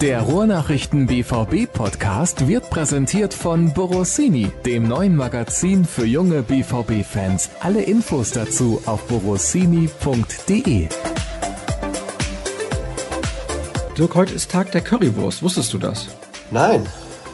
Der 0.00 0.20
Ruhrnachrichten 0.22 1.08
BVB 1.08 1.70
Podcast 1.72 2.46
wird 2.46 2.70
präsentiert 2.70 3.34
von 3.34 3.74
Borossini, 3.74 4.52
dem 4.64 4.86
neuen 4.86 5.16
Magazin 5.16 5.84
für 5.84 6.06
junge 6.06 6.42
BVB 6.42 7.04
Fans. 7.04 7.50
Alle 7.58 7.82
Infos 7.82 8.30
dazu 8.30 8.80
auf 8.86 9.08
borossini.de. 9.08 10.88
Dirk, 13.98 14.14
heute 14.14 14.34
ist 14.34 14.52
Tag 14.52 14.70
der 14.70 14.82
Currywurst. 14.82 15.42
Wusstest 15.42 15.72
du 15.72 15.78
das? 15.78 16.06
Nein, 16.52 16.86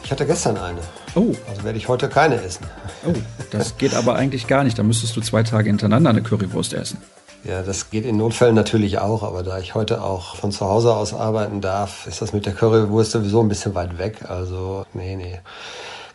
ich 0.03 0.11
hatte 0.11 0.25
gestern 0.25 0.57
eine. 0.57 0.79
Oh. 1.13 1.33
Also 1.47 1.63
werde 1.63 1.77
ich 1.77 1.87
heute 1.87 2.09
keine 2.09 2.41
essen. 2.41 2.65
Oh, 3.07 3.13
das 3.51 3.77
geht 3.77 3.93
aber 3.93 4.15
eigentlich 4.15 4.47
gar 4.47 4.63
nicht. 4.63 4.77
Da 4.77 4.83
müsstest 4.83 5.15
du 5.15 5.21
zwei 5.21 5.43
Tage 5.43 5.69
hintereinander 5.69 6.09
eine 6.09 6.21
Currywurst 6.21 6.73
essen. 6.73 6.97
Ja, 7.43 7.61
das 7.61 7.91
geht 7.91 8.05
in 8.05 8.17
Notfällen 8.17 8.55
natürlich 8.55 8.97
auch, 8.97 9.21
aber 9.21 9.43
da 9.43 9.59
ich 9.59 9.75
heute 9.75 10.03
auch 10.03 10.35
von 10.35 10.51
zu 10.51 10.65
Hause 10.65 10.95
aus 10.95 11.13
arbeiten 11.13 11.61
darf, 11.61 12.07
ist 12.07 12.21
das 12.21 12.33
mit 12.33 12.45
der 12.47 12.53
Currywurst 12.53 13.11
sowieso 13.11 13.41
ein 13.41 13.49
bisschen 13.49 13.75
weit 13.75 13.99
weg. 13.99 14.25
Also, 14.27 14.85
nee, 14.93 15.15
nee. 15.15 15.39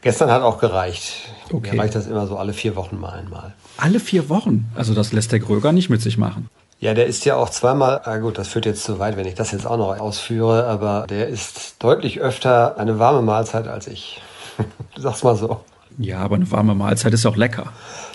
Gestern 0.02 0.30
hat 0.30 0.42
auch 0.42 0.58
gereicht. 0.58 1.12
Okay. 1.52 1.72
Mir 1.72 1.82
reicht 1.82 1.94
das 1.94 2.06
immer 2.06 2.26
so 2.26 2.36
alle 2.36 2.52
vier 2.52 2.74
Wochen 2.74 2.98
mal 2.98 3.12
einmal. 3.12 3.54
Alle 3.76 4.00
vier 4.00 4.28
Wochen? 4.28 4.70
Also 4.74 4.94
das 4.94 5.12
lässt 5.12 5.30
der 5.30 5.40
Gröger 5.40 5.72
nicht 5.72 5.90
mit 5.90 6.02
sich 6.02 6.18
machen. 6.18 6.48
Ja, 6.80 6.94
der 6.94 7.06
ist 7.06 7.26
ja 7.26 7.36
auch 7.36 7.50
zweimal, 7.50 8.00
ah 8.04 8.16
gut, 8.16 8.38
das 8.38 8.48
führt 8.48 8.64
jetzt 8.64 8.84
zu 8.84 8.98
weit, 8.98 9.18
wenn 9.18 9.26
ich 9.26 9.34
das 9.34 9.52
jetzt 9.52 9.66
auch 9.66 9.76
noch 9.76 10.00
ausführe, 10.00 10.66
aber 10.66 11.06
der 11.08 11.28
ist 11.28 11.76
deutlich 11.78 12.20
öfter 12.20 12.78
eine 12.78 12.98
warme 12.98 13.20
Mahlzeit 13.20 13.68
als 13.68 13.86
ich. 13.86 14.22
Sag's 14.96 15.22
mal 15.22 15.36
so. 15.36 15.60
Ja, 16.00 16.20
aber 16.20 16.36
eine 16.36 16.50
warme 16.50 16.74
Mahlzeit 16.74 17.12
ist 17.12 17.26
auch 17.26 17.36
lecker. 17.36 17.74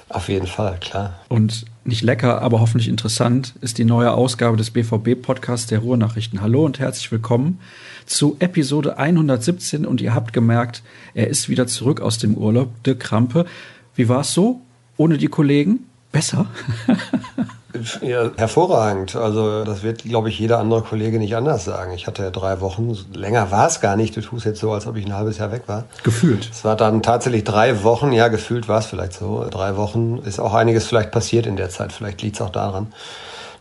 Auf 0.10 0.28
jeden 0.28 0.48
Fall, 0.48 0.80
klar. 0.82 1.20
Und 1.30 1.66
nicht 1.84 2.02
lecker, 2.02 2.42
aber 2.42 2.60
hoffentlich 2.60 2.88
interessant 2.88 3.54
ist 3.62 3.78
die 3.78 3.86
neue 3.86 4.12
Ausgabe 4.12 4.58
des 4.58 4.72
BVB-Podcasts 4.72 5.68
der 5.68 5.80
Ruhrnachrichten. 5.80 6.42
Hallo 6.42 6.66
und 6.66 6.80
herzlich 6.80 7.12
willkommen 7.12 7.60
zu 8.08 8.38
Episode 8.40 8.98
117 8.98 9.86
und 9.86 10.02
ihr 10.02 10.16
habt 10.16 10.34
gemerkt, 10.34 10.82
er 11.14 11.28
ist 11.28 11.48
wieder 11.48 11.68
zurück 11.68 12.02
aus 12.02 12.18
dem 12.18 12.34
Urlaub, 12.36 12.72
Dirk 12.84 13.02
Krampe. 13.02 13.46
Wie 13.94 14.10
war's 14.10 14.34
so? 14.34 14.62
Ohne 14.98 15.20
die 15.20 15.28
Kollegen? 15.28 15.82
Besser? 16.12 16.48
Ja, 18.02 18.32
hervorragend. 18.38 19.16
Also 19.16 19.64
das 19.64 19.84
wird, 19.84 20.04
glaube 20.04 20.30
ich, 20.30 20.40
jeder 20.40 20.60
andere 20.60 20.82
Kollege 20.82 21.20
nicht 21.20 21.36
anders 21.36 21.66
sagen. 21.66 21.94
Ich 21.94 22.08
hatte 22.08 22.24
ja 22.24 22.30
drei 22.30 22.62
Wochen, 22.62 22.98
länger 23.14 23.52
war 23.52 23.68
es 23.68 23.82
gar 23.82 23.96
nicht. 23.96 24.16
Du 24.16 24.22
tust 24.22 24.46
jetzt 24.46 24.60
so, 24.60 24.72
als 24.72 24.88
ob 24.88 24.96
ich 24.96 25.06
ein 25.06 25.16
halbes 25.16 25.38
Jahr 25.38 25.52
weg 25.52 25.64
war. 25.68 25.86
Gefühlt. 26.04 26.50
Es 26.52 26.64
war 26.64 26.76
dann 26.76 27.02
tatsächlich 27.02 27.44
drei 27.44 27.84
Wochen, 27.84 28.12
ja, 28.12 28.28
gefühlt 28.28 28.68
war 28.68 28.80
es 28.80 28.86
vielleicht 28.86 29.14
so. 29.14 29.46
Drei 29.50 29.78
Wochen 29.78 30.18
ist 30.26 30.40
auch 30.40 30.54
einiges 30.54 30.86
vielleicht 30.86 31.12
passiert 31.12 31.46
in 31.46 31.56
der 31.56 31.70
Zeit. 31.70 31.92
Vielleicht 31.92 32.22
liegt 32.22 32.36
es 32.36 32.42
auch 32.42 32.50
daran. 32.50 32.94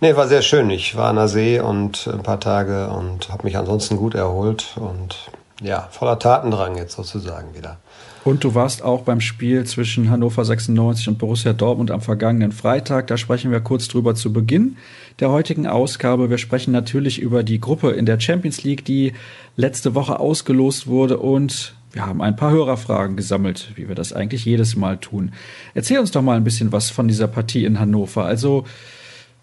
Nee, 0.01 0.17
war 0.17 0.29
sehr 0.29 0.43
schön. 0.43 0.69
Ich 0.71 0.97
war 0.97 1.09
an 1.09 1.17
der 1.17 1.29
See 1.29 1.61
und 1.61 2.07
ein 2.07 2.23
paar 2.23 2.41
Tage 2.41 2.89
und 2.91 3.31
habe 3.31 3.45
mich 3.45 3.57
ansonsten 3.57 3.97
gut 3.97 4.15
erholt 4.15 4.77
und 4.77 5.17
ja, 5.63 5.89
voller 5.91 6.19
Tatendrang 6.19 6.77
jetzt 6.77 6.97
sozusagen 6.97 7.55
wieder. 7.55 7.79
Und 8.25 8.43
du 8.43 8.55
warst 8.55 8.83
auch 8.83 9.03
beim 9.03 9.21
Spiel 9.21 9.65
zwischen 9.65 10.09
Hannover 10.09 10.47
96 10.47 11.09
und 11.09 11.19
Borussia 11.19 11.53
Dortmund 11.53 11.91
am 11.91 12.01
vergangenen 12.01 12.53
Freitag. 12.53 13.07
Da 13.07 13.19
sprechen 13.19 13.51
wir 13.51 13.61
kurz 13.61 13.87
drüber 13.87 14.15
zu 14.15 14.33
Beginn 14.33 14.79
der 15.21 15.31
heutigen 15.31 15.67
Ausgabe. 15.67 16.31
Wir 16.31 16.39
sprechen 16.39 16.73
natürlich 16.73 17.21
über 17.21 17.43
die 17.43 17.61
Gruppe 17.61 17.91
in 17.91 18.07
der 18.07 18.19
Champions 18.19 18.65
League, 18.65 18.83
die 18.87 19.13
letzte 19.57 19.95
Woche 19.95 20.21
ausgelost 20.21 20.87
wurde 20.87 21.19
und 21.19 21.75
wir 21.93 22.07
haben 22.07 22.23
ein 22.23 22.35
paar 22.35 22.51
Hörerfragen 22.51 23.15
gesammelt, 23.15 23.73
wie 23.77 23.89
wir 23.89 23.95
das 23.95 24.15
eigentlich 24.15 24.47
jedes 24.47 24.75
Mal 24.75 24.97
tun. 24.97 25.33
Erzähl 25.75 25.99
uns 25.99 26.11
doch 26.11 26.23
mal 26.23 26.39
ein 26.39 26.45
bisschen 26.45 26.73
was 26.73 26.89
von 26.89 27.07
dieser 27.07 27.29
Partie 27.29 27.67
in 27.67 27.79
Hannover. 27.79 28.25
Also, 28.25 28.65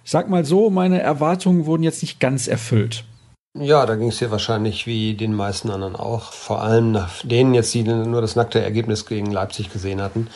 sag 0.04 0.28
mal 0.28 0.44
so, 0.44 0.72
meine 0.72 1.00
Erwartungen 1.00 1.68
wurden 1.68 1.84
jetzt 1.84 2.02
nicht 2.02 2.20
ganz 2.20 2.48
erfüllt. 2.48 3.06
Ja, 3.54 3.86
da 3.86 3.96
ging 3.96 4.08
es 4.08 4.18
dir 4.20 4.32
wahrscheinlich 4.32 4.88
wie 4.88 5.14
den 5.14 5.34
meisten 5.34 5.70
anderen 5.72 5.98
auch. 5.98 6.32
Vor 6.32 6.62
allem 6.62 6.94
nach 6.94 7.22
denen 7.24 7.54
jetzt, 7.54 7.74
die 7.74 7.84
nur 7.84 8.22
das 8.22 8.38
nackte 8.38 8.62
Ergebnis 8.62 9.06
gegen 9.06 9.30
Leipzig 9.30 9.72
gesehen 9.72 10.02
hatten. 10.02 10.30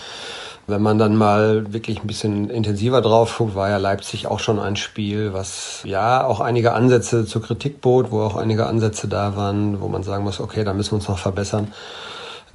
Wenn 0.67 0.81
man 0.81 0.97
dann 0.97 1.15
mal 1.15 1.71
wirklich 1.71 2.01
ein 2.01 2.07
bisschen 2.07 2.49
intensiver 2.49 3.01
drauf 3.01 3.37
guckt, 3.37 3.55
war 3.55 3.69
ja 3.69 3.77
Leipzig 3.77 4.27
auch 4.27 4.39
schon 4.39 4.59
ein 4.59 4.75
Spiel, 4.75 5.31
was 5.31 5.81
ja 5.85 6.25
auch 6.25 6.41
einige 6.41 6.73
Ansätze 6.73 7.25
zur 7.25 7.41
Kritik 7.41 7.79
bot, 7.79 8.11
wo 8.11 8.21
auch 8.21 8.35
einige 8.35 8.65
Ansätze 8.65 9.07
da 9.07 9.37
waren, 9.37 9.79
wo 9.79 9.87
man 9.87 10.03
sagen 10.03 10.25
muss, 10.25 10.41
okay, 10.41 10.65
da 10.65 10.73
müssen 10.73 10.91
wir 10.91 10.95
uns 10.95 11.07
noch 11.07 11.19
verbessern. 11.19 11.71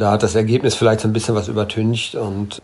Da 0.01 0.13
hat 0.13 0.23
das 0.23 0.35
Ergebnis 0.35 0.75
vielleicht 0.75 1.01
so 1.01 1.09
ein 1.09 1.13
bisschen 1.13 1.35
was 1.35 1.49
übertüncht 1.49 2.15
und 2.15 2.61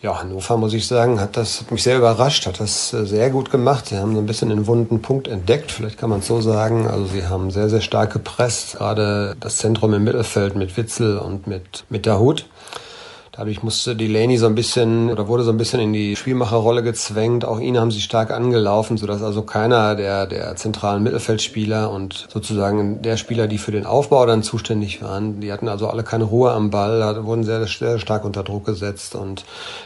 ja, 0.00 0.18
Hannover, 0.18 0.56
muss 0.56 0.72
ich 0.72 0.86
sagen, 0.86 1.20
hat 1.20 1.36
das 1.36 1.60
hat 1.60 1.70
mich 1.70 1.82
sehr 1.82 1.98
überrascht, 1.98 2.46
hat 2.46 2.58
das 2.58 2.94
äh, 2.94 3.04
sehr 3.04 3.28
gut 3.28 3.50
gemacht. 3.50 3.88
Sie 3.88 3.98
haben 3.98 4.14
so 4.14 4.18
ein 4.18 4.24
bisschen 4.24 4.48
den 4.48 4.66
wunden 4.66 5.02
Punkt 5.02 5.28
entdeckt, 5.28 5.70
vielleicht 5.70 5.98
kann 5.98 6.08
man 6.08 6.20
es 6.20 6.26
so 6.26 6.40
sagen. 6.40 6.88
Also 6.88 7.04
sie 7.04 7.26
haben 7.26 7.50
sehr, 7.50 7.68
sehr 7.68 7.82
stark 7.82 8.14
gepresst, 8.14 8.78
gerade 8.78 9.36
das 9.40 9.58
Zentrum 9.58 9.92
im 9.92 10.04
Mittelfeld 10.04 10.56
mit 10.56 10.74
Witzel 10.78 11.18
und 11.18 11.46
mit, 11.46 11.84
mit 11.90 12.06
der 12.06 12.18
Hut. 12.18 12.46
Dadurch 13.32 13.62
musste 13.62 13.94
Delaney 13.94 14.38
so 14.38 14.46
ein 14.46 14.56
bisschen 14.56 15.08
oder 15.08 15.28
wurde 15.28 15.44
so 15.44 15.52
ein 15.52 15.56
bisschen 15.56 15.78
in 15.78 15.92
die 15.92 16.16
Spielmacherrolle 16.16 16.82
gezwängt. 16.82 17.44
Auch 17.44 17.60
ihn 17.60 17.78
haben 17.78 17.92
sie 17.92 18.00
stark 18.00 18.32
angelaufen, 18.32 18.96
sodass 18.96 19.22
also 19.22 19.42
keiner 19.42 19.94
der, 19.94 20.26
der 20.26 20.56
zentralen 20.56 21.04
Mittelfeldspieler 21.04 21.92
und 21.92 22.26
sozusagen 22.28 23.02
der 23.02 23.16
Spieler, 23.16 23.46
die 23.46 23.58
für 23.58 23.70
den 23.70 23.86
Aufbau 23.86 24.26
dann 24.26 24.42
zuständig 24.42 25.00
waren, 25.00 25.40
die 25.40 25.52
hatten 25.52 25.68
also 25.68 25.86
alle 25.88 26.02
keine 26.02 26.24
Ruhe 26.24 26.50
am 26.50 26.70
Ball, 26.70 27.24
wurden 27.24 27.44
sehr, 27.44 27.64
sehr 27.66 28.00
stark 28.00 28.24
unter 28.24 28.42
Druck 28.42 28.66
gesetzt. 28.66 29.14
Und 29.14 29.44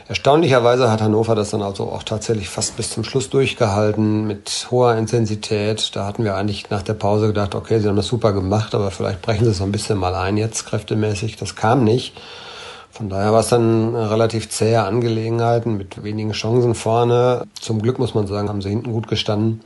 erstaunlicherweise 0.08 0.90
hat 0.90 1.02
Hannover 1.02 1.34
das 1.34 1.50
dann 1.50 1.60
also 1.60 1.84
auch 1.84 2.02
tatsächlich 2.02 2.48
fast 2.48 2.78
bis 2.78 2.90
zum 2.90 3.04
Schluss 3.04 3.28
durchgehalten 3.28 4.26
mit 4.26 4.68
hoher 4.70 4.96
Intensität. 4.96 5.94
Da 5.94 6.06
hatten 6.06 6.24
wir 6.24 6.34
eigentlich 6.34 6.70
nach 6.70 6.82
der 6.82 6.94
Pause 6.94 7.26
gedacht, 7.26 7.54
okay, 7.54 7.78
sie 7.78 7.88
haben 7.88 7.96
das 7.96 8.06
super 8.06 8.32
gemacht, 8.32 8.74
aber 8.74 8.90
vielleicht 8.90 9.20
brechen 9.20 9.44
sie 9.44 9.50
es 9.50 9.58
so 9.58 9.64
ein 9.64 9.72
bisschen 9.72 9.98
mal 9.98 10.14
ein 10.14 10.38
jetzt 10.38 10.64
kräftemäßig. 10.64 11.36
Das 11.36 11.56
kam 11.56 11.84
nicht. 11.84 12.14
Von 12.94 13.08
daher 13.08 13.32
war 13.32 13.40
es 13.40 13.48
dann 13.48 13.96
eine 13.96 14.08
relativ 14.08 14.48
zähe 14.50 14.84
Angelegenheiten 14.84 15.76
mit 15.76 16.04
wenigen 16.04 16.30
Chancen 16.30 16.76
vorne. 16.76 17.42
Zum 17.60 17.82
Glück 17.82 17.98
muss 17.98 18.14
man 18.14 18.28
sagen, 18.28 18.48
haben 18.48 18.62
sie 18.62 18.68
hinten 18.68 18.92
gut 18.92 19.08
gestanden. 19.08 19.62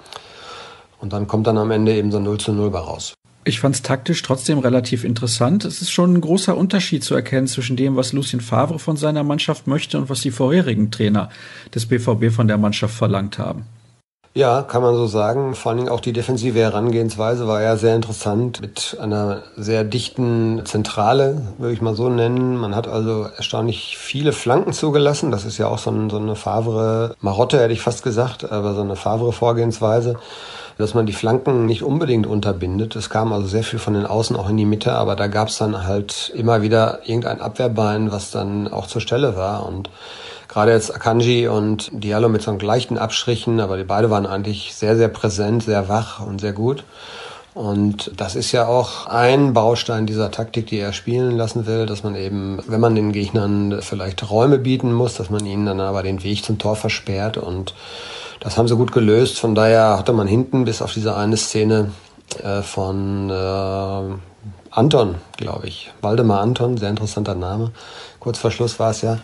Und 0.99 1.13
dann 1.13 1.27
kommt 1.27 1.47
dann 1.47 1.59
am 1.59 1.71
Ende 1.71 1.95
eben 1.95 2.11
so 2.11 2.21
0 2.21 2.39
zu 2.39 2.53
0 2.55 2.71
bei 2.71 2.79
raus. 2.79 3.13
Ich 3.45 3.61
fand 3.61 3.75
es 3.75 3.83
taktisch 3.83 4.23
trotzdem 4.23 4.61
relativ 4.61 5.05
interessant. 5.05 5.67
Es 5.67 5.83
ist 5.83 5.91
schon 5.91 6.15
ein 6.15 6.21
großer 6.23 6.57
Unterschied 6.57 7.05
zu 7.05 7.15
erkennen 7.15 7.49
zwischen 7.49 7.77
dem, 7.77 7.97
was 7.97 8.15
Lucien 8.15 8.41
Favre 8.41 8.79
von 8.79 8.97
seiner 8.97 9.25
Mannschaft 9.25 9.67
möchte 9.67 9.99
und 9.99 10.09
was 10.09 10.23
die 10.23 10.31
vorherigen 10.31 10.91
Trainer 10.91 11.29
des 11.75 11.85
BVB 11.85 12.33
von 12.35 12.49
der 12.49 12.57
Mannschaft 12.57 12.95
verlangt 12.95 13.39
haben. 13.39 13.67
Ja, 14.39 14.63
kann 14.63 14.83
man 14.83 14.95
so 14.95 15.09
sagen. 15.09 15.57
Vor 15.57 15.71
allen 15.71 15.79
Dingen 15.79 15.91
auch 15.91 15.99
die 15.99 16.13
defensive 16.13 16.61
Herangehensweise 16.61 17.49
war 17.49 17.61
ja 17.61 17.75
sehr 17.75 17.97
interessant 17.97 18.61
mit 18.61 18.97
einer 19.01 19.43
sehr 19.57 19.83
dichten 19.83 20.63
Zentrale, 20.65 21.43
würde 21.59 21.75
ich 21.75 21.81
mal 21.81 21.97
so 21.97 22.09
nennen. 22.09 22.57
Man 22.57 22.77
hat 22.77 22.87
also 22.87 23.27
erstaunlich 23.37 23.99
viele 23.99 24.33
Flanken 24.33 24.73
zugelassen. 24.73 25.33
Das 25.33 25.45
ist 25.45 25.59
ja 25.59 25.67
auch 25.67 25.79
so, 25.79 25.91
ein, 25.91 26.09
so 26.09 26.19
eine 26.19 26.37
Favre 26.37 27.17
Marotte, 27.21 27.59
hätte 27.59 27.73
ich 27.73 27.81
fast 27.81 28.05
gesagt, 28.05 28.49
aber 28.49 28.75
so 28.75 28.83
eine 28.83 28.95
Favre 28.95 29.33
Vorgehensweise 29.33 30.15
dass 30.77 30.95
man 30.95 31.07
die 31.07 31.13
Flanken 31.13 31.67
nicht 31.67 31.83
unbedingt 31.83 32.29
unterbindet. 32.29 32.95
Es 32.95 33.11
kam 33.11 33.33
also 33.33 33.49
sehr 33.49 33.65
viel 33.65 33.81
von 33.81 33.95
den 33.95 34.07
Außen 34.07 34.37
auch 34.37 34.49
in 34.49 34.57
die 34.57 34.65
Mitte, 34.65 34.93
aber 34.93 35.17
da 35.17 35.27
gab 35.27 35.49
es 35.49 35.59
dann 35.59 35.89
halt 35.89 36.33
immer 36.37 36.63
wieder 36.63 37.01
irgendein 37.05 37.41
Abwehrbein, 37.41 38.13
was 38.13 38.31
dann 38.31 38.69
auch 38.69 38.87
zur 38.87 39.01
Stelle 39.01 39.35
war. 39.35 39.67
Und 39.67 39.91
gerade 40.49 40.73
jetzt 40.73 40.95
Akanji 40.95 41.47
und 41.47 41.91
Diallo 41.93 42.29
mit 42.29 42.43
so 42.43 42.51
einem 42.51 42.61
leichten 42.61 42.99
Abstrichen, 42.99 43.61
aber 43.61 43.77
die 43.77 43.85
beide 43.85 44.11
waren 44.11 44.27
eigentlich 44.27 44.75
sehr, 44.75 44.97
sehr 44.97 45.09
präsent, 45.09 45.63
sehr 45.63 45.89
wach 45.89 46.21
und 46.27 46.41
sehr 46.41 46.53
gut. 46.53 46.85
Und 47.55 48.13
das 48.17 48.37
ist 48.37 48.53
ja 48.53 48.67
auch 48.67 49.07
ein 49.07 49.53
Baustein 49.53 50.07
dieser 50.07 50.31
Taktik, 50.31 50.69
die 50.69 50.79
er 50.79 50.93
spielen 50.93 51.37
lassen 51.37 51.67
will, 51.67 51.87
dass 51.87 52.05
man 52.05 52.15
eben, 52.15 52.61
wenn 52.69 52.81
man 52.81 52.95
den 52.95 53.13
Gegnern 53.13 53.79
vielleicht 53.81 54.31
Räume 54.31 54.59
bieten 54.59 54.93
muss, 54.93 55.15
dass 55.15 55.29
man 55.29 55.45
ihnen 55.45 55.67
dann 55.67 55.81
aber 55.81 56.03
den 56.05 56.23
Weg 56.23 56.45
zum 56.45 56.59
Tor 56.59 56.77
versperrt 56.77 57.37
und 57.37 57.75
das 58.41 58.57
haben 58.57 58.69
sie 58.69 58.77
gut 58.77 58.93
gelöst. 58.93 59.41
Von 59.41 59.57
daher 59.57 59.99
hatte 59.99 60.13
man 60.13 60.29
hinten 60.29 60.65
bis 60.65 60.83
auf 60.83 60.95
diese 60.95 61.17
eine 61.17 61.37
Szene 61.37 61.91
äh, 62.43 62.63
von 62.63 63.29
äh, 63.31 64.15
Anton, 64.71 65.17
glaube 65.37 65.67
ich. 65.67 65.91
Waldemar 66.01 66.41
Anton, 66.41 66.77
sehr 66.77 66.91
interessanter 66.91 67.35
Name. 67.35 67.73
Kurz 68.21 68.39
vor 68.39 68.53
Schluss 68.53 68.79
war 68.79 68.93
es 68.93 69.03
ja. 69.03 69.19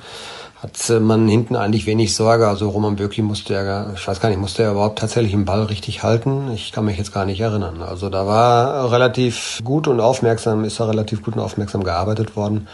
Hat 0.64 0.88
äh, 0.88 0.99
man 0.99 1.28
hinten 1.28 1.56
eigentlich 1.56 1.84
wenig 1.84 2.14
Sorge. 2.14 2.49
Also 2.49 2.70
Roman 2.70 2.96
Bürki 2.96 3.20
musste 3.20 3.52
ja, 3.52 3.93
ich 3.93 4.08
weiß 4.08 4.19
gar 4.19 4.31
nicht, 4.31 4.40
musste 4.40 4.62
er 4.62 4.70
überhaupt 4.70 4.99
tatsächlich 4.99 5.32
den 5.32 5.44
Ball 5.44 5.64
richtig 5.64 6.02
halten? 6.02 6.50
Ich 6.55 6.72
kann 6.72 6.87
mich 6.87 6.96
jetzt 6.96 7.12
gar 7.12 7.26
nicht 7.26 7.40
erinnern. 7.40 7.82
Also 7.82 8.08
da 8.08 8.26
war 8.26 8.90
relativ 8.90 9.61
gut 9.62 9.88
und 9.88 10.00
aufmerksam, 10.00 10.64
ist 10.64 10.81
da 10.81 10.87
relativ 10.87 11.22
gut 11.22 11.34
und 11.34 11.43
aufmerksam 11.43 11.84
gearbeitet 11.84 12.34
worden 12.34 12.66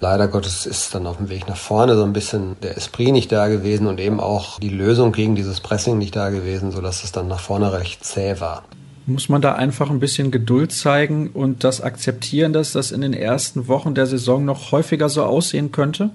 leider 0.00 0.28
Gottes 0.28 0.66
ist 0.66 0.94
dann 0.94 1.06
auf 1.06 1.16
dem 1.16 1.30
Weg 1.30 1.48
nach 1.48 1.56
vorne 1.56 1.96
so 1.96 2.02
ein 2.02 2.12
bisschen 2.12 2.56
der 2.62 2.76
Esprit 2.76 3.12
nicht 3.12 3.32
da 3.32 3.48
gewesen 3.48 3.86
und 3.86 3.98
eben 4.00 4.20
auch 4.20 4.58
die 4.58 4.68
Lösung 4.68 5.12
gegen 5.12 5.34
dieses 5.34 5.60
Pressing 5.60 5.96
nicht 5.96 6.14
da 6.14 6.28
gewesen, 6.28 6.72
sodass 6.72 7.04
es 7.04 7.12
dann 7.12 7.28
nach 7.28 7.40
vorne 7.40 7.72
recht 7.72 8.04
zäh 8.04 8.38
war. 8.38 8.64
Muss 9.06 9.30
man 9.30 9.40
da 9.40 9.54
einfach 9.54 9.88
ein 9.88 10.00
bisschen 10.00 10.30
Geduld 10.30 10.72
zeigen 10.72 11.30
und 11.30 11.64
das 11.64 11.80
akzeptieren, 11.80 12.52
dass 12.52 12.72
das 12.72 12.90
in 12.90 13.00
den 13.00 13.14
ersten 13.14 13.66
Wochen 13.68 13.94
der 13.94 14.06
Saison 14.06 14.44
noch 14.44 14.72
häufiger 14.72 15.08
so 15.08 15.22
aussehen 15.22 15.72
könnte? 15.72 16.10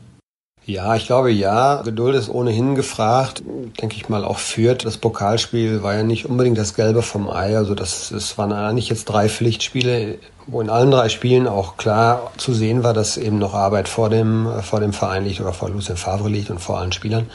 Ja, 0.69 0.95
ich 0.95 1.07
glaube 1.07 1.31
ja. 1.31 1.81
Geduld 1.81 2.15
ist 2.15 2.29
ohnehin 2.29 2.75
gefragt. 2.75 3.41
Denke 3.81 3.95
ich 3.95 4.07
mal 4.07 4.23
auch 4.23 4.37
führt. 4.37 4.85
Das 4.85 4.99
Pokalspiel 4.99 5.81
war 5.81 5.95
ja 5.95 6.03
nicht 6.03 6.27
unbedingt 6.27 6.59
das 6.59 6.75
Gelbe 6.75 7.01
vom 7.01 7.27
Ei. 7.27 7.57
Also 7.57 7.73
das, 7.73 8.09
das 8.09 8.37
waren 8.37 8.51
eigentlich 8.53 8.87
jetzt 8.87 9.05
drei 9.05 9.29
Pflichtspiele, 9.29 10.19
wo 10.51 10.61
in 10.61 10.69
allen 10.69 10.91
drei 10.91 11.09
Spielen 11.09 11.47
auch 11.47 11.77
klar 11.77 12.31
zu 12.37 12.53
sehen 12.53 12.83
war, 12.83 12.93
dass 12.93 13.17
eben 13.17 13.37
noch 13.37 13.53
Arbeit 13.53 13.87
vor 13.87 14.09
dem, 14.09 14.47
vor 14.61 14.79
dem 14.79 14.93
Verein 14.93 15.25
liegt 15.25 15.41
oder 15.41 15.53
vor 15.53 15.69
Lucien 15.69 15.97
Favre 15.97 16.29
liegt 16.29 16.49
und 16.49 16.59
vor 16.59 16.79
allen 16.79 16.91
Spielern. 16.91 17.29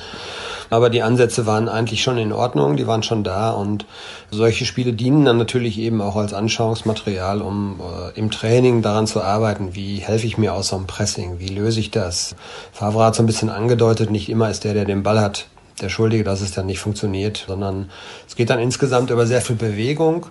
Aber 0.71 0.91
die 0.91 1.03
Ansätze 1.03 1.47
waren 1.47 1.69
eigentlich 1.69 2.03
schon 2.03 2.19
in 2.19 2.33
Ordnung, 2.33 2.77
die 2.77 2.87
waren 2.87 3.03
schon 3.03 3.23
da 3.23 3.51
und 3.51 3.87
solche 4.31 4.65
Spiele 4.65 4.93
dienen 4.93 5.25
dann 5.25 5.39
natürlich 5.39 5.79
eben 5.79 6.01
auch 6.01 6.17
als 6.17 6.35
Anschauungsmaterial, 6.35 7.43
um 7.43 7.81
äh, 7.81 8.19
im 8.19 8.31
Training 8.31 8.83
daran 8.83 9.07
zu 9.07 9.23
arbeiten, 9.23 9.75
wie 9.75 9.99
helfe 9.99 10.27
ich 10.27 10.39
mir 10.39 10.55
aus 10.55 10.69
so 10.69 10.77
einem 10.77 10.87
Pressing, 10.87 11.39
wie 11.39 11.49
löse 11.49 11.81
ich 11.81 11.91
das. 11.91 12.35
Favre 12.73 13.05
hat 13.05 13.15
so 13.15 13.23
ein 13.23 13.27
bisschen 13.27 13.51
angedeutet, 13.51 14.11
nicht 14.11 14.29
immer 14.29 14.51
ist 14.51 14.65
der, 14.65 14.75
der 14.75 14.85
den 14.85 15.03
Ball 15.03 15.21
hat, 15.21 15.47
der 15.81 15.91
Schuldige, 15.91 16.25
dass 16.25 16.41
es 16.41 16.53
dann 16.53 16.67
nicht 16.67 16.81
funktioniert, 16.81 17.45
sondern 17.47 17.91
es 18.27 18.35
geht 18.35 18.51
dann 18.51 18.59
insgesamt 18.59 19.11
über 19.11 19.27
sehr 19.27 19.41
viel 19.43 19.57
Bewegung. 19.57 20.27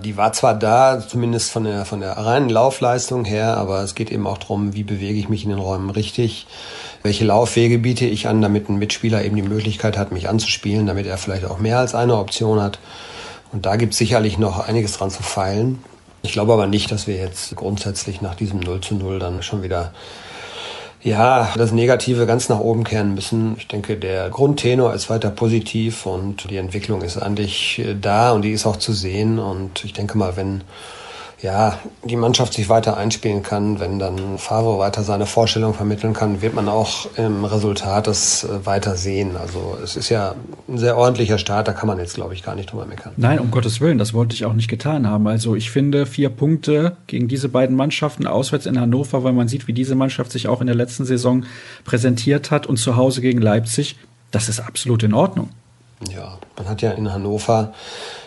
Die 0.00 0.16
war 0.16 0.32
zwar 0.32 0.54
da, 0.54 1.02
zumindest 1.06 1.50
von 1.50 1.64
der, 1.64 1.84
von 1.84 2.00
der 2.00 2.12
reinen 2.12 2.48
Laufleistung 2.48 3.24
her, 3.24 3.56
aber 3.56 3.82
es 3.82 3.96
geht 3.96 4.12
eben 4.12 4.28
auch 4.28 4.38
darum, 4.38 4.74
wie 4.74 4.84
bewege 4.84 5.18
ich 5.18 5.28
mich 5.28 5.42
in 5.42 5.50
den 5.50 5.58
Räumen 5.58 5.90
richtig, 5.90 6.46
welche 7.02 7.24
Laufwege 7.24 7.78
biete 7.78 8.06
ich 8.06 8.28
an, 8.28 8.40
damit 8.40 8.68
ein 8.68 8.78
Mitspieler 8.78 9.24
eben 9.24 9.34
die 9.34 9.42
Möglichkeit 9.42 9.98
hat, 9.98 10.12
mich 10.12 10.28
anzuspielen, 10.28 10.86
damit 10.86 11.06
er 11.06 11.18
vielleicht 11.18 11.46
auch 11.46 11.58
mehr 11.58 11.78
als 11.80 11.96
eine 11.96 12.16
Option 12.16 12.62
hat. 12.62 12.78
Und 13.50 13.66
da 13.66 13.74
gibt 13.74 13.92
es 13.92 13.98
sicherlich 13.98 14.38
noch 14.38 14.60
einiges 14.60 14.92
dran 14.92 15.10
zu 15.10 15.24
feilen. 15.24 15.82
Ich 16.22 16.32
glaube 16.32 16.52
aber 16.52 16.68
nicht, 16.68 16.92
dass 16.92 17.06
wir 17.08 17.16
jetzt 17.16 17.56
grundsätzlich 17.56 18.20
nach 18.20 18.36
diesem 18.36 18.60
0 18.60 18.80
zu 18.80 18.94
0 18.94 19.18
dann 19.18 19.42
schon 19.42 19.62
wieder 19.62 19.92
ja, 21.02 21.52
das 21.56 21.72
Negative 21.72 22.26
ganz 22.26 22.48
nach 22.48 22.58
oben 22.58 22.84
kehren 22.84 23.14
müssen. 23.14 23.54
Ich 23.58 23.68
denke, 23.68 23.96
der 23.96 24.30
Grundtenor 24.30 24.94
ist 24.94 25.08
weiter 25.10 25.30
positiv 25.30 26.06
und 26.06 26.50
die 26.50 26.56
Entwicklung 26.56 27.02
ist 27.02 27.16
eigentlich 27.18 27.78
äh, 27.78 27.94
da 27.94 28.32
und 28.32 28.42
die 28.42 28.52
ist 28.52 28.66
auch 28.66 28.76
zu 28.76 28.92
sehen. 28.92 29.38
Und 29.38 29.84
ich 29.84 29.92
denke 29.92 30.18
mal, 30.18 30.36
wenn 30.36 30.62
ja, 31.40 31.78
die 32.02 32.16
Mannschaft 32.16 32.54
sich 32.54 32.68
weiter 32.68 32.96
einspielen 32.96 33.42
kann, 33.42 33.78
wenn 33.78 34.00
dann 34.00 34.38
Favre 34.38 34.78
weiter 34.78 35.04
seine 35.04 35.24
Vorstellung 35.24 35.72
vermitteln 35.72 36.12
kann, 36.12 36.42
wird 36.42 36.54
man 36.54 36.68
auch 36.68 37.06
im 37.16 37.44
Resultat 37.44 38.08
das 38.08 38.42
äh, 38.42 38.66
weiter 38.66 38.96
sehen. 38.96 39.36
Also 39.36 39.78
es 39.82 39.96
ist 39.96 40.08
ja 40.08 40.34
ein 40.68 40.78
sehr 40.78 40.96
ordentlicher 40.96 41.38
Start, 41.38 41.68
da 41.68 41.72
kann 41.72 41.86
man 41.86 41.98
jetzt, 41.98 42.14
glaube 42.14 42.34
ich, 42.34 42.42
gar 42.42 42.56
nicht 42.56 42.72
drüber 42.72 42.86
meckern. 42.86 43.12
Nein, 43.16 43.38
um 43.38 43.52
Gottes 43.52 43.80
Willen, 43.80 43.98
das 43.98 44.14
wollte 44.14 44.34
ich 44.34 44.46
auch 44.46 44.52
nicht 44.52 44.68
getan 44.68 45.06
haben. 45.06 45.28
Also 45.28 45.54
ich 45.54 45.70
finde 45.70 46.06
vier 46.06 46.30
Punkte 46.30 46.96
gegen 47.06 47.28
diese 47.28 47.48
beiden 47.48 47.76
Mannschaften 47.76 48.26
auswärts 48.26 48.66
in 48.66 48.80
Hannover, 48.80 49.22
weil 49.22 49.32
man 49.32 49.46
sieht, 49.46 49.68
wie 49.68 49.72
diese 49.72 49.94
Mannschaft 49.94 50.32
sich 50.32 50.48
auch 50.48 50.60
in 50.60 50.66
der 50.66 50.76
letzten 50.76 51.04
Saison 51.04 51.44
präsentiert 51.84 52.50
hat 52.50 52.66
und 52.66 52.78
zu 52.78 52.96
Hause 52.96 53.20
gegen 53.20 53.40
Leipzig, 53.40 53.96
das 54.32 54.48
ist 54.48 54.58
absolut 54.58 55.04
in 55.04 55.14
Ordnung. 55.14 55.50
Ja, 56.12 56.38
man 56.56 56.68
hat 56.68 56.82
ja 56.82 56.92
in 56.92 57.12
Hannover 57.12 57.72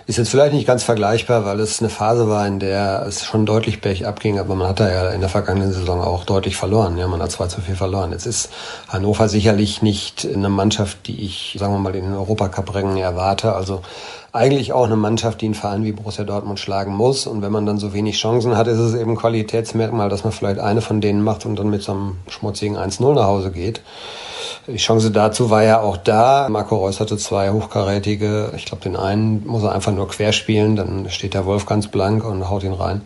ist 0.07 0.17
jetzt 0.17 0.29
vielleicht 0.29 0.53
nicht 0.53 0.67
ganz 0.67 0.83
vergleichbar, 0.83 1.45
weil 1.45 1.59
es 1.59 1.79
eine 1.79 1.89
Phase 1.89 2.27
war, 2.27 2.45
in 2.47 2.59
der 2.59 3.05
es 3.07 3.23
schon 3.23 3.45
deutlich 3.45 3.81
bergab 3.81 4.19
ging, 4.19 4.39
aber 4.39 4.55
man 4.55 4.67
hat 4.67 4.79
da 4.79 4.89
ja 4.89 5.09
in 5.09 5.21
der 5.21 5.29
vergangenen 5.29 5.71
Saison 5.71 6.01
auch 6.01 6.23
deutlich 6.25 6.55
verloren. 6.55 6.97
Ja, 6.97 7.07
man 7.07 7.21
hat 7.21 7.31
2 7.31 7.47
zu 7.47 7.61
4 7.61 7.75
verloren. 7.75 8.11
Jetzt 8.11 8.25
ist 8.25 8.49
Hannover 8.87 9.29
sicherlich 9.29 9.81
nicht 9.81 10.27
eine 10.31 10.49
Mannschaft, 10.49 11.07
die 11.07 11.23
ich, 11.23 11.55
sagen 11.59 11.73
wir 11.73 11.79
mal, 11.79 11.95
in 11.95 12.05
den 12.05 12.15
Europacup-Rängen 12.15 12.97
erwarte. 12.97 13.53
Also 13.53 13.81
eigentlich 14.33 14.71
auch 14.73 14.85
eine 14.85 14.95
Mannschaft, 14.95 15.41
die 15.41 15.45
einen 15.45 15.55
Verein 15.55 15.83
wie 15.83 15.91
Borussia 15.91 16.23
Dortmund 16.23 16.59
schlagen 16.59 16.93
muss. 16.95 17.27
Und 17.27 17.41
wenn 17.41 17.51
man 17.51 17.65
dann 17.65 17.77
so 17.77 17.93
wenig 17.93 18.17
Chancen 18.17 18.57
hat, 18.57 18.67
ist 18.67 18.79
es 18.79 18.95
eben 18.95 19.15
Qualitätsmerkmal, 19.15 20.09
dass 20.09 20.23
man 20.23 20.31
vielleicht 20.31 20.59
eine 20.59 20.81
von 20.81 21.01
denen 21.01 21.23
macht 21.23 21.45
und 21.45 21.57
dann 21.57 21.69
mit 21.69 21.83
so 21.83 21.91
einem 21.91 22.17
schmutzigen 22.27 22.77
1-0 22.77 23.13
nach 23.13 23.25
Hause 23.25 23.51
geht. 23.51 23.81
Die 24.67 24.77
Chance 24.77 25.11
dazu 25.11 25.49
war 25.49 25.63
ja 25.63 25.81
auch 25.81 25.97
da. 25.97 26.47
Marco 26.49 26.77
Reus 26.77 26.99
hatte 26.99 27.17
zwei 27.17 27.51
hochkarätige. 27.51 28.53
Ich 28.55 28.65
glaube, 28.65 28.83
den 28.83 28.95
einen 28.95 29.45
muss 29.45 29.63
er 29.63 29.73
einfach 29.73 29.91
nur 29.91 30.07
querspielen, 30.07 30.75
dann 30.75 31.09
steht 31.09 31.33
der 31.33 31.45
Wolf 31.45 31.65
ganz 31.65 31.87
blank 31.87 32.23
und 32.23 32.49
haut 32.49 32.63
ihn 32.63 32.73
rein. 32.73 33.01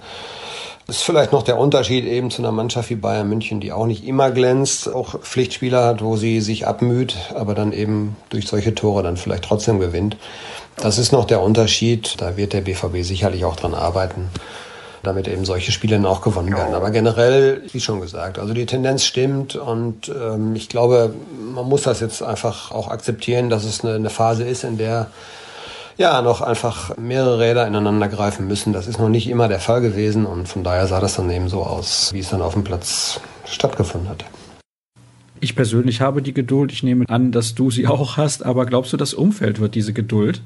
Das 0.88 0.98
ist 0.98 1.04
vielleicht 1.04 1.32
noch 1.32 1.42
der 1.42 1.58
Unterschied 1.58 2.06
eben 2.06 2.30
zu 2.30 2.44
einer 2.44 2.52
Mannschaft 2.52 2.92
wie 2.92 2.96
Bayern 2.96 3.28
München, 3.28 3.60
die 3.60 3.72
auch 3.72 3.88
nicht 3.88 4.06
immer 4.06 4.30
glänzt, 4.30 4.94
auch 4.94 5.20
Pflichtspieler 5.20 5.84
hat, 5.84 6.04
wo 6.04 6.16
sie 6.16 6.42
sich 6.42 6.68
abmüht, 6.68 7.16
aber 7.34 7.56
dann 7.56 7.72
eben 7.72 8.16
durch 8.30 8.48
solche 8.48 8.76
Tore 8.76 9.02
dann 9.02 9.18
vielleicht 9.18 9.46
trotzdem 9.46 9.80
gewinnt. 9.80 10.18
Das 10.78 11.00
ist 11.00 11.12
noch 11.12 11.26
der 11.26 11.42
Unterschied. 11.42 12.16
Da 12.20 12.38
wird 12.38 12.54
der 12.54 12.62
BVB 12.62 13.04
sicherlich 13.04 13.46
auch 13.46 13.56
dran 13.56 13.74
arbeiten 13.74 14.30
damit 15.06 15.28
eben 15.28 15.46
solche 15.46 15.72
Spiele 15.72 15.96
dann 15.96 16.06
auch 16.06 16.22
gewonnen 16.22 16.56
werden. 16.56 16.74
Aber 16.74 16.92
generell, 16.92 17.62
wie 17.72 17.80
schon 17.80 18.02
gesagt, 18.02 18.40
also 18.40 18.54
die 18.54 18.66
Tendenz 18.66 19.06
stimmt 19.06 19.56
und 19.56 20.10
ähm, 20.10 20.56
ich 20.56 20.68
glaube, 20.68 21.14
man 21.54 21.66
muss 21.70 21.84
das 21.84 22.00
jetzt 22.00 22.22
einfach 22.22 22.72
auch 22.72 22.90
akzeptieren, 22.90 23.50
dass 23.50 23.64
es 23.64 23.84
eine, 23.84 23.96
eine 23.96 24.10
Phase 24.10 24.44
ist, 24.44 24.64
in 24.64 24.78
der 24.78 25.08
ja 25.98 26.22
noch 26.22 26.42
einfach 26.42 26.98
mehrere 26.98 27.40
Räder 27.40 27.68
ineinander 27.68 28.08
greifen 28.08 28.48
müssen. 28.48 28.74
Das 28.74 28.88
ist 28.88 29.00
noch 29.00 29.10
nicht 29.10 29.30
immer 29.30 29.48
der 29.48 29.60
Fall 29.60 29.82
gewesen 29.82 30.26
und 30.26 30.48
von 30.48 30.64
daher 30.64 30.88
sah 30.88 31.00
das 31.00 31.16
dann 31.16 31.30
eben 31.30 31.50
so 31.50 31.64
aus, 31.64 32.14
wie 32.14 32.20
es 32.20 32.30
dann 32.30 32.42
auf 32.42 32.54
dem 32.54 32.64
Platz 32.64 33.20
stattgefunden 33.46 34.10
hat. 34.10 34.26
Ich 35.40 35.56
persönlich 35.56 36.02
habe 36.02 36.22
die 36.22 36.34
Geduld. 36.34 36.72
Ich 36.72 36.84
nehme 36.84 37.06
an, 37.10 37.32
dass 37.32 37.56
du 37.56 37.70
sie 37.70 37.88
auch 37.88 38.18
hast. 38.18 38.46
Aber 38.46 38.66
glaubst 38.66 38.94
du, 38.94 38.98
das 38.98 39.14
Umfeld 39.14 39.60
wird 39.60 39.76
diese 39.76 39.94
Geduld 39.94 40.42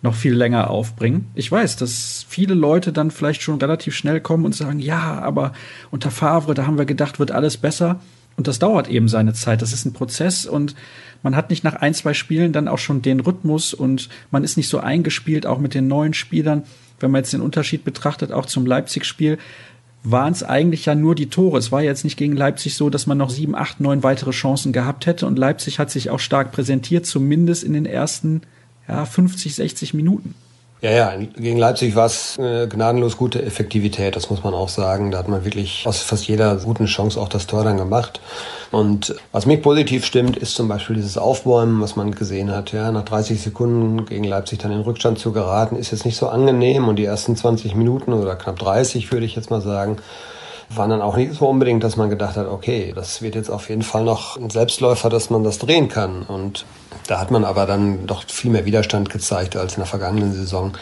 noch 0.00 0.14
viel 0.14 0.34
länger 0.34 0.70
aufbringen. 0.70 1.30
Ich 1.34 1.50
weiß, 1.50 1.76
dass 1.76 2.24
viele 2.28 2.54
Leute 2.54 2.92
dann 2.92 3.10
vielleicht 3.10 3.42
schon 3.42 3.58
relativ 3.58 3.96
schnell 3.96 4.20
kommen 4.20 4.44
und 4.44 4.54
sagen, 4.54 4.78
ja, 4.78 5.20
aber 5.20 5.52
unter 5.90 6.10
Favre, 6.10 6.54
da 6.54 6.66
haben 6.66 6.78
wir 6.78 6.84
gedacht, 6.84 7.18
wird 7.18 7.32
alles 7.32 7.56
besser. 7.56 7.98
Und 8.36 8.46
das 8.46 8.60
dauert 8.60 8.88
eben 8.88 9.08
seine 9.08 9.32
Zeit. 9.32 9.62
Das 9.62 9.72
ist 9.72 9.84
ein 9.84 9.92
Prozess 9.92 10.46
und 10.46 10.76
man 11.22 11.36
hat 11.36 11.50
nicht 11.50 11.64
nach 11.64 11.74
ein, 11.74 11.94
zwei 11.94 12.14
Spielen 12.14 12.52
dann 12.52 12.68
auch 12.68 12.78
schon 12.78 13.02
den 13.02 13.20
Rhythmus 13.20 13.74
und 13.74 14.08
man 14.30 14.44
ist 14.44 14.56
nicht 14.56 14.68
so 14.68 14.78
eingespielt, 14.78 15.46
auch 15.46 15.58
mit 15.58 15.74
den 15.74 15.88
neuen 15.88 16.14
Spielern. 16.14 16.62
Wenn 17.00 17.10
man 17.10 17.20
jetzt 17.20 17.32
den 17.32 17.40
Unterschied 17.40 17.84
betrachtet, 17.84 18.32
auch 18.32 18.46
zum 18.46 18.66
Leipzig-Spiel, 18.66 19.38
waren 20.04 20.32
es 20.32 20.42
eigentlich 20.42 20.86
ja 20.86 20.94
nur 20.94 21.14
die 21.14 21.28
Tore. 21.28 21.58
Es 21.58 21.72
war 21.72 21.82
jetzt 21.82 22.04
nicht 22.04 22.16
gegen 22.16 22.36
Leipzig 22.36 22.74
so, 22.74 22.88
dass 22.88 23.06
man 23.06 23.18
noch 23.18 23.30
sieben, 23.30 23.54
acht, 23.54 23.80
neun 23.80 24.02
weitere 24.02 24.30
Chancen 24.30 24.72
gehabt 24.72 25.06
hätte. 25.06 25.26
Und 25.26 25.38
Leipzig 25.38 25.78
hat 25.78 25.90
sich 25.90 26.10
auch 26.10 26.20
stark 26.20 26.52
präsentiert, 26.52 27.04
zumindest 27.04 27.64
in 27.64 27.72
den 27.72 27.86
ersten 27.86 28.42
ja, 28.86 29.04
50, 29.04 29.54
60 29.54 29.94
Minuten. 29.94 30.34
Ja, 30.80 30.92
ja, 30.92 31.12
gegen 31.16 31.58
Leipzig 31.58 31.96
war 31.96 32.06
es 32.06 32.38
eine 32.38 32.68
gnadenlos 32.68 33.16
gute 33.16 33.42
Effektivität, 33.42 34.14
das 34.14 34.30
muss 34.30 34.44
man 34.44 34.54
auch 34.54 34.68
sagen. 34.68 35.10
Da 35.10 35.18
hat 35.18 35.26
man 35.26 35.44
wirklich 35.44 35.84
aus 35.84 36.02
fast 36.02 36.28
jeder 36.28 36.54
guten 36.54 36.86
Chance 36.86 37.20
auch 37.20 37.28
das 37.28 37.48
Tor 37.48 37.64
dann 37.64 37.78
gemacht. 37.78 38.20
Und 38.70 39.16
was 39.32 39.44
mich 39.44 39.60
positiv 39.60 40.04
stimmt, 40.04 40.36
ist 40.36 40.54
zum 40.54 40.68
Beispiel 40.68 40.94
dieses 40.94 41.18
Aufbäumen, 41.18 41.80
was 41.80 41.96
man 41.96 42.14
gesehen 42.14 42.52
hat. 42.52 42.70
Ja, 42.70 42.92
nach 42.92 43.04
30 43.04 43.42
Sekunden 43.42 44.06
gegen 44.06 44.22
Leipzig 44.22 44.60
dann 44.60 44.70
in 44.70 44.82
Rückstand 44.82 45.18
zu 45.18 45.32
geraten, 45.32 45.74
ist 45.74 45.90
jetzt 45.90 46.04
nicht 46.04 46.16
so 46.16 46.28
angenehm. 46.28 46.86
Und 46.86 46.94
die 46.94 47.06
ersten 47.06 47.34
20 47.34 47.74
Minuten 47.74 48.12
oder 48.12 48.36
knapp 48.36 48.60
30, 48.60 49.10
würde 49.10 49.26
ich 49.26 49.34
jetzt 49.34 49.50
mal 49.50 49.60
sagen, 49.60 49.96
waren 50.70 50.90
dann 50.90 51.02
auch 51.02 51.16
nicht 51.16 51.34
so 51.34 51.48
unbedingt, 51.48 51.82
dass 51.82 51.96
man 51.96 52.10
gedacht 52.10 52.36
hat, 52.36 52.46
okay, 52.46 52.92
das 52.94 53.22
wird 53.22 53.34
jetzt 53.34 53.50
auf 53.50 53.68
jeden 53.68 53.82
Fall 53.82 54.04
noch 54.04 54.36
ein 54.36 54.50
Selbstläufer, 54.50 55.08
dass 55.08 55.30
man 55.30 55.42
das 55.42 55.58
drehen 55.58 55.88
kann. 55.88 56.22
Und 56.22 56.66
da 57.06 57.18
hat 57.18 57.30
man 57.30 57.44
aber 57.44 57.66
dann 57.66 58.06
doch 58.06 58.24
viel 58.26 58.50
mehr 58.50 58.66
Widerstand 58.66 59.08
gezeigt 59.10 59.56
als 59.56 59.74
in 59.74 59.80
der 59.80 59.86
vergangenen 59.86 60.32
Saison, 60.32 60.72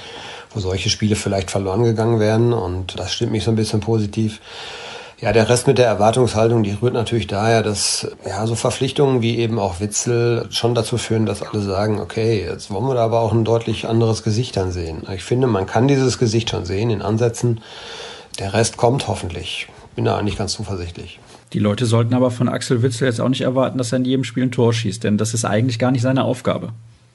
wo 0.53 0.61
solche 0.61 0.91
Spiele 0.91 1.15
vielleicht 1.15 1.51
verloren 1.51 1.85
gegangen 1.85 2.19
wären. 2.19 2.53
Und 2.53 2.99
das 2.99 3.13
stimmt 3.13 3.33
mich 3.33 3.45
so 3.45 3.53
ein 3.53 3.57
bisschen 3.57 3.81
positiv. 3.81 4.41
Ja, 5.19 5.33
der 5.33 5.49
Rest 5.49 5.67
mit 5.67 5.79
der 5.79 5.87
Erwartungshaltung, 5.87 6.63
die 6.63 6.75
rührt 6.75 6.93
natürlich 6.93 7.27
daher, 7.27 7.63
dass 7.63 8.07
ja 8.27 8.47
so 8.47 8.55
Verpflichtungen 8.55 9.23
wie 9.23 9.39
eben 9.39 9.59
auch 9.59 9.81
Witzel 9.81 10.47
schon 10.51 10.75
dazu 10.75 10.99
führen, 10.99 11.25
dass 11.25 11.43
alle 11.43 11.63
sagen, 11.63 12.01
okay, 12.01 12.45
jetzt 12.45 12.71
wollen 12.71 12.87
wir 12.87 12.95
da 12.95 13.05
aber 13.05 13.21
auch 13.21 13.33
ein 13.33 13.45
deutlich 13.45 13.89
anderes 13.89 14.23
Gesicht 14.25 14.59
dann 14.59 14.73
sehen. 14.73 15.05
Ich 15.15 15.25
finde, 15.25 15.47
man 15.47 15.65
kann 15.65 15.89
dieses 15.89 16.19
Gesicht 16.19 16.51
schon 16.51 16.67
sehen 16.67 16.91
in 16.91 17.01
Ansätzen. 17.01 17.63
Der 18.39 18.53
Rest 18.53 18.77
kommt 18.77 19.09
hoffentlich 19.09 19.69
bin 19.97 20.05
da 20.05 20.17
eigentlich 20.17 20.37
ganz 20.37 20.53
zuversichtlich. 20.53 21.19
Die 21.53 21.59
Leute 21.59 21.87
sollten 21.87 22.15
aber 22.15 22.31
von 22.31 22.49
Axel 22.49 22.83
Witzel 22.83 23.07
jetzt 23.07 23.21
auch 23.21 23.29
nicht 23.29 23.41
erwarten, 23.41 23.79
dass 23.79 23.93
er 23.93 23.99
in 23.99 24.05
jedem 24.05 24.25
Spiel 24.25 24.45
ein 24.45 24.53
Tor 24.53 24.73
schießt, 24.73 25.03
denn 25.03 25.19
das 25.19 25.35
ist 25.35 25.45
eigentlich 25.45 25.79
gar 25.79 25.91
nicht 25.91 26.03
seine 26.03 26.23
Aufgabe. 26.23 26.73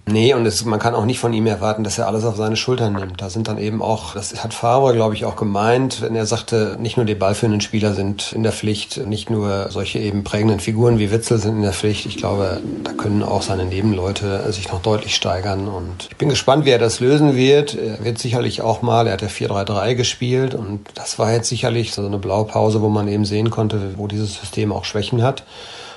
Nee, 0.08 0.34
und 0.34 0.46
es, 0.46 0.66
man 0.66 0.80
kann 0.80 0.96
auch 0.96 1.06
nicht 1.06 1.20
von 1.20 1.32
ihm 1.32 1.46
erwarten, 1.46 1.84
dass 1.84 2.00
er 2.00 2.08
alles 2.08 2.26
auf 2.26 2.36
seine 2.36 2.56
Schultern 2.56 2.94
nimmt. 2.94 3.22
Da 3.22 3.30
sind 3.30 3.48
dann 3.48 3.60
eben 3.60 3.82
auch, 3.82 4.16
das 4.16 4.44
hat 4.44 4.54
Favre, 4.54 4.94
glaube 4.94 5.14
ich, 5.14 5.26
auch 5.26 5.36
gemeint, 5.36 6.02
wenn 6.02 6.16
er 6.16 6.26
sagte, 6.26 6.78
nicht 6.80 6.98
nur 6.98 7.06
die 7.06 7.14
ballführenden 7.14 7.62
Spieler 7.62 7.94
sind 7.94 8.34
in 8.34 8.42
der 8.42 8.52
Pflicht, 8.52 9.06
nicht 9.06 9.30
nur 9.30 9.68
solche 9.70 10.00
eben 10.00 10.24
prägenden 10.24 10.60
Figuren 10.60 10.98
wie 10.98 11.12
Witzel 11.12 11.38
sind 11.38 11.58
in 11.58 11.62
der 11.62 11.74
Pflicht. 11.74 12.08
Ich 12.08 12.18
glaube, 12.18 12.60
da 12.84 12.94
können 12.94 13.22
auch 13.22 13.44
seine 13.44 13.66
Nebenleute 13.66 14.52
sich 14.52 14.72
noch 14.72 14.82
deutlich 14.82 15.16
steigern. 15.16 15.68
Und 15.68 16.08
ich 16.10 16.18
bin 16.18 16.30
gespannt, 16.30 16.66
wie 16.66 16.72
er 16.72 16.80
das 16.80 17.00
lösen 17.00 17.36
wird. 17.36 17.76
Er 17.76 18.04
wird 18.04 18.18
sicherlich 18.18 18.62
auch 18.62 18.82
mal, 18.82 19.06
er 19.06 19.14
hat 19.14 19.22
ja 19.22 19.28
4-3-3 19.28 19.94
gespielt 19.94 20.56
und 20.56 20.82
das 20.96 21.20
war 21.20 21.32
jetzt 21.32 21.48
sicherlich 21.48 21.94
so 21.94 22.04
eine 22.04 22.18
Blaupause, 22.18 22.82
wo 22.82 22.90
man 22.90 23.08
eben 23.08 23.26
sehen 23.26 23.52
konnte, 23.52 23.94
wo 23.98 24.08
dieses 24.08 24.34
System 24.34 24.72
auch 24.72 24.84
Schwächen 24.84 25.22
hat. 25.22 25.44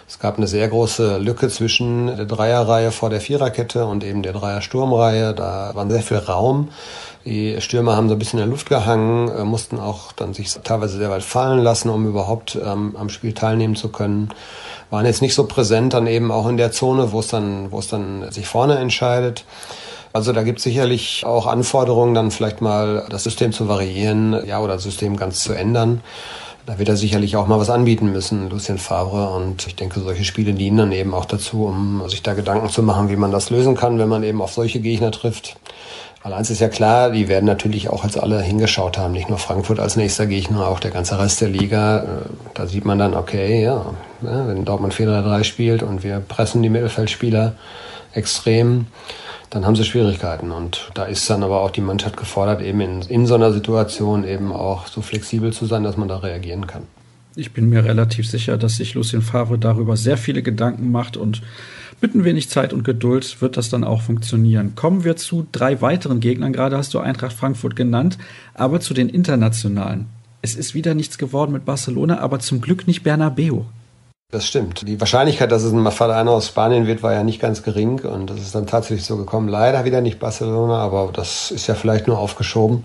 Es 0.06 0.18
gab 0.18 0.37
eine 0.37 0.46
sehr 0.46 0.68
große 0.68 1.18
Lücke 1.18 1.49
zwischen 1.49 2.06
der 2.06 2.26
Dreierreihe 2.26 2.90
vor 2.90 3.08
der 3.08 3.23
Viererkette 3.23 3.87
und 3.87 4.04
eben 4.04 4.23
der 4.23 4.34
Dreier-Sturmreihe. 4.34 5.32
Da 5.32 5.70
war 5.75 5.88
sehr 5.88 6.02
viel 6.02 6.18
Raum. 6.18 6.68
Die 7.25 7.58
Stürmer 7.62 7.96
haben 7.96 8.08
so 8.08 8.14
ein 8.14 8.18
bisschen 8.18 8.38
in 8.38 8.44
der 8.44 8.50
Luft 8.50 8.68
gehangen, 8.68 9.28
äh, 9.28 9.44
mussten 9.44 9.80
auch 9.80 10.12
dann 10.12 10.34
sich 10.34 10.52
teilweise 10.62 10.99
sehr 10.99 11.08
weit 11.08 11.23
fallen 11.23 11.61
lassen, 11.61 11.88
um 11.88 12.06
überhaupt 12.06 12.58
ähm, 12.62 12.96
am 12.99 13.08
Spiel 13.08 13.32
teilnehmen 13.32 13.76
zu 13.76 13.88
können. 13.88 14.28
Waren 14.90 15.06
jetzt 15.06 15.23
nicht 15.23 15.34
so 15.34 15.46
präsent 15.46 15.94
dann 15.94 16.06
eben 16.06 16.30
auch 16.30 16.46
in 16.49 16.58
der 16.58 16.70
Zone, 16.70 17.12
wo 17.12 17.20
es 17.20 17.28
dann, 17.28 17.73
wo 17.73 17.78
es 17.78 17.88
dann 17.88 18.30
sich 18.30 18.46
vorne 18.46 18.76
entscheidet. 18.76 19.44
Also 20.12 20.32
da 20.32 20.42
gibt 20.42 20.58
es 20.58 20.64
sicherlich 20.64 21.25
auch 21.25 21.46
Anforderungen, 21.46 22.14
dann 22.14 22.30
vielleicht 22.30 22.61
mal 22.61 23.04
das 23.08 23.25
System 23.25 23.52
zu 23.52 23.68
variieren, 23.68 24.46
ja, 24.46 24.61
oder 24.61 24.75
das 24.75 24.84
System 24.84 25.16
ganz 25.16 25.42
zu 25.42 25.54
ändern. 25.54 26.02
Da 26.66 26.78
wird 26.78 26.88
er 26.88 26.97
sicherlich 26.97 27.37
auch 27.37 27.47
mal 27.47 27.59
was 27.59 27.68
anbieten 27.68 28.11
müssen, 28.11 28.49
Lucien 28.49 28.78
Favre. 28.78 29.30
Und 29.35 29.66
ich 29.66 29.76
denke, 29.76 30.00
solche 30.00 30.25
Spiele 30.25 30.54
dienen 30.54 30.78
dann 30.78 30.92
eben 30.92 31.12
auch 31.12 31.26
dazu, 31.26 31.66
um 31.66 32.09
sich 32.09 32.23
da 32.23 32.33
Gedanken 32.33 32.71
zu 32.71 32.83
machen, 32.83 33.11
wie 33.11 33.16
man 33.16 33.30
das 33.30 33.50
lösen 33.50 33.75
kann, 33.75 33.99
wenn 33.99 34.09
man 34.09 34.23
eben 34.23 34.40
auf 34.40 34.52
solche 34.52 34.80
Gegner 34.80 35.11
trifft. 35.11 35.56
Weil 36.23 36.33
eins 36.33 36.49
ist 36.49 36.62
ja 36.62 36.71
klar, 36.71 37.11
die 37.11 37.28
werden 37.28 37.44
natürlich 37.44 37.90
auch 37.90 38.02
als 38.02 38.16
alle 38.16 38.40
hingeschaut 38.40 38.97
haben, 38.97 39.12
nicht 39.12 39.28
nur 39.28 39.37
Frankfurt 39.37 39.78
als 39.78 39.97
nächster 39.97 40.26
Gegner, 40.26 40.68
auch 40.68 40.80
der 40.80 40.90
ganze 40.90 41.18
Rest 41.18 41.42
der 41.42 41.50
Liga. 41.50 41.99
Äh, 41.99 42.06
da 42.54 42.66
sieht 42.66 42.87
man 42.87 42.99
dann, 42.99 43.12
okay, 43.12 43.62
ja, 43.62 43.85
wenn 44.23 44.64
Dortmund 44.64 44.94
4-3-3 44.94 45.44
spielt 45.44 45.83
und 45.83 46.02
wir 46.02 46.21
pressen 46.21 46.62
die 46.62 46.71
Mittelfeldspieler 46.71 47.56
extrem, 48.14 48.87
dann 49.54 49.64
haben 49.64 49.76
sie 49.76 49.84
Schwierigkeiten. 49.84 50.50
Und 50.50 50.90
da 50.94 51.04
ist 51.04 51.30
dann 51.30 51.44
aber 51.44 51.61
auch 51.61 51.70
die 51.70 51.80
Mannschaft 51.80 52.16
gefordert, 52.16 52.61
eben 52.61 52.80
in, 52.80 53.02
in 53.02 53.25
so 53.25 53.37
einer 53.37 53.52
Situation 53.52 54.25
eben 54.25 54.52
auch 54.52 54.88
so 54.88 55.00
flexibel 55.00 55.52
zu 55.52 55.66
sein, 55.66 55.84
dass 55.84 55.96
man 55.96 56.08
da 56.08 56.18
reagieren 56.18 56.66
kann. 56.66 56.82
Ich 57.37 57.52
bin 57.52 57.68
mir 57.68 57.84
relativ 57.84 58.28
sicher, 58.28 58.56
dass 58.58 58.76
sich 58.76 58.94
Lucien 58.94 59.23
Favre 59.23 59.56
darüber 59.56 59.96
sehr 59.96 60.16
viele 60.16 60.42
Gedanken 60.42 60.90
macht 60.90 61.16
und 61.16 61.40
mit 62.00 62.16
ein 62.16 62.25
wenig 62.25 62.50
Zeit 62.50 62.73
und 62.73 62.82
Geduld 62.82 63.40
wird 63.40 63.56
das 63.56 63.68
dann 63.70 63.84
auch 63.84 64.02
funktionieren. 64.02 64.75
Kommen 64.75 65.04
wir 65.04 65.14
zu 65.16 65.46
drei 65.52 65.80
weiteren 65.80 66.18
Gegnern. 66.18 66.52
Gerade 66.52 66.76
hast 66.76 66.92
du 66.92 66.99
Eintracht 66.99 67.32
Frankfurt 67.32 67.76
genannt, 67.76 68.18
aber 68.54 68.80
zu 68.80 68.92
den 68.92 69.08
internationalen. 69.08 70.06
Es 70.42 70.56
ist 70.56 70.75
wieder 70.75 70.94
nichts 70.94 71.16
geworden 71.16 71.52
mit 71.52 71.64
Barcelona, 71.64 72.18
aber 72.18 72.40
zum 72.40 72.61
Glück 72.61 72.88
nicht 72.88 73.04
Bernabeu. 73.04 73.62
Das 74.34 74.48
stimmt. 74.48 74.88
Die 74.88 74.98
Wahrscheinlichkeit, 74.98 75.52
dass 75.52 75.62
es 75.62 75.72
ein 75.72 75.78
Mafalano 75.78 76.34
aus 76.34 76.48
Spanien 76.48 76.88
wird, 76.88 77.04
war 77.04 77.12
ja 77.12 77.22
nicht 77.22 77.40
ganz 77.40 77.62
gering 77.62 78.00
und 78.00 78.30
das 78.30 78.40
ist 78.40 78.52
dann 78.52 78.66
tatsächlich 78.66 79.06
so 79.06 79.16
gekommen. 79.16 79.46
Leider 79.46 79.84
wieder 79.84 80.00
nicht 80.00 80.18
Barcelona, 80.18 80.78
aber 80.78 81.10
das 81.12 81.52
ist 81.52 81.68
ja 81.68 81.76
vielleicht 81.76 82.08
nur 82.08 82.18
aufgeschoben. 82.18 82.84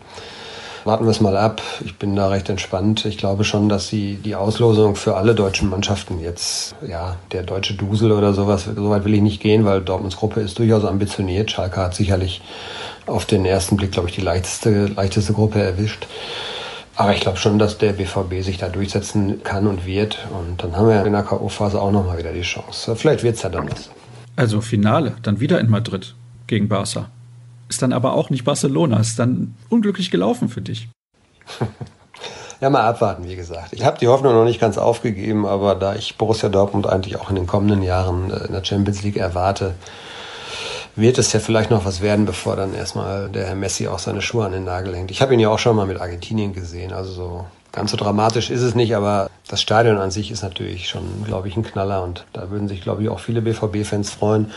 Warten 0.83 1.05
wir 1.05 1.09
es 1.09 1.21
mal 1.21 1.35
ab. 1.35 1.63
Ich 1.83 1.97
bin 1.97 2.15
da 2.15 2.27
recht 2.27 2.49
entspannt. 2.49 3.03
Ich 3.05 3.17
glaube 3.17 3.45
schon, 3.45 3.67
dass 3.67 3.87
sie 3.87 4.19
die 4.23 4.35
Auslosung 4.35 4.95
für 4.95 5.15
alle 5.15 5.33
deutschen 5.33 5.71
Mannschaften 5.71 6.19
jetzt, 6.19 6.75
ja, 6.87 7.15
der 7.31 7.41
deutsche 7.41 7.73
Dusel 7.73 8.11
oder 8.11 8.33
sowas, 8.33 8.65
so 8.65 8.91
weit 8.91 9.03
will 9.03 9.15
ich 9.15 9.21
nicht 9.21 9.41
gehen, 9.41 9.65
weil 9.65 9.81
Dortmunds 9.81 10.17
Gruppe 10.17 10.41
ist 10.41 10.59
durchaus 10.59 10.85
ambitioniert. 10.85 11.49
Schalke 11.49 11.77
hat 11.77 11.95
sicherlich 11.95 12.43
auf 13.07 13.25
den 13.25 13.43
ersten 13.43 13.75
Blick, 13.75 13.91
glaube 13.91 14.09
ich, 14.09 14.13
die 14.13 14.21
leichteste, 14.21 14.85
leichteste 14.85 15.33
Gruppe 15.33 15.63
erwischt. 15.63 16.05
Aber 16.99 17.13
ich 17.13 17.21
glaube 17.21 17.37
schon, 17.37 17.59
dass 17.59 17.77
der 17.77 17.93
BVB 17.93 18.43
sich 18.43 18.57
da 18.57 18.67
durchsetzen 18.67 19.41
kann 19.41 19.67
und 19.67 19.85
wird. 19.85 20.27
Und 20.37 20.61
dann 20.61 20.75
haben 20.75 20.89
wir 20.89 21.05
in 21.05 21.13
der 21.13 21.23
K.O.-Phase 21.23 21.77
auch 21.77 21.93
nochmal 21.93 22.17
wieder 22.17 22.33
die 22.33 22.41
Chance. 22.41 22.93
Vielleicht 22.97 23.23
wird 23.23 23.37
es 23.37 23.41
ja 23.41 23.47
dann 23.47 23.71
was. 23.71 23.89
Also 24.35 24.59
Finale, 24.59 25.13
dann 25.23 25.39
wieder 25.39 25.61
in 25.61 25.69
Madrid 25.69 26.15
gegen 26.47 26.67
Barca. 26.67 27.09
Ist 27.69 27.81
dann 27.81 27.93
aber 27.93 28.15
auch 28.15 28.29
nicht 28.29 28.43
Barcelona. 28.43 28.99
Ist 28.99 29.17
dann 29.17 29.55
unglücklich 29.69 30.11
gelaufen 30.11 30.49
für 30.49 30.61
dich. 30.61 30.89
ja, 32.59 32.69
mal 32.69 32.81
abwarten, 32.81 33.23
wie 33.29 33.37
gesagt. 33.37 33.71
Ich 33.71 33.85
habe 33.85 33.97
die 33.97 34.09
Hoffnung 34.09 34.33
noch 34.33 34.43
nicht 34.43 34.59
ganz 34.59 34.77
aufgegeben, 34.77 35.45
aber 35.45 35.75
da 35.75 35.95
ich 35.95 36.17
Borussia 36.17 36.49
Dortmund 36.49 36.85
eigentlich 36.85 37.15
auch 37.15 37.29
in 37.29 37.37
den 37.37 37.47
kommenden 37.47 37.81
Jahren 37.81 38.29
äh, 38.29 38.47
in 38.47 38.51
der 38.51 38.65
Champions 38.65 39.03
League 39.03 39.15
erwarte, 39.15 39.75
wird 40.99 41.17
es 41.17 41.33
ja 41.33 41.39
vielleicht 41.39 41.71
noch 41.71 41.85
was 41.85 42.01
werden, 42.01 42.25
bevor 42.25 42.55
dann 42.55 42.73
erstmal 42.73 43.29
der 43.29 43.47
Herr 43.47 43.55
Messi 43.55 43.87
auch 43.87 43.99
seine 43.99 44.21
Schuhe 44.21 44.45
an 44.45 44.51
den 44.51 44.63
Nagel 44.63 44.95
hängt. 44.95 45.11
Ich 45.11 45.21
habe 45.21 45.33
ihn 45.33 45.39
ja 45.39 45.49
auch 45.49 45.59
schon 45.59 45.75
mal 45.75 45.85
mit 45.85 45.99
Argentinien 45.99 46.53
gesehen, 46.53 46.93
also 46.93 47.11
so 47.11 47.45
ganz 47.71 47.91
so 47.91 47.97
dramatisch 47.97 48.49
ist 48.49 48.61
es 48.61 48.75
nicht, 48.75 48.95
aber 48.95 49.29
das 49.47 49.61
Stadion 49.61 49.97
an 49.97 50.11
sich 50.11 50.31
ist 50.31 50.41
natürlich 50.41 50.89
schon, 50.89 51.03
glaube 51.25 51.47
ich, 51.47 51.57
ein 51.57 51.63
Knaller 51.63 52.03
und 52.03 52.25
da 52.33 52.49
würden 52.49 52.67
sich, 52.67 52.81
glaube 52.81 53.03
ich, 53.03 53.09
auch 53.09 53.19
viele 53.19 53.41
BVB-Fans 53.41 54.09
freuen, 54.09 54.51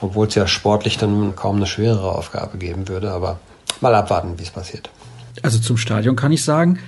obwohl 0.00 0.26
es 0.26 0.34
ja 0.34 0.46
sportlich 0.46 0.98
dann 0.98 1.34
kaum 1.36 1.56
eine 1.56 1.66
schwerere 1.66 2.12
Aufgabe 2.12 2.58
geben 2.58 2.88
würde, 2.88 3.10
aber 3.10 3.38
mal 3.80 3.94
abwarten, 3.94 4.38
wie 4.38 4.42
es 4.42 4.50
passiert. 4.50 4.90
Also 5.42 5.58
zum 5.58 5.76
Stadion 5.76 6.16
kann 6.16 6.32
ich 6.32 6.44
sagen, 6.44 6.78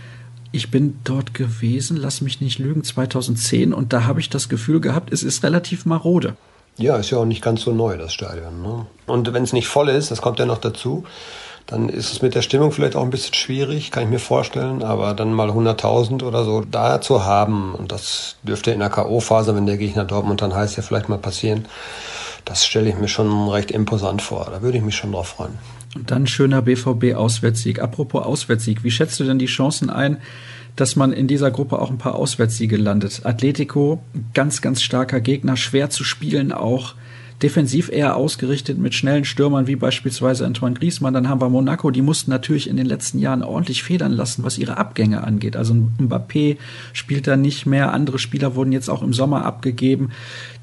ich 0.52 0.70
bin 0.70 0.98
dort 1.02 1.34
gewesen, 1.34 1.96
lass 1.96 2.20
mich 2.20 2.40
nicht 2.40 2.58
lügen, 2.58 2.84
2010 2.84 3.72
und 3.72 3.92
da 3.92 4.04
habe 4.04 4.20
ich 4.20 4.30
das 4.30 4.48
Gefühl 4.48 4.80
gehabt, 4.80 5.12
es 5.12 5.22
ist 5.22 5.42
relativ 5.42 5.86
marode. 5.86 6.36
Ja, 6.76 6.96
ist 6.96 7.10
ja 7.10 7.18
auch 7.18 7.24
nicht 7.24 7.42
ganz 7.42 7.62
so 7.62 7.72
neu, 7.72 7.96
das 7.96 8.12
Stadion. 8.12 8.62
Ne? 8.62 8.86
Und 9.06 9.32
wenn 9.32 9.44
es 9.44 9.52
nicht 9.52 9.68
voll 9.68 9.88
ist, 9.88 10.10
das 10.10 10.20
kommt 10.20 10.38
ja 10.38 10.46
noch 10.46 10.58
dazu, 10.58 11.04
dann 11.66 11.88
ist 11.88 12.12
es 12.12 12.20
mit 12.20 12.34
der 12.34 12.42
Stimmung 12.42 12.72
vielleicht 12.72 12.96
auch 12.96 13.02
ein 13.02 13.10
bisschen 13.10 13.34
schwierig, 13.34 13.90
kann 13.90 14.02
ich 14.02 14.10
mir 14.10 14.18
vorstellen. 14.18 14.82
Aber 14.82 15.14
dann 15.14 15.32
mal 15.32 15.50
100.000 15.50 16.22
oder 16.24 16.44
so 16.44 16.60
da 16.62 17.00
zu 17.00 17.24
haben, 17.24 17.74
und 17.74 17.92
das 17.92 18.36
dürfte 18.42 18.72
in 18.72 18.80
der 18.80 18.90
K.O.-Phase, 18.90 19.54
wenn 19.54 19.66
der 19.66 19.78
Gegner 19.78 20.04
Dortmund 20.04 20.42
dann 20.42 20.54
heißt, 20.54 20.76
ja 20.76 20.82
vielleicht 20.82 21.08
mal 21.08 21.18
passieren, 21.18 21.66
das 22.44 22.66
stelle 22.66 22.90
ich 22.90 22.98
mir 22.98 23.08
schon 23.08 23.48
recht 23.48 23.70
imposant 23.70 24.20
vor. 24.20 24.48
Da 24.50 24.60
würde 24.60 24.76
ich 24.76 24.84
mich 24.84 24.96
schon 24.96 25.12
drauf 25.12 25.28
freuen. 25.28 25.58
Und 25.94 26.10
dann 26.10 26.26
schöner 26.26 26.60
BVB-Auswärtssieg. 26.60 27.80
Apropos 27.80 28.24
Auswärtssieg, 28.24 28.84
wie 28.84 28.90
schätzt 28.90 29.18
du 29.20 29.24
denn 29.24 29.38
die 29.38 29.46
Chancen 29.46 29.90
ein, 29.90 30.20
dass 30.76 30.96
man 30.96 31.12
in 31.12 31.26
dieser 31.26 31.50
Gruppe 31.50 31.78
auch 31.78 31.90
ein 31.90 31.98
paar 31.98 32.16
Auswärtssiege 32.16 32.76
landet. 32.76 33.22
Atletico, 33.24 34.02
ganz, 34.32 34.60
ganz 34.60 34.82
starker 34.82 35.20
Gegner, 35.20 35.56
schwer 35.56 35.90
zu 35.90 36.04
spielen 36.04 36.52
auch. 36.52 36.94
Defensiv 37.42 37.90
eher 37.90 38.16
ausgerichtet 38.16 38.78
mit 38.78 38.94
schnellen 38.94 39.24
Stürmern 39.24 39.66
wie 39.66 39.76
beispielsweise 39.76 40.46
Antoine 40.46 40.76
Griezmann. 40.76 41.14
Dann 41.14 41.28
haben 41.28 41.40
wir 41.40 41.48
Monaco, 41.48 41.90
die 41.90 42.00
mussten 42.00 42.30
natürlich 42.30 42.70
in 42.70 42.76
den 42.76 42.86
letzten 42.86 43.18
Jahren 43.18 43.42
ordentlich 43.42 43.82
federn 43.82 44.12
lassen, 44.12 44.44
was 44.44 44.56
ihre 44.56 44.78
Abgänge 44.78 45.24
angeht. 45.24 45.56
Also 45.56 45.74
Mbappé 45.74 46.56
spielt 46.92 47.26
da 47.26 47.36
nicht 47.36 47.66
mehr. 47.66 47.92
Andere 47.92 48.18
Spieler 48.18 48.54
wurden 48.54 48.72
jetzt 48.72 48.88
auch 48.88 49.02
im 49.02 49.12
Sommer 49.12 49.44
abgegeben. 49.44 50.10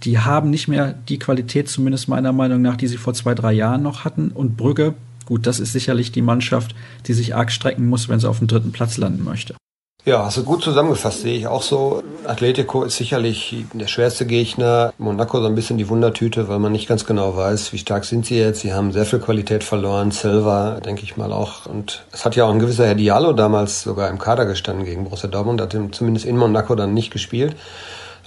Die 0.03 0.19
haben 0.19 0.49
nicht 0.49 0.69
mehr 0.69 0.95
die 1.09 1.19
Qualität, 1.19 1.67
zumindest 1.67 2.07
meiner 2.07 2.31
Meinung 2.31 2.61
nach, 2.61 2.77
die 2.77 2.87
sie 2.87 2.97
vor 2.97 3.13
zwei, 3.13 3.35
drei 3.35 3.51
Jahren 3.51 3.83
noch 3.83 4.05
hatten. 4.05 4.29
Und 4.29 4.55
Brügge, 4.55 4.95
gut, 5.25 5.45
das 5.45 5.59
ist 5.59 5.73
sicherlich 5.73 6.11
die 6.11 6.21
Mannschaft, 6.21 6.73
die 7.05 7.13
sich 7.13 7.35
arg 7.35 7.51
strecken 7.51 7.87
muss, 7.87 8.07
wenn 8.07 8.19
sie 8.19 8.29
auf 8.29 8.39
dem 8.39 8.47
dritten 8.47 8.71
Platz 8.71 8.97
landen 8.97 9.23
möchte. 9.23 9.55
Ja, 10.03 10.25
hast 10.25 10.37
du 10.37 10.43
gut 10.43 10.63
zusammengefasst, 10.63 11.21
sehe 11.21 11.37
ich 11.37 11.45
auch 11.45 11.61
so. 11.61 12.01
Atletico 12.25 12.81
ist 12.83 12.97
sicherlich 12.97 13.65
der 13.71 13.85
schwerste 13.85 14.25
Gegner. 14.25 14.93
Monaco 14.97 15.39
so 15.39 15.45
ein 15.45 15.53
bisschen 15.53 15.77
die 15.77 15.89
Wundertüte, 15.89 16.49
weil 16.49 16.57
man 16.57 16.71
nicht 16.71 16.87
ganz 16.87 17.05
genau 17.05 17.37
weiß, 17.37 17.71
wie 17.71 17.77
stark 17.77 18.05
sind 18.05 18.25
sie 18.25 18.39
jetzt. 18.39 18.61
Sie 18.61 18.73
haben 18.73 18.91
sehr 18.93 19.05
viel 19.05 19.19
Qualität 19.19 19.63
verloren. 19.63 20.09
Silva, 20.09 20.79
denke 20.79 21.03
ich 21.03 21.17
mal 21.17 21.31
auch. 21.31 21.67
Und 21.67 22.03
es 22.11 22.25
hat 22.25 22.35
ja 22.35 22.45
auch 22.45 22.51
ein 22.51 22.57
gewisser 22.57 22.87
Herr 22.87 22.95
Diallo 22.95 23.33
damals 23.33 23.83
sogar 23.83 24.09
im 24.09 24.17
Kader 24.17 24.47
gestanden 24.47 24.85
gegen 24.85 25.03
Borussia 25.03 25.29
Dortmund, 25.29 25.61
hat 25.61 25.77
zumindest 25.91 26.25
in 26.25 26.35
Monaco 26.35 26.73
dann 26.73 26.95
nicht 26.95 27.11
gespielt. 27.11 27.55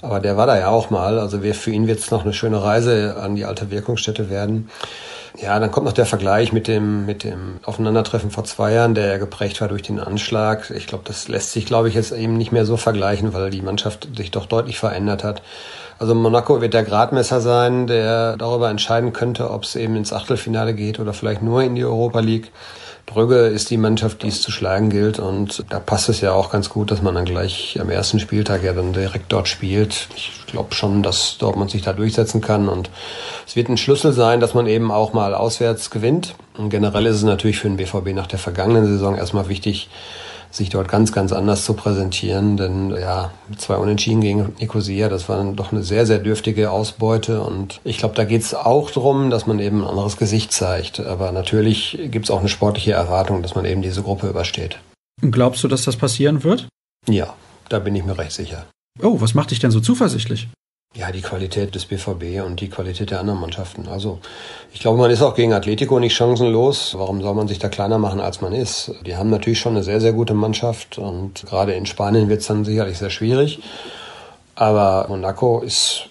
Aber 0.05 0.19
der 0.19 0.37
war 0.37 0.45
da 0.45 0.55
ja 0.55 0.69
auch 0.69 0.91
mal. 0.91 1.17
Also 1.17 1.39
für 1.39 1.71
ihn 1.71 1.87
wird 1.87 1.97
es 1.97 2.11
noch 2.11 2.23
eine 2.23 2.33
schöne 2.33 2.61
Reise 2.61 3.17
an 3.19 3.35
die 3.35 3.43
alte 3.43 3.71
Wirkungsstätte 3.71 4.29
werden. 4.29 4.69
Ja, 5.41 5.59
dann 5.59 5.71
kommt 5.71 5.87
noch 5.87 5.93
der 5.93 6.05
Vergleich 6.05 6.53
mit 6.53 6.67
dem, 6.67 7.07
mit 7.07 7.23
dem 7.23 7.59
Aufeinandertreffen 7.63 8.29
vor 8.29 8.43
zwei 8.43 8.71
Jahren, 8.71 8.93
der 8.93 9.07
ja 9.07 9.17
geprägt 9.17 9.59
war 9.61 9.67
durch 9.67 9.81
den 9.81 9.99
Anschlag. 9.99 10.69
Ich 10.69 10.85
glaube, 10.85 11.03
das 11.07 11.27
lässt 11.27 11.53
sich, 11.53 11.65
glaube 11.65 11.89
ich, 11.89 11.95
jetzt 11.95 12.11
eben 12.11 12.37
nicht 12.37 12.51
mehr 12.51 12.67
so 12.67 12.77
vergleichen, 12.77 13.33
weil 13.33 13.49
die 13.49 13.63
Mannschaft 13.63 14.07
sich 14.15 14.29
doch 14.29 14.45
deutlich 14.45 14.77
verändert 14.77 15.23
hat. 15.23 15.41
Also 15.97 16.13
Monaco 16.13 16.61
wird 16.61 16.75
der 16.75 16.83
Gradmesser 16.83 17.41
sein, 17.41 17.87
der 17.87 18.37
darüber 18.37 18.69
entscheiden 18.69 19.11
könnte, 19.11 19.49
ob 19.49 19.63
es 19.63 19.75
eben 19.75 19.95
ins 19.95 20.13
Achtelfinale 20.13 20.75
geht 20.75 20.99
oder 20.99 21.13
vielleicht 21.13 21.41
nur 21.41 21.63
in 21.63 21.73
die 21.73 21.83
Europa 21.83 22.19
League. 22.19 22.51
Brügge 23.05 23.47
ist 23.47 23.69
die 23.69 23.77
Mannschaft, 23.77 24.23
die 24.23 24.27
es 24.27 24.41
zu 24.41 24.51
schlagen 24.51 24.89
gilt. 24.89 25.19
Und 25.19 25.65
da 25.69 25.79
passt 25.79 26.09
es 26.09 26.21
ja 26.21 26.33
auch 26.33 26.49
ganz 26.49 26.69
gut, 26.69 26.91
dass 26.91 27.01
man 27.01 27.15
dann 27.15 27.25
gleich 27.25 27.77
am 27.79 27.89
ersten 27.89 28.19
Spieltag 28.19 28.63
ja 28.63 28.73
dann 28.73 28.93
direkt 28.93 29.31
dort 29.31 29.47
spielt. 29.47 30.07
Ich 30.15 30.31
glaube 30.47 30.73
schon, 30.73 31.03
dass 31.03 31.37
Dortmund 31.37 31.71
sich 31.71 31.83
da 31.83 31.93
durchsetzen 31.93 32.41
kann. 32.41 32.67
Und 32.67 32.89
es 33.47 33.55
wird 33.55 33.69
ein 33.69 33.77
Schlüssel 33.77 34.11
sein, 34.11 34.39
dass 34.39 34.53
man 34.53 34.67
eben 34.67 34.91
auch 34.91 35.13
mal 35.13 35.35
auswärts 35.35 35.91
gewinnt. 35.91 36.35
Und 36.57 36.69
generell 36.69 37.05
ist 37.05 37.17
es 37.17 37.23
natürlich 37.23 37.59
für 37.59 37.67
den 37.67 37.77
BVB 37.77 38.13
nach 38.13 38.27
der 38.27 38.39
vergangenen 38.39 38.85
Saison 38.85 39.15
erstmal 39.15 39.49
wichtig, 39.49 39.89
sich 40.55 40.69
dort 40.69 40.87
ganz, 40.87 41.11
ganz 41.11 41.33
anders 41.33 41.65
zu 41.65 41.73
präsentieren. 41.73 42.57
Denn 42.57 42.91
ja, 42.91 43.31
zwei 43.57 43.75
Unentschieden 43.75 44.21
gegen 44.21 44.53
Nicosia, 44.59 45.09
das 45.09 45.27
war 45.27 45.37
dann 45.37 45.55
doch 45.55 45.71
eine 45.71 45.83
sehr, 45.83 46.05
sehr 46.05 46.19
dürftige 46.19 46.71
Ausbeute. 46.71 47.41
Und 47.41 47.81
ich 47.83 47.97
glaube, 47.97 48.15
da 48.15 48.23
geht 48.23 48.41
es 48.41 48.53
auch 48.53 48.89
darum, 48.91 49.29
dass 49.29 49.47
man 49.47 49.59
eben 49.59 49.81
ein 49.81 49.87
anderes 49.87 50.17
Gesicht 50.17 50.51
zeigt. 50.51 50.99
Aber 50.99 51.31
natürlich 51.31 51.99
gibt 52.09 52.25
es 52.25 52.31
auch 52.31 52.39
eine 52.39 52.49
sportliche 52.49 52.93
Erwartung, 52.93 53.41
dass 53.41 53.55
man 53.55 53.65
eben 53.65 53.81
diese 53.81 54.01
Gruppe 54.01 54.27
übersteht. 54.27 54.79
Und 55.21 55.31
glaubst 55.31 55.63
du, 55.63 55.67
dass 55.67 55.83
das 55.83 55.97
passieren 55.97 56.43
wird? 56.43 56.67
Ja, 57.07 57.33
da 57.69 57.79
bin 57.79 57.95
ich 57.95 58.05
mir 58.05 58.17
recht 58.17 58.31
sicher. 58.31 58.65
Oh, 59.01 59.19
was 59.19 59.33
macht 59.33 59.51
dich 59.51 59.59
denn 59.59 59.71
so 59.71 59.81
zuversichtlich? 59.81 60.47
Ja, 60.95 61.11
die 61.11 61.21
Qualität 61.21 61.75
des 61.75 61.85
BVB 61.85 62.41
und 62.45 62.61
die 62.61 62.69
Qualität 62.69 63.11
der 63.11 63.19
anderen 63.19 63.41
Mannschaften. 63.41 63.89
Also 63.89 64.19
ich 64.73 64.79
glaube, 64.79 64.97
man 64.97 65.11
ist 65.11 65.21
auch 65.21 65.35
gegen 65.35 65.51
Atletico 65.51 65.99
nicht 65.99 66.15
chancenlos. 66.15 66.95
Warum 66.97 67.21
soll 67.21 67.35
man 67.35 67.49
sich 67.49 67.59
da 67.59 67.67
kleiner 67.67 67.97
machen, 67.97 68.21
als 68.21 68.39
man 68.39 68.53
ist? 68.53 68.93
Die 69.05 69.17
haben 69.17 69.29
natürlich 69.29 69.59
schon 69.59 69.73
eine 69.73 69.83
sehr, 69.83 69.99
sehr 69.99 70.13
gute 70.13 70.33
Mannschaft 70.33 70.97
und 70.97 71.45
gerade 71.47 71.73
in 71.73 71.85
Spanien 71.85 72.29
wird 72.29 72.39
es 72.39 72.47
dann 72.47 72.63
sicherlich 72.63 72.97
sehr 72.97 73.09
schwierig. 73.09 73.59
Aber 74.55 75.07
Monaco 75.09 75.59
ist 75.59 76.07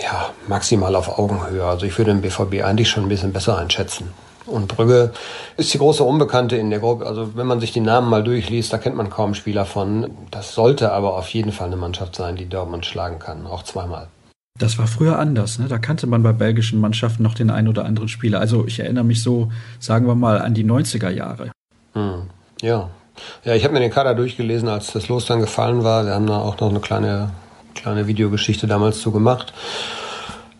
ja, 0.00 0.30
maximal 0.46 0.94
auf 0.94 1.18
Augenhöhe. 1.18 1.64
Also 1.64 1.86
ich 1.86 1.98
würde 1.98 2.12
den 2.12 2.20
BVB 2.20 2.64
eigentlich 2.64 2.88
schon 2.88 3.04
ein 3.04 3.08
bisschen 3.08 3.32
besser 3.32 3.58
einschätzen. 3.58 4.12
Und 4.46 4.68
Brügge 4.68 5.12
ist 5.56 5.74
die 5.74 5.78
große 5.78 6.04
Unbekannte 6.04 6.56
in 6.56 6.70
der 6.70 6.78
Gruppe. 6.78 7.06
Also 7.06 7.36
wenn 7.36 7.48
man 7.48 7.58
sich 7.58 7.72
die 7.72 7.80
Namen 7.80 8.08
mal 8.08 8.22
durchliest, 8.22 8.72
da 8.72 8.78
kennt 8.78 8.94
man 8.94 9.10
kaum 9.10 9.34
Spieler 9.34 9.66
von. 9.66 10.10
Das 10.30 10.54
sollte 10.54 10.92
aber 10.92 11.16
auf 11.16 11.28
jeden 11.30 11.50
Fall 11.50 11.66
eine 11.66 11.76
Mannschaft 11.76 12.14
sein, 12.14 12.36
die 12.36 12.48
Dortmund 12.48 12.86
schlagen 12.86 13.18
kann, 13.18 13.44
auch 13.44 13.64
zweimal. 13.64 14.06
Das 14.58 14.76
war 14.78 14.88
früher 14.88 15.18
anders. 15.18 15.58
Ne? 15.58 15.68
Da 15.68 15.78
kannte 15.78 16.06
man 16.06 16.22
bei 16.22 16.32
belgischen 16.32 16.80
Mannschaften 16.80 17.22
noch 17.22 17.34
den 17.34 17.50
einen 17.50 17.68
oder 17.68 17.84
anderen 17.84 18.08
Spieler. 18.08 18.40
Also 18.40 18.66
ich 18.66 18.80
erinnere 18.80 19.04
mich 19.04 19.22
so, 19.22 19.52
sagen 19.78 20.06
wir 20.06 20.16
mal, 20.16 20.40
an 20.40 20.54
die 20.54 20.64
90er 20.64 21.10
Jahre. 21.10 21.52
Hm. 21.94 22.22
Ja. 22.60 22.90
Ja, 23.44 23.54
ich 23.54 23.64
habe 23.64 23.74
mir 23.74 23.80
den 23.80 23.90
Kader 23.90 24.14
durchgelesen, 24.14 24.68
als 24.68 24.92
das 24.92 25.08
Los 25.08 25.26
dann 25.26 25.40
gefallen 25.40 25.84
war. 25.84 26.06
Wir 26.06 26.14
haben 26.14 26.26
da 26.26 26.38
auch 26.38 26.60
noch 26.60 26.70
eine 26.70 26.80
kleine, 26.80 27.30
kleine 27.74 28.06
Videogeschichte 28.06 28.66
damals 28.66 29.00
zu 29.00 29.12
gemacht. 29.12 29.52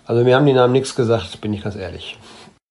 Also 0.07 0.25
mir 0.25 0.37
haben 0.37 0.47
die 0.47 0.52
Namen 0.52 0.73
nichts 0.73 0.95
gesagt, 0.95 1.40
bin 1.40 1.52
ich 1.52 1.62
ganz 1.62 1.76
ehrlich. 1.76 2.17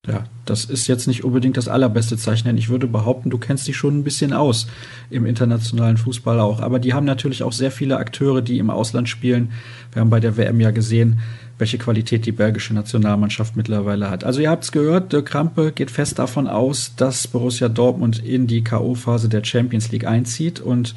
Ja, 0.07 0.23
das 0.45 0.63
ist 0.63 0.87
jetzt 0.87 1.05
nicht 1.07 1.25
unbedingt 1.25 1.57
das 1.57 1.67
allerbeste 1.67 2.15
Zeichen, 2.15 2.47
denn 2.47 2.57
ich 2.57 2.69
würde 2.69 2.87
behaupten, 2.87 3.29
du 3.29 3.37
kennst 3.37 3.67
dich 3.67 3.75
schon 3.75 3.99
ein 3.99 4.03
bisschen 4.05 4.31
aus 4.31 4.67
im 5.09 5.25
internationalen 5.25 5.97
Fußball 5.97 6.39
auch. 6.39 6.61
Aber 6.61 6.79
die 6.79 6.93
haben 6.93 7.05
natürlich 7.05 7.43
auch 7.43 7.51
sehr 7.51 7.71
viele 7.71 7.97
Akteure, 7.97 8.41
die 8.41 8.57
im 8.57 8.69
Ausland 8.69 9.09
spielen. 9.09 9.51
Wir 9.97 10.01
haben 10.01 10.11
bei 10.11 10.19
der 10.19 10.37
WM 10.37 10.59
ja 10.59 10.69
gesehen, 10.69 11.21
welche 11.57 11.79
Qualität 11.79 12.27
die 12.27 12.31
belgische 12.31 12.71
Nationalmannschaft 12.71 13.55
mittlerweile 13.55 14.11
hat. 14.11 14.23
Also 14.23 14.41
ihr 14.41 14.51
habt 14.51 14.63
es 14.63 14.71
gehört, 14.71 15.11
Dirk 15.11 15.25
Krampe 15.25 15.71
geht 15.71 15.89
fest 15.89 16.19
davon 16.19 16.45
aus, 16.45 16.93
dass 16.95 17.25
Borussia 17.25 17.67
Dortmund 17.67 18.23
in 18.23 18.45
die 18.45 18.63
KO-Phase 18.63 19.27
der 19.27 19.43
Champions 19.43 19.91
League 19.91 20.05
einzieht 20.05 20.59
und 20.59 20.93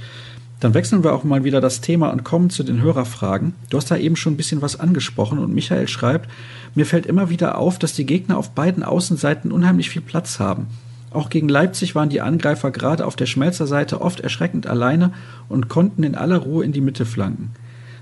dann 0.60 0.74
wechseln 0.74 1.02
wir 1.02 1.14
auch 1.14 1.24
mal 1.24 1.44
wieder 1.44 1.62
das 1.62 1.80
Thema 1.80 2.10
und 2.10 2.24
kommen 2.24 2.50
zu 2.50 2.62
den 2.62 2.82
Hörerfragen. 2.82 3.54
Du 3.70 3.78
hast 3.78 3.90
da 3.90 3.96
eben 3.96 4.16
schon 4.16 4.34
ein 4.34 4.36
bisschen 4.36 4.60
was 4.60 4.78
angesprochen 4.78 5.38
und 5.38 5.54
Michael 5.54 5.88
schreibt, 5.88 6.28
mir 6.74 6.84
fällt 6.84 7.06
immer 7.06 7.30
wieder 7.30 7.56
auf, 7.56 7.78
dass 7.78 7.94
die 7.94 8.04
Gegner 8.04 8.36
auf 8.36 8.50
beiden 8.50 8.82
Außenseiten 8.82 9.50
unheimlich 9.50 9.88
viel 9.88 10.02
Platz 10.02 10.40
haben. 10.40 10.66
Auch 11.10 11.30
gegen 11.30 11.48
Leipzig 11.48 11.94
waren 11.94 12.10
die 12.10 12.20
Angreifer 12.20 12.70
gerade 12.70 13.06
auf 13.06 13.16
der 13.16 13.24
Schmelzerseite 13.24 14.02
oft 14.02 14.20
erschreckend 14.20 14.66
alleine 14.66 15.14
und 15.48 15.70
konnten 15.70 16.02
in 16.02 16.16
aller 16.16 16.36
Ruhe 16.36 16.66
in 16.66 16.72
die 16.72 16.82
Mitte 16.82 17.06
flanken. 17.06 17.52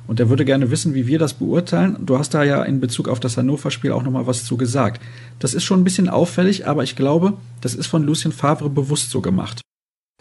Und 0.08 0.18
er 0.18 0.30
würde 0.30 0.46
gerne 0.46 0.70
wissen, 0.70 0.94
wie 0.94 1.06
wir 1.06 1.18
das 1.18 1.34
beurteilen. 1.34 1.98
Du 2.00 2.18
hast 2.18 2.32
da 2.32 2.42
ja 2.42 2.62
in 2.64 2.80
Bezug 2.80 3.08
auf 3.08 3.20
das 3.20 3.36
Hannover-Spiel 3.36 3.92
auch 3.92 4.02
nochmal 4.02 4.26
was 4.26 4.44
zu 4.44 4.56
gesagt. 4.56 5.02
Das 5.38 5.52
ist 5.52 5.64
schon 5.64 5.80
ein 5.80 5.84
bisschen 5.84 6.08
auffällig, 6.08 6.66
aber 6.66 6.82
ich 6.82 6.96
glaube, 6.96 7.34
das 7.60 7.74
ist 7.74 7.86
von 7.86 8.02
Lucien 8.02 8.32
Favre 8.32 8.70
bewusst 8.70 9.10
so 9.10 9.20
gemacht. 9.20 9.60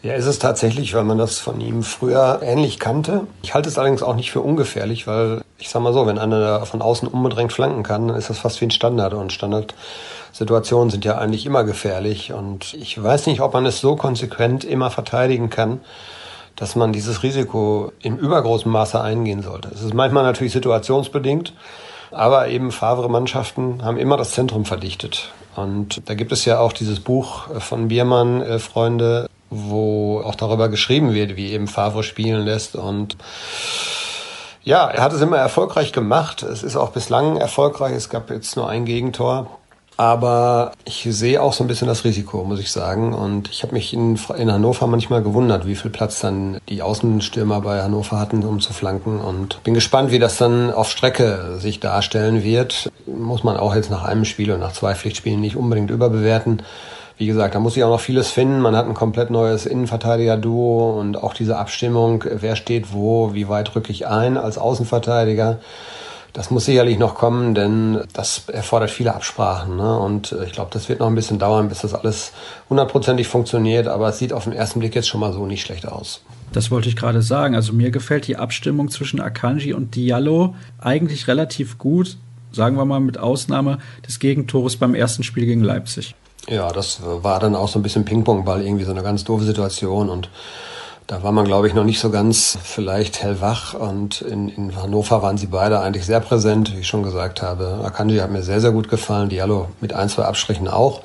Ja, 0.02 0.12
ist 0.12 0.26
es 0.26 0.38
tatsächlich, 0.38 0.94
weil 0.94 1.04
man 1.04 1.18
das 1.18 1.38
von 1.38 1.60
ihm 1.60 1.82
früher 1.82 2.38
ähnlich 2.42 2.78
kannte. 2.78 3.26
Ich 3.42 3.54
halte 3.54 3.68
es 3.68 3.78
allerdings 3.78 4.02
auch 4.02 4.14
nicht 4.14 4.30
für 4.30 4.42
ungefährlich, 4.42 5.06
weil 5.06 5.42
ich 5.58 5.70
sag 5.70 5.82
mal 5.82 5.94
so, 5.94 6.06
wenn 6.06 6.18
einer 6.18 6.64
von 6.66 6.82
außen 6.82 7.08
unbedrängt 7.08 7.52
flanken 7.52 7.82
kann, 7.82 8.08
dann 8.08 8.16
ist 8.16 8.30
das 8.30 8.38
fast 8.38 8.60
wie 8.60 8.66
ein 8.66 8.70
Standard 8.70 9.14
und 9.14 9.32
Standardsituationen 9.32 10.90
sind 10.90 11.04
ja 11.04 11.16
eigentlich 11.16 11.46
immer 11.46 11.64
gefährlich 11.64 12.32
und 12.32 12.74
ich 12.74 13.02
weiß 13.02 13.26
nicht, 13.26 13.40
ob 13.40 13.54
man 13.54 13.66
es 13.66 13.80
so 13.80 13.96
konsequent 13.96 14.62
immer 14.62 14.90
verteidigen 14.90 15.50
kann, 15.50 15.80
dass 16.58 16.74
man 16.74 16.92
dieses 16.92 17.22
Risiko 17.22 17.92
im 18.02 18.16
übergroßen 18.16 18.70
Maße 18.70 19.00
eingehen 19.00 19.42
sollte. 19.42 19.70
Es 19.72 19.82
ist 19.82 19.94
manchmal 19.94 20.24
natürlich 20.24 20.52
situationsbedingt, 20.52 21.52
aber 22.10 22.48
eben 22.48 22.72
Favre-Mannschaften 22.72 23.84
haben 23.84 23.96
immer 23.96 24.16
das 24.16 24.32
Zentrum 24.32 24.64
verdichtet. 24.64 25.32
Und 25.54 26.08
da 26.08 26.14
gibt 26.14 26.32
es 26.32 26.44
ja 26.44 26.58
auch 26.58 26.72
dieses 26.72 27.00
Buch 27.00 27.48
von 27.60 27.88
Biermann, 27.88 28.42
äh, 28.42 28.58
Freunde, 28.58 29.28
wo 29.50 30.20
auch 30.20 30.34
darüber 30.34 30.68
geschrieben 30.68 31.14
wird, 31.14 31.36
wie 31.36 31.52
eben 31.52 31.68
Favre 31.68 32.02
spielen 32.02 32.44
lässt 32.44 32.76
und 32.76 33.16
ja, 34.68 34.86
er 34.86 35.02
hat 35.02 35.14
es 35.14 35.22
immer 35.22 35.38
erfolgreich 35.38 35.92
gemacht. 35.92 36.42
Es 36.42 36.62
ist 36.62 36.76
auch 36.76 36.90
bislang 36.90 37.38
erfolgreich. 37.38 37.94
Es 37.94 38.10
gab 38.10 38.28
jetzt 38.28 38.54
nur 38.54 38.68
ein 38.68 38.84
Gegentor. 38.84 39.57
Aber 39.98 40.70
ich 40.84 41.08
sehe 41.10 41.42
auch 41.42 41.52
so 41.52 41.64
ein 41.64 41.66
bisschen 41.66 41.88
das 41.88 42.04
Risiko, 42.04 42.44
muss 42.44 42.60
ich 42.60 42.70
sagen. 42.70 43.12
Und 43.12 43.50
ich 43.50 43.64
habe 43.64 43.74
mich 43.74 43.92
in, 43.92 44.16
in 44.36 44.52
Hannover 44.52 44.86
manchmal 44.86 45.24
gewundert, 45.24 45.66
wie 45.66 45.74
viel 45.74 45.90
Platz 45.90 46.20
dann 46.20 46.58
die 46.68 46.82
Außenstürmer 46.82 47.60
bei 47.62 47.82
Hannover 47.82 48.20
hatten, 48.20 48.44
um 48.44 48.60
zu 48.60 48.72
flanken. 48.72 49.18
Und 49.18 49.60
bin 49.64 49.74
gespannt, 49.74 50.12
wie 50.12 50.20
das 50.20 50.36
dann 50.36 50.72
auf 50.72 50.88
Strecke 50.88 51.56
sich 51.58 51.80
darstellen 51.80 52.44
wird. 52.44 52.92
Muss 53.06 53.42
man 53.42 53.56
auch 53.56 53.74
jetzt 53.74 53.90
nach 53.90 54.04
einem 54.04 54.24
Spiel 54.24 54.52
und 54.52 54.60
nach 54.60 54.72
zwei 54.72 54.94
Pflichtspielen 54.94 55.40
nicht 55.40 55.56
unbedingt 55.56 55.90
überbewerten 55.90 56.62
wie 57.20 57.26
gesagt, 57.26 57.56
da 57.56 57.58
muss 57.58 57.76
ich 57.76 57.82
auch 57.82 57.90
noch 57.90 58.00
vieles 58.00 58.30
finden. 58.30 58.60
Man 58.60 58.76
hat 58.76 58.86
ein 58.86 58.94
komplett 58.94 59.30
neues 59.30 59.66
Innenverteidiger-Duo 59.66 61.00
und 61.00 61.16
auch 61.16 61.34
diese 61.34 61.58
Abstimmung, 61.58 62.24
wer 62.30 62.54
steht 62.54 62.92
wo, 62.92 63.34
wie 63.34 63.48
weit 63.48 63.74
rücke 63.74 63.90
ich 63.90 64.06
ein 64.06 64.38
als 64.38 64.56
Außenverteidiger. 64.56 65.58
Das 66.32 66.50
muss 66.50 66.66
sicherlich 66.66 66.98
noch 66.98 67.14
kommen, 67.14 67.54
denn 67.54 68.04
das 68.12 68.48
erfordert 68.48 68.90
viele 68.90 69.14
Absprachen. 69.14 69.76
Ne? 69.76 69.98
Und 69.98 70.32
äh, 70.32 70.44
ich 70.44 70.52
glaube, 70.52 70.70
das 70.72 70.88
wird 70.88 71.00
noch 71.00 71.06
ein 71.06 71.14
bisschen 71.14 71.38
dauern, 71.38 71.68
bis 71.68 71.80
das 71.80 71.94
alles 71.94 72.32
hundertprozentig 72.68 73.26
funktioniert. 73.28 73.88
Aber 73.88 74.08
es 74.08 74.18
sieht 74.18 74.32
auf 74.32 74.44
den 74.44 74.52
ersten 74.52 74.80
Blick 74.80 74.94
jetzt 74.94 75.08
schon 75.08 75.20
mal 75.20 75.32
so 75.32 75.46
nicht 75.46 75.62
schlecht 75.62 75.86
aus. 75.86 76.22
Das 76.52 76.70
wollte 76.70 76.88
ich 76.88 76.96
gerade 76.96 77.22
sagen. 77.22 77.54
Also 77.54 77.72
mir 77.72 77.90
gefällt 77.90 78.26
die 78.26 78.36
Abstimmung 78.36 78.90
zwischen 78.90 79.20
Akanji 79.20 79.72
und 79.72 79.94
Diallo 79.94 80.54
eigentlich 80.78 81.28
relativ 81.28 81.78
gut. 81.78 82.16
Sagen 82.52 82.76
wir 82.76 82.84
mal 82.84 83.00
mit 83.00 83.18
Ausnahme 83.18 83.78
des 84.06 84.18
Gegentores 84.18 84.76
beim 84.76 84.94
ersten 84.94 85.22
Spiel 85.22 85.44
gegen 85.44 85.62
Leipzig. 85.62 86.14
Ja, 86.48 86.72
das 86.72 87.00
war 87.02 87.40
dann 87.40 87.54
auch 87.54 87.68
so 87.68 87.78
ein 87.78 87.82
bisschen 87.82 88.06
Ping-Pong-Ball, 88.06 88.64
irgendwie 88.64 88.84
so 88.84 88.90
eine 88.90 89.02
ganz 89.02 89.24
doofe 89.24 89.44
Situation 89.44 90.08
und 90.08 90.30
da 91.08 91.22
war 91.22 91.32
man, 91.32 91.46
glaube 91.46 91.66
ich, 91.66 91.74
noch 91.74 91.84
nicht 91.84 92.00
so 92.00 92.10
ganz 92.10 92.58
vielleicht 92.62 93.22
hellwach 93.22 93.72
und 93.72 94.20
in, 94.20 94.50
in 94.50 94.76
Hannover 94.76 95.22
waren 95.22 95.38
sie 95.38 95.46
beide 95.46 95.80
eigentlich 95.80 96.04
sehr 96.04 96.20
präsent, 96.20 96.74
wie 96.74 96.80
ich 96.80 96.86
schon 96.86 97.02
gesagt 97.02 97.40
habe. 97.40 97.80
Akanji 97.82 98.18
hat 98.18 98.30
mir 98.30 98.42
sehr, 98.42 98.60
sehr 98.60 98.72
gut 98.72 98.90
gefallen, 98.90 99.30
Diallo 99.30 99.68
mit 99.80 99.94
ein, 99.94 100.10
zwei 100.10 100.24
Abstrichen 100.24 100.68
auch. 100.68 101.00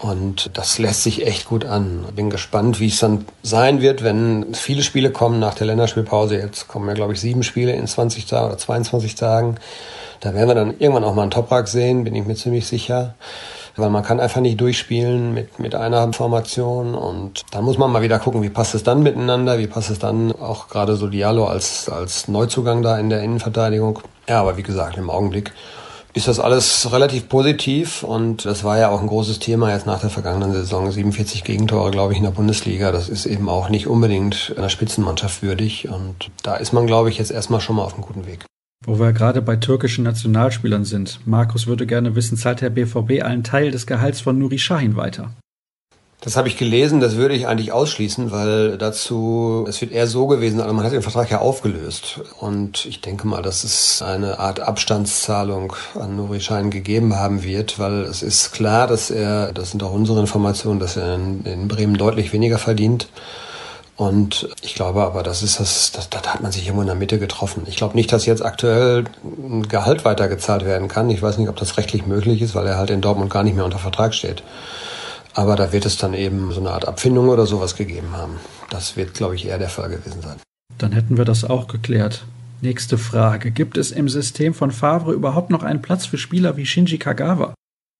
Und 0.00 0.50
das 0.54 0.78
lässt 0.78 1.04
sich 1.04 1.24
echt 1.24 1.46
gut 1.46 1.64
an. 1.64 2.04
Bin 2.16 2.30
gespannt, 2.30 2.80
wie 2.80 2.88
es 2.88 2.98
dann 2.98 3.26
sein 3.44 3.80
wird, 3.80 4.02
wenn 4.02 4.52
viele 4.54 4.82
Spiele 4.82 5.12
kommen 5.12 5.38
nach 5.38 5.54
der 5.54 5.68
Länderspielpause. 5.68 6.36
Jetzt 6.36 6.66
kommen 6.66 6.88
ja, 6.88 6.94
glaube 6.94 7.12
ich, 7.12 7.20
sieben 7.20 7.44
Spiele 7.44 7.72
in 7.74 7.86
20 7.86 8.26
Tagen 8.26 8.48
oder 8.48 8.58
22 8.58 9.14
Tagen. 9.14 9.54
Da 10.18 10.34
werden 10.34 10.48
wir 10.48 10.54
dann 10.56 10.80
irgendwann 10.80 11.04
auch 11.04 11.14
mal 11.14 11.22
einen 11.22 11.30
Toprak 11.30 11.68
sehen, 11.68 12.02
bin 12.02 12.16
ich 12.16 12.26
mir 12.26 12.34
ziemlich 12.34 12.66
sicher 12.66 13.14
weil 13.76 13.90
man 13.90 14.02
kann 14.02 14.20
einfach 14.20 14.40
nicht 14.40 14.60
durchspielen 14.60 15.34
mit, 15.34 15.58
mit 15.58 15.74
einer 15.74 16.12
Formation 16.12 16.94
und 16.94 17.42
dann 17.50 17.64
muss 17.64 17.78
man 17.78 17.90
mal 17.90 18.02
wieder 18.02 18.18
gucken, 18.18 18.42
wie 18.42 18.48
passt 18.48 18.74
es 18.74 18.82
dann 18.82 19.02
miteinander, 19.02 19.58
wie 19.58 19.66
passt 19.66 19.90
es 19.90 19.98
dann 19.98 20.32
auch 20.32 20.68
gerade 20.68 20.96
so 20.96 21.08
Diallo 21.08 21.46
als, 21.46 21.88
als 21.88 22.28
Neuzugang 22.28 22.82
da 22.82 22.98
in 22.98 23.10
der 23.10 23.22
Innenverteidigung. 23.22 24.00
Ja, 24.28 24.40
aber 24.40 24.56
wie 24.56 24.62
gesagt, 24.62 24.96
im 24.96 25.10
Augenblick 25.10 25.52
ist 26.16 26.28
das 26.28 26.40
alles 26.40 26.90
relativ 26.92 27.28
positiv 27.28 28.02
und 28.02 28.46
das 28.46 28.64
war 28.64 28.78
ja 28.78 28.88
auch 28.88 29.02
ein 29.02 29.06
großes 29.06 29.38
Thema 29.38 29.70
jetzt 29.72 29.86
nach 29.86 30.00
der 30.00 30.08
vergangenen 30.08 30.54
Saison. 30.54 30.90
47 30.90 31.44
Gegentore, 31.44 31.90
glaube 31.90 32.14
ich, 32.14 32.18
in 32.18 32.24
der 32.24 32.30
Bundesliga. 32.30 32.90
Das 32.90 33.10
ist 33.10 33.26
eben 33.26 33.50
auch 33.50 33.68
nicht 33.68 33.86
unbedingt 33.86 34.54
einer 34.56 34.70
Spitzenmannschaft 34.70 35.42
würdig 35.42 35.90
und 35.90 36.30
da 36.42 36.56
ist 36.56 36.72
man, 36.72 36.86
glaube 36.86 37.10
ich, 37.10 37.18
jetzt 37.18 37.30
erstmal 37.30 37.60
schon 37.60 37.76
mal 37.76 37.84
auf 37.84 37.92
einem 37.92 38.02
guten 38.02 38.26
Weg. 38.26 38.46
Wo 38.86 38.98
wir 39.00 39.12
gerade 39.12 39.42
bei 39.42 39.56
türkischen 39.56 40.04
Nationalspielern 40.04 40.84
sind. 40.84 41.20
Markus 41.26 41.66
würde 41.66 41.86
gerne 41.86 42.14
wissen, 42.14 42.38
zahlt 42.38 42.60
der 42.60 42.70
BVB 42.70 43.22
einen 43.22 43.42
Teil 43.42 43.72
des 43.72 43.86
Gehalts 43.86 44.20
von 44.20 44.38
Nuri 44.38 44.58
Sahin 44.58 44.96
weiter? 44.96 45.32
Das 46.20 46.36
habe 46.36 46.48
ich 46.48 46.56
gelesen, 46.56 47.00
das 47.00 47.16
würde 47.16 47.34
ich 47.34 47.46
eigentlich 47.46 47.72
ausschließen, 47.72 48.30
weil 48.30 48.78
dazu, 48.78 49.66
es 49.68 49.80
wird 49.80 49.92
eher 49.92 50.06
so 50.06 50.26
gewesen, 50.26 50.60
also 50.60 50.72
man 50.72 50.84
hat 50.84 50.92
den 50.92 51.02
Vertrag 51.02 51.30
ja 51.30 51.38
aufgelöst. 51.38 52.20
Und 52.40 52.86
ich 52.86 53.00
denke 53.00 53.26
mal, 53.26 53.42
dass 53.42 53.64
es 53.64 54.02
eine 54.02 54.38
Art 54.38 54.60
Abstandszahlung 54.60 55.74
an 55.94 56.16
Nuri 56.16 56.40
Schein 56.40 56.70
gegeben 56.70 57.14
haben 57.16 57.42
wird, 57.42 57.78
weil 57.78 58.02
es 58.02 58.22
ist 58.22 58.52
klar, 58.52 58.86
dass 58.86 59.10
er, 59.10 59.52
das 59.52 59.72
sind 59.72 59.82
auch 59.82 59.92
unsere 59.92 60.18
Informationen, 60.20 60.80
dass 60.80 60.96
er 60.96 61.14
in, 61.16 61.44
in 61.44 61.68
Bremen 61.68 61.96
deutlich 61.96 62.32
weniger 62.32 62.58
verdient. 62.58 63.08
Und 63.96 64.48
ich 64.62 64.74
glaube 64.74 65.02
aber, 65.02 65.22
das 65.22 65.42
ist 65.42 65.58
das, 65.58 65.90
da 66.10 66.22
hat 66.22 66.42
man 66.42 66.52
sich 66.52 66.64
irgendwo 66.64 66.82
in 66.82 66.86
der 66.86 66.96
Mitte 66.96 67.18
getroffen. 67.18 67.62
Ich 67.66 67.76
glaube 67.76 67.94
nicht, 67.94 68.12
dass 68.12 68.26
jetzt 68.26 68.44
aktuell 68.44 69.04
ein 69.24 69.66
Gehalt 69.68 70.04
weitergezahlt 70.04 70.66
werden 70.66 70.88
kann. 70.88 71.08
Ich 71.08 71.22
weiß 71.22 71.38
nicht, 71.38 71.48
ob 71.48 71.56
das 71.56 71.78
rechtlich 71.78 72.06
möglich 72.06 72.42
ist, 72.42 72.54
weil 72.54 72.66
er 72.66 72.76
halt 72.76 72.90
in 72.90 73.00
Dortmund 73.00 73.30
gar 73.30 73.42
nicht 73.42 73.56
mehr 73.56 73.64
unter 73.64 73.78
Vertrag 73.78 74.14
steht. 74.14 74.42
Aber 75.32 75.56
da 75.56 75.72
wird 75.72 75.86
es 75.86 75.96
dann 75.96 76.12
eben 76.12 76.52
so 76.52 76.60
eine 76.60 76.70
Art 76.70 76.86
Abfindung 76.86 77.28
oder 77.28 77.46
sowas 77.46 77.74
gegeben 77.74 78.12
haben. 78.12 78.38
Das 78.68 78.96
wird, 78.96 79.14
glaube 79.14 79.34
ich, 79.34 79.46
eher 79.46 79.58
der 79.58 79.70
Fall 79.70 79.88
gewesen 79.88 80.20
sein. 80.22 80.36
Dann 80.76 80.92
hätten 80.92 81.16
wir 81.16 81.24
das 81.24 81.44
auch 81.44 81.66
geklärt. 81.66 82.24
Nächste 82.60 82.98
Frage. 82.98 83.50
Gibt 83.50 83.78
es 83.78 83.92
im 83.92 84.08
System 84.08 84.52
von 84.52 84.70
Favre 84.70 85.12
überhaupt 85.12 85.50
noch 85.50 85.62
einen 85.62 85.80
Platz 85.80 86.04
für 86.04 86.18
Spieler 86.18 86.56
wie 86.56 86.66
Shinji 86.66 86.98
Kagawa? 86.98 87.54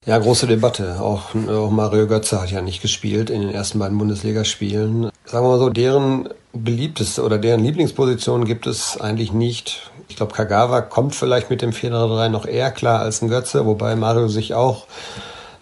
Ja, 0.07 0.19
große 0.19 0.47
Debatte. 0.47 1.01
Auch, 1.01 1.35
auch 1.35 1.71
Mario 1.71 2.07
Götze 2.07 2.40
hat 2.40 2.53
ja 2.53 2.61
nicht 2.61 2.81
gespielt 2.81 3.29
in 3.29 3.40
den 3.40 3.51
ersten 3.51 3.81
beiden 3.81 3.99
Bundesligaspielen. 3.99 5.11
Sagen 5.25 5.45
wir 5.45 5.51
mal 5.51 5.59
so, 5.59 5.69
deren 5.69 6.29
beliebteste 6.53 7.25
oder 7.25 7.38
deren 7.38 7.64
Lieblingsposition 7.64 8.45
gibt 8.45 8.69
es 8.69 9.01
eigentlich 9.01 9.33
nicht. 9.33 9.90
Ich 10.07 10.14
glaube, 10.14 10.33
Kagawa 10.33 10.81
kommt 10.83 11.16
vielleicht 11.16 11.51
mit 11.51 11.61
dem 11.61 11.73
4-3 11.73 12.29
noch 12.29 12.47
eher 12.47 12.71
klar 12.71 13.01
als 13.01 13.21
ein 13.21 13.29
Götze, 13.29 13.66
wobei 13.66 13.97
Mario 13.97 14.29
sich 14.29 14.55
auch 14.55 14.87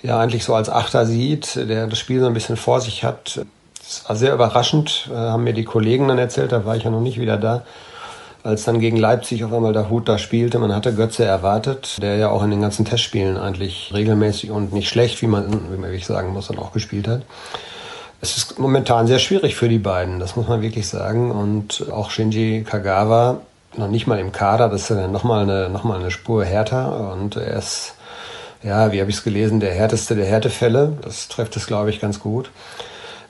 ja 0.03 0.21
eigentlich 0.21 0.45
so 0.45 0.55
als 0.55 0.69
Achter 0.69 1.07
sieht, 1.07 1.57
der 1.57 1.87
das 1.87 1.99
Spiel 1.99 2.21
so 2.21 2.27
ein 2.27 2.35
bisschen 2.35 2.59
vor 2.59 2.83
sich 2.83 3.03
hat. 3.03 3.47
Das 3.79 4.07
war 4.07 4.15
sehr 4.15 4.35
überraschend, 4.35 5.09
äh, 5.11 5.17
haben 5.17 5.45
mir 5.45 5.55
die 5.55 5.65
Kollegen 5.65 6.07
dann 6.09 6.19
erzählt, 6.19 6.53
da 6.53 6.67
war 6.67 6.77
ich 6.77 6.85
ja 6.85 6.91
noch 6.91 7.01
nicht 7.01 7.19
wieder 7.19 7.39
da 7.39 7.65
als 8.45 8.65
dann 8.65 8.79
gegen 8.79 8.99
Leipzig 8.99 9.43
auf 9.43 9.53
einmal 9.53 9.73
der 9.73 9.89
Hut 9.89 10.07
da 10.07 10.19
spielte. 10.19 10.59
Man 10.59 10.75
hatte 10.75 10.95
Götze 10.95 11.25
erwartet, 11.25 12.01
der 12.03 12.17
ja 12.17 12.29
auch 12.29 12.45
in 12.45 12.51
den 12.51 12.61
ganzen 12.61 12.85
Testspielen 12.85 13.39
eigentlich 13.39 13.91
regelmäßig 13.95 14.51
und 14.51 14.73
nicht 14.75 14.91
schlecht, 14.91 15.23
wie 15.23 15.27
man, 15.27 15.51
wie 15.73 15.79
man 15.79 15.91
wirklich 15.91 16.07
sagen 16.07 16.33
muss, 16.35 16.49
dann 16.49 16.59
auch 16.59 16.73
gespielt 16.73 17.09
hat. 17.09 17.23
Es 18.21 18.37
ist 18.37 18.59
momentan 18.59 19.07
sehr 19.07 19.19
schwierig 19.19 19.57
für 19.57 19.69
die 19.69 19.79
beiden, 19.79 20.21
das 20.21 20.37
muss 20.37 20.47
man 20.47 20.61
wirklich 20.61 20.87
sagen. 20.87 21.31
Und 21.31 21.91
auch 21.91 22.11
Shinji 22.11 22.65
Kagawa, 22.65 23.41
noch 23.77 23.89
nicht 23.89 24.07
mal 24.07 24.19
im 24.19 24.31
Kader, 24.31 24.69
das 24.69 24.83
ist 24.83 24.97
ja 24.97 25.09
nochmal 25.09 25.43
eine, 25.43 25.71
noch 25.71 25.85
eine 25.87 26.11
Spur 26.11 26.45
härter. 26.45 27.13
Und 27.13 27.37
er 27.37 27.57
ist, 27.57 27.95
ja, 28.63 28.93
wie 28.93 29.01
habe 29.01 29.11
ich 29.11 29.17
es 29.17 29.25
gelesen, 29.25 29.59
der 29.59 29.73
härteste 29.73 30.15
der 30.15 30.27
Härtefälle. 30.27 30.93
Das 31.01 31.29
trifft 31.29 31.57
es, 31.57 31.67
glaube 31.67 31.89
ich, 31.89 31.99
ganz 31.99 32.21
gut. 32.21 32.51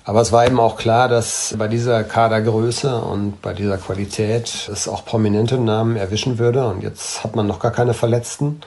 Aber 0.06 0.20
es 0.20 0.32
war 0.32 0.46
eben 0.46 0.60
auch 0.60 0.76
klar, 0.76 1.08
dass 1.08 1.54
bei 1.58 1.66
dieser 1.66 2.04
Kadergröße 2.04 2.94
und 2.94 3.40
bei 3.40 3.54
dieser 3.54 3.78
Qualität 3.78 4.68
es 4.70 4.86
auch 4.86 5.06
prominente 5.06 5.56
Namen 5.56 5.96
erwischen 5.96 6.38
würde. 6.38 6.66
Und 6.66 6.82
jetzt 6.82 7.24
hat 7.24 7.34
man 7.34 7.46
noch 7.46 7.58
gar 7.58 7.70
keine 7.70 7.94
Verletzten. 7.94 8.60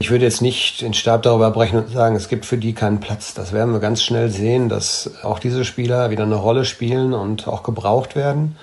Ich 0.00 0.10
würde 0.10 0.24
jetzt 0.24 0.42
nicht 0.42 0.82
den 0.82 0.92
Stab 0.92 1.22
darüber 1.22 1.52
brechen 1.52 1.78
und 1.78 1.90
sagen, 1.90 2.16
es 2.16 2.28
gibt 2.28 2.44
für 2.46 2.58
die 2.58 2.74
keinen 2.74 2.98
Platz. 2.98 3.32
Das 3.32 3.52
werden 3.52 3.72
wir 3.72 3.80
ganz 3.80 4.02
schnell 4.02 4.28
sehen, 4.28 4.68
dass 4.68 5.22
auch 5.22 5.38
diese 5.38 5.64
Spieler 5.64 6.10
wieder 6.10 6.24
eine 6.24 6.34
Rolle 6.34 6.64
spielen 6.64 7.14
und 7.14 7.46
auch 7.46 7.62
gebraucht 7.62 8.16
werden. 8.16 8.56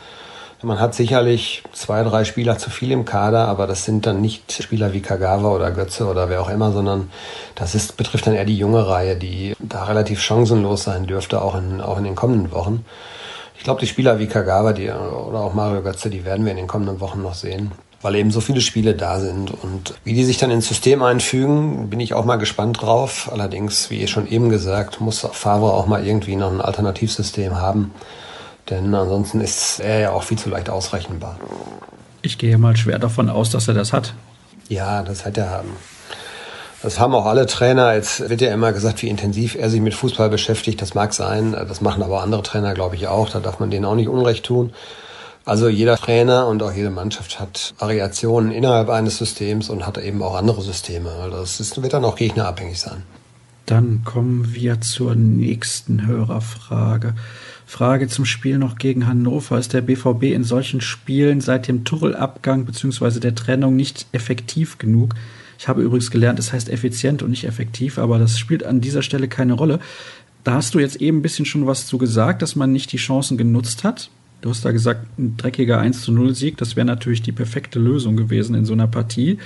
Man 0.63 0.80
hat 0.80 0.95
sicherlich 0.95 1.62
zwei, 1.73 2.04
drei 2.04 2.23
Spieler 2.23 2.58
zu 2.58 2.69
viel 2.69 2.91
im 2.91 3.04
Kader, 3.04 3.49
aber 3.49 3.67
das 3.67 3.84
sind 3.84 4.06
dann 4.06 4.21
nicht 4.21 4.49
Spieler 4.63 4.93
wie 4.93 5.02
Kagawa 5.02 5.49
oder 5.49 5.71
Götze 5.71 6.08
oder 6.08 6.30
wer 6.30 6.41
auch 6.41 6.49
immer, 6.49 6.71
sondern 6.71 7.12
das 7.56 7.76
ist, 7.76 7.97
betrifft 7.97 8.28
dann 8.28 8.34
eher 8.34 8.45
die 8.45 8.58
junge 8.58 8.88
Reihe, 8.88 9.17
die 9.17 9.56
da 9.60 9.84
relativ 9.84 10.21
chancenlos 10.21 10.86
sein 10.86 11.06
dürfte, 11.06 11.41
auch 11.41 11.56
in, 11.56 11.82
auch 11.82 11.97
in 11.97 12.06
den 12.06 12.15
kommenden 12.15 12.54
Wochen. 12.54 12.86
Ich 13.58 13.65
glaube, 13.65 13.82
die 13.82 13.88
Spieler 13.88 14.19
wie 14.19 14.28
Kagawa 14.28 14.71
die, 14.71 14.89
oder 14.89 15.41
auch 15.41 15.54
Mario 15.54 15.82
Götze, 15.82 16.10
die 16.10 16.23
werden 16.23 16.45
wir 16.45 16.52
in 16.52 16.58
den 16.58 16.67
kommenden 16.67 17.02
Wochen 17.02 17.21
noch 17.21 17.34
sehen, 17.34 17.73
weil 18.02 18.15
eben 18.15 18.32
so 18.32 18.39
viele 18.39 18.62
Spiele 18.62 18.95
da 18.95 19.19
sind. 19.19 19.52
Und 19.52 19.95
wie 20.06 20.13
die 20.13 20.23
sich 20.23 20.38
dann 20.38 20.49
ins 20.49 20.69
System 20.69 21.04
einfügen, 21.04 21.89
bin 21.89 21.99
ich 21.99 22.13
auch 22.13 22.23
mal 22.23 22.38
gespannt 22.38 22.82
drauf. 22.82 23.30
Allerdings, 23.34 23.89
wie 23.89 24.08
schon 24.08 24.28
eben 24.28 24.47
gesagt, 24.49 25.02
muss 25.02 25.28
Favre 25.34 25.73
auch 25.73 25.88
mal 25.88 26.08
irgendwie 26.08 26.38
noch 26.38 26.54
ein 26.54 26.62
Alternativsystem 26.62 27.60
haben 27.60 27.91
denn 28.69 28.93
ansonsten 28.93 29.41
ist 29.41 29.80
er 29.80 29.99
ja 29.99 30.12
auch 30.12 30.23
viel 30.23 30.38
zu 30.38 30.49
leicht 30.49 30.69
ausrechenbar. 30.69 31.38
Ich 32.21 32.38
gehe 32.38 32.58
mal 32.58 32.78
schwer 32.78 32.99
davon 32.99 33.30
aus, 33.30 33.49
dass 33.49 33.67
er 33.67 33.73
das 33.73 33.91
hat. 33.93 34.13
Ja, 34.69 35.04
das 35.04 35.26
hat 35.26 35.38
er 35.38 35.49
haben. 35.49 35.69
Das 36.82 36.99
haben 36.99 37.15
auch 37.15 37.26
alle 37.26 37.45
Trainer. 37.45 37.93
Jetzt 37.93 38.30
wird 38.30 38.41
ja 38.41 38.54
immer 38.54 38.73
gesagt, 38.73 39.02
wie 39.02 39.08
intensiv 39.08 39.56
er 39.56 39.69
sich 39.69 39.80
mit 39.80 39.93
Fußball 39.93 40.30
beschäftigt. 40.30 40.82
Das 40.82 40.93
mag 40.93 41.13
sein. 41.13 41.54
Das 41.54 41.80
machen 41.80 42.04
aber 42.04 42.21
andere 42.21 42.43
Trainer, 42.43 42.73
glaube 42.73 42.95
ich, 42.95 43.08
auch. 43.08 43.30
Da 43.30 43.39
darf 43.39 43.60
man 43.60 43.71
denen 43.71 43.86
auch 43.86 43.95
nicht 43.95 44.10
Unrecht 44.10 44.45
tun. 44.45 44.73
Also 45.45 45.67
jeder 45.67 45.97
Trainer 45.97 46.47
und 46.47 46.63
auch 46.63 46.71
jede 46.71 46.89
Mannschaft 46.89 47.39
hat 47.39 47.73
Variationen 47.80 48.52
innerhalb 48.52 48.89
eines 48.89 49.17
Systems 49.17 49.69
und 49.69 49.86
hat 49.86 49.97
eben 49.97 50.21
auch 50.23 50.36
andere 50.36 50.62
Systeme. 50.62 51.12
Das 51.32 51.60
ist, 51.60 51.82
wird 51.82 51.93
dann 51.93 52.06
auch 52.06 52.15
gegnerabhängig 52.15 52.80
sein. 52.80 53.04
Dann 53.65 54.04
kommen 54.04 54.54
wir 54.54 54.82
zur 54.82 55.15
nächsten 55.15 56.06
Hörerfrage. 56.06 57.15
Frage 57.73 58.07
zum 58.07 58.25
Spiel 58.25 58.59
noch 58.59 58.77
gegen 58.77 59.07
Hannover. 59.07 59.57
Ist 59.57 59.73
der 59.73 59.81
BVB 59.81 60.25
in 60.25 60.43
solchen 60.43 60.79
Spielen 60.79 61.41
seit 61.41 61.67
dem 61.67 61.83
Tuchel-Abgang 61.83 62.65
bzw. 62.65 63.19
der 63.19 63.33
Trennung 63.33 63.75
nicht 63.75 64.05
effektiv 64.12 64.77
genug? 64.77 65.15
Ich 65.57 65.67
habe 65.67 65.81
übrigens 65.81 66.12
gelernt, 66.12 66.38
es 66.38 66.53
heißt 66.53 66.69
effizient 66.69 67.23
und 67.23 67.31
nicht 67.31 67.45
effektiv, 67.45 67.97
aber 67.97 68.19
das 68.19 68.38
spielt 68.38 68.63
an 68.63 68.79
dieser 68.79 69.01
Stelle 69.01 69.27
keine 69.27 69.53
Rolle. 69.53 69.79
Da 70.43 70.53
hast 70.53 70.75
du 70.75 70.79
jetzt 70.79 70.97
eben 70.97 71.17
ein 71.17 71.21
bisschen 71.23 71.45
schon 71.45 71.65
was 71.65 71.88
zu 71.88 71.97
gesagt, 71.97 72.43
dass 72.43 72.55
man 72.55 72.71
nicht 72.71 72.91
die 72.91 72.97
Chancen 72.97 73.38
genutzt 73.38 73.83
hat. 73.83 74.12
Du 74.41 74.51
hast 74.51 74.63
da 74.63 74.71
gesagt, 74.71 75.07
ein 75.17 75.36
dreckiger 75.38 75.79
1 75.79 76.03
zu 76.03 76.12
0 76.12 76.36
Sieg, 76.36 76.57
das 76.57 76.75
wäre 76.75 76.86
natürlich 76.86 77.23
die 77.23 77.31
perfekte 77.31 77.79
Lösung 77.79 78.15
gewesen 78.15 78.53
in 78.53 78.65
so 78.65 78.73
einer 78.73 78.88
Partie. 78.88 79.39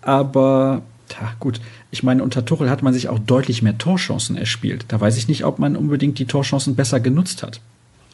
Aber 0.00 0.80
ja, 1.20 1.32
gut, 1.38 1.60
ich 1.90 2.02
meine, 2.02 2.22
unter 2.22 2.44
Tuchel 2.44 2.70
hat 2.70 2.82
man 2.82 2.92
sich 2.92 3.08
auch 3.08 3.18
deutlich 3.18 3.62
mehr 3.62 3.78
Torchancen 3.78 4.36
erspielt. 4.36 4.84
Da 4.88 5.00
weiß 5.00 5.16
ich 5.16 5.28
nicht, 5.28 5.44
ob 5.44 5.58
man 5.58 5.76
unbedingt 5.76 6.18
die 6.18 6.26
Torchancen 6.26 6.76
besser 6.76 7.00
genutzt 7.00 7.42
hat. 7.42 7.60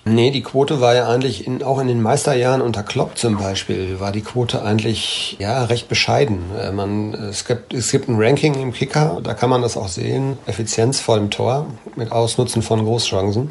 Nee, 0.08 0.30
die 0.30 0.42
Quote 0.42 0.80
war 0.80 0.94
ja 0.94 1.08
eigentlich 1.08 1.48
in, 1.48 1.64
auch 1.64 1.80
in 1.80 1.88
den 1.88 2.00
Meisterjahren 2.00 2.62
unter 2.62 2.84
Klopp 2.84 3.18
zum 3.18 3.38
Beispiel, 3.38 3.98
war 3.98 4.12
die 4.12 4.20
Quote 4.20 4.62
eigentlich 4.62 5.36
ja 5.40 5.64
recht 5.64 5.88
bescheiden. 5.88 6.38
Äh, 6.56 6.70
man, 6.70 7.12
es, 7.12 7.44
gibt, 7.44 7.74
es 7.74 7.90
gibt 7.90 8.08
ein 8.08 8.14
Ranking 8.16 8.54
im 8.54 8.72
Kicker, 8.72 9.18
da 9.24 9.34
kann 9.34 9.50
man 9.50 9.62
das 9.62 9.76
auch 9.76 9.88
sehen. 9.88 10.38
Effizienz 10.46 11.00
vor 11.00 11.18
dem 11.18 11.30
Tor 11.30 11.66
mit 11.96 12.12
Ausnutzen 12.12 12.62
von 12.62 12.84
Großchancen. 12.84 13.50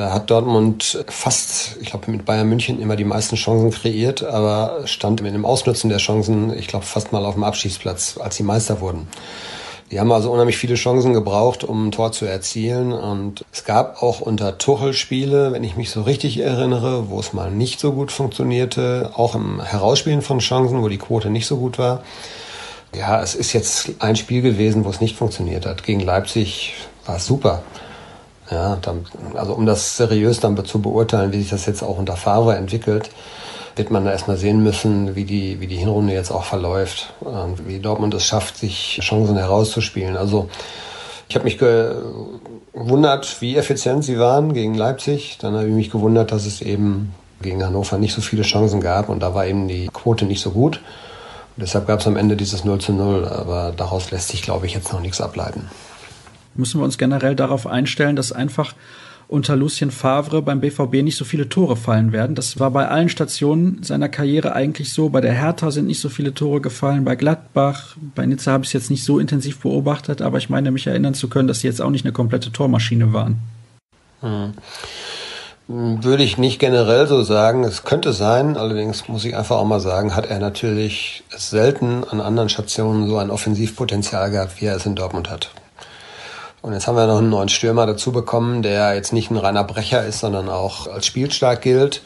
Da 0.00 0.14
hat 0.14 0.30
Dortmund 0.30 1.04
fast, 1.08 1.76
ich 1.82 1.90
glaube, 1.90 2.10
mit 2.10 2.24
Bayern 2.24 2.48
München 2.48 2.80
immer 2.80 2.96
die 2.96 3.04
meisten 3.04 3.36
Chancen 3.36 3.70
kreiert, 3.70 4.22
aber 4.24 4.86
stand 4.86 5.20
mit 5.20 5.34
dem 5.34 5.44
Ausnutzen 5.44 5.90
der 5.90 5.98
Chancen, 5.98 6.56
ich 6.56 6.68
glaube, 6.68 6.86
fast 6.86 7.12
mal 7.12 7.26
auf 7.26 7.34
dem 7.34 7.44
Abschießplatz, 7.44 8.16
als 8.16 8.36
sie 8.36 8.42
Meister 8.42 8.80
wurden. 8.80 9.08
Die 9.90 10.00
haben 10.00 10.10
also 10.10 10.32
unheimlich 10.32 10.56
viele 10.56 10.76
Chancen 10.76 11.12
gebraucht, 11.12 11.64
um 11.64 11.88
ein 11.88 11.92
Tor 11.92 12.12
zu 12.12 12.24
erzielen. 12.24 12.94
Und 12.94 13.44
es 13.52 13.66
gab 13.66 14.02
auch 14.02 14.22
unter 14.22 14.56
Tuchel 14.56 14.94
Spiele, 14.94 15.52
wenn 15.52 15.64
ich 15.64 15.76
mich 15.76 15.90
so 15.90 16.00
richtig 16.00 16.38
erinnere, 16.38 17.10
wo 17.10 17.20
es 17.20 17.34
mal 17.34 17.50
nicht 17.50 17.78
so 17.78 17.92
gut 17.92 18.10
funktionierte, 18.10 19.10
auch 19.16 19.34
im 19.34 19.60
Herausspielen 19.60 20.22
von 20.22 20.38
Chancen, 20.38 20.80
wo 20.80 20.88
die 20.88 20.96
Quote 20.96 21.28
nicht 21.28 21.46
so 21.46 21.58
gut 21.58 21.76
war. 21.76 22.04
Ja, 22.96 23.20
es 23.20 23.34
ist 23.34 23.52
jetzt 23.52 23.90
ein 23.98 24.16
Spiel 24.16 24.40
gewesen, 24.40 24.86
wo 24.86 24.88
es 24.88 25.02
nicht 25.02 25.16
funktioniert 25.18 25.66
hat. 25.66 25.84
Gegen 25.84 26.00
Leipzig 26.00 26.72
war 27.04 27.16
es 27.16 27.26
super. 27.26 27.62
Ja, 28.50 28.76
dann, 28.82 29.06
also 29.34 29.54
um 29.54 29.64
das 29.64 29.96
seriös 29.96 30.40
dann 30.40 30.62
zu 30.64 30.82
beurteilen, 30.82 31.32
wie 31.32 31.38
sich 31.38 31.50
das 31.50 31.66
jetzt 31.66 31.82
auch 31.82 31.98
unter 31.98 32.16
Favre 32.16 32.56
entwickelt, 32.56 33.10
wird 33.76 33.92
man 33.92 34.04
da 34.04 34.10
erstmal 34.10 34.36
sehen 34.36 34.62
müssen, 34.62 35.14
wie 35.14 35.24
die, 35.24 35.60
wie 35.60 35.68
die 35.68 35.76
Hinrunde 35.76 36.12
jetzt 36.12 36.32
auch 36.32 36.42
verläuft 36.42 37.12
und 37.20 37.68
wie 37.68 37.78
Dortmund 37.78 38.12
es 38.14 38.24
schafft, 38.24 38.56
sich 38.56 38.98
Chancen 39.00 39.36
herauszuspielen. 39.36 40.16
Also 40.16 40.48
ich 41.28 41.36
habe 41.36 41.44
mich 41.44 41.58
gewundert, 41.58 43.40
wie 43.40 43.56
effizient 43.56 44.02
sie 44.02 44.18
waren 44.18 44.52
gegen 44.52 44.74
Leipzig. 44.74 45.38
Dann 45.40 45.54
habe 45.54 45.68
ich 45.68 45.74
mich 45.74 45.90
gewundert, 45.90 46.32
dass 46.32 46.44
es 46.44 46.60
eben 46.60 47.14
gegen 47.40 47.64
Hannover 47.64 47.98
nicht 47.98 48.14
so 48.14 48.20
viele 48.20 48.42
Chancen 48.42 48.80
gab 48.80 49.08
und 49.08 49.20
da 49.20 49.32
war 49.32 49.46
eben 49.46 49.68
die 49.68 49.86
Quote 49.92 50.24
nicht 50.24 50.40
so 50.40 50.50
gut. 50.50 50.78
Und 51.56 51.62
deshalb 51.62 51.86
gab 51.86 52.00
es 52.00 52.06
am 52.08 52.16
Ende 52.16 52.36
dieses 52.36 52.64
0 52.64 52.80
zu 52.80 52.92
0, 52.92 53.28
aber 53.28 53.72
daraus 53.76 54.10
lässt 54.10 54.28
sich, 54.28 54.42
glaube 54.42 54.66
ich, 54.66 54.74
jetzt 54.74 54.92
noch 54.92 55.00
nichts 55.00 55.20
ableiten 55.20 55.70
müssen 56.54 56.80
wir 56.80 56.84
uns 56.84 56.98
generell 56.98 57.34
darauf 57.34 57.66
einstellen, 57.66 58.16
dass 58.16 58.32
einfach 58.32 58.74
unter 59.30 59.54
Lucien 59.54 59.92
Favre 59.92 60.42
beim 60.42 60.60
BVB 60.60 61.02
nicht 61.02 61.16
so 61.16 61.24
viele 61.24 61.48
Tore 61.48 61.76
fallen 61.76 62.10
werden. 62.10 62.34
Das 62.34 62.58
war 62.58 62.72
bei 62.72 62.88
allen 62.88 63.08
Stationen 63.08 63.80
seiner 63.84 64.08
Karriere 64.08 64.54
eigentlich 64.54 64.92
so. 64.92 65.08
Bei 65.08 65.20
der 65.20 65.32
Hertha 65.32 65.70
sind 65.70 65.86
nicht 65.86 66.00
so 66.00 66.08
viele 66.08 66.34
Tore 66.34 66.60
gefallen, 66.60 67.04
bei 67.04 67.14
Gladbach, 67.14 67.96
bei 68.16 68.26
Nizza 68.26 68.50
habe 68.50 68.64
ich 68.64 68.70
es 68.70 68.72
jetzt 68.72 68.90
nicht 68.90 69.04
so 69.04 69.20
intensiv 69.20 69.60
beobachtet, 69.60 70.20
aber 70.20 70.38
ich 70.38 70.50
meine 70.50 70.72
mich 70.72 70.88
erinnern 70.88 71.14
zu 71.14 71.28
können, 71.28 71.46
dass 71.46 71.60
sie 71.60 71.68
jetzt 71.68 71.80
auch 71.80 71.90
nicht 71.90 72.04
eine 72.04 72.12
komplette 72.12 72.50
Tormaschine 72.50 73.12
waren. 73.12 73.38
Hm. 74.20 74.52
Würde 75.68 76.24
ich 76.24 76.36
nicht 76.36 76.58
generell 76.58 77.06
so 77.06 77.22
sagen. 77.22 77.62
Es 77.62 77.84
könnte 77.84 78.12
sein, 78.12 78.56
allerdings 78.56 79.06
muss 79.06 79.24
ich 79.24 79.36
einfach 79.36 79.58
auch 79.58 79.64
mal 79.64 79.78
sagen, 79.78 80.16
hat 80.16 80.26
er 80.26 80.40
natürlich 80.40 81.22
selten 81.28 82.02
an 82.02 82.20
anderen 82.20 82.48
Stationen 82.48 83.06
so 83.06 83.18
ein 83.18 83.30
Offensivpotenzial 83.30 84.32
gehabt, 84.32 84.60
wie 84.60 84.64
er 84.64 84.74
es 84.74 84.86
in 84.86 84.96
Dortmund 84.96 85.30
hat. 85.30 85.50
Und 86.62 86.74
jetzt 86.74 86.86
haben 86.86 86.96
wir 86.96 87.06
noch 87.06 87.18
einen 87.18 87.30
neuen 87.30 87.48
Stürmer 87.48 87.86
dazu 87.86 88.12
bekommen, 88.12 88.62
der 88.62 88.94
jetzt 88.94 89.12
nicht 89.12 89.30
ein 89.30 89.36
reiner 89.38 89.64
Brecher 89.64 90.04
ist, 90.04 90.20
sondern 90.20 90.48
auch 90.48 90.86
als 90.86 91.06
spielstark 91.06 91.62
gilt. 91.62 92.02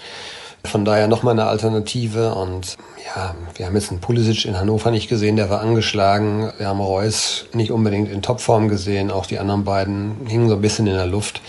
Von 0.65 0.85
daher 0.85 1.09
nochmal 1.09 1.33
eine 1.33 1.47
Alternative. 1.47 2.35
Und 2.35 2.77
ja, 3.05 3.35
wir 3.57 3.67
haben 3.67 3.75
jetzt 3.75 3.91
einen 3.91 4.01
Pulisic 4.01 4.45
in 4.45 4.59
Hannover 4.59 4.91
nicht 4.91 5.09
gesehen, 5.09 5.37
der 5.37 5.51
war 5.51 5.61
angeschlagen. 5.61 6.53
Wir 6.57 6.69
haben 6.69 6.81
Reus 6.81 7.47
nicht 7.53 7.73
unbedingt 7.73 8.11
in 8.11 8.23
Topform 8.23 8.69
gesehen. 8.69 9.11
Auch 9.11 9.27
die 9.27 9.39
anderen 9.39 9.65
beiden 9.65 10.27
hingen 10.27 10.49
so 10.49 10.55
ein 10.55 10.63
bisschen 10.63 10.87
in 10.87 10.95
der 10.95 11.07
Luft. 11.07 11.41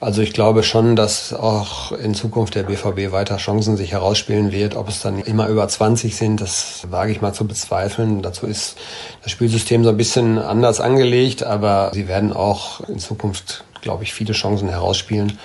Also 0.00 0.22
ich 0.22 0.32
glaube 0.32 0.62
schon, 0.62 0.96
dass 0.96 1.34
auch 1.34 1.92
in 1.92 2.14
Zukunft 2.14 2.54
der 2.54 2.62
BVB 2.62 3.12
weiter 3.12 3.36
Chancen 3.36 3.76
sich 3.76 3.92
herausspielen 3.92 4.50
wird. 4.50 4.74
Ob 4.74 4.88
es 4.88 5.02
dann 5.02 5.18
immer 5.18 5.48
über 5.48 5.68
20 5.68 6.16
sind, 6.16 6.40
das 6.40 6.86
wage 6.90 7.12
ich 7.12 7.20
mal 7.20 7.34
zu 7.34 7.46
bezweifeln. 7.46 8.22
Dazu 8.22 8.46
ist 8.46 8.76
das 9.22 9.30
Spielsystem 9.30 9.84
so 9.84 9.90
ein 9.90 9.98
bisschen 9.98 10.38
anders 10.38 10.80
angelegt, 10.80 11.42
aber 11.42 11.90
sie 11.92 12.08
werden 12.08 12.32
auch 12.32 12.80
in 12.88 12.98
Zukunft, 12.98 13.64
glaube 13.82 14.04
ich, 14.04 14.14
viele 14.14 14.32
Chancen 14.32 14.70
herausspielen 14.70 15.38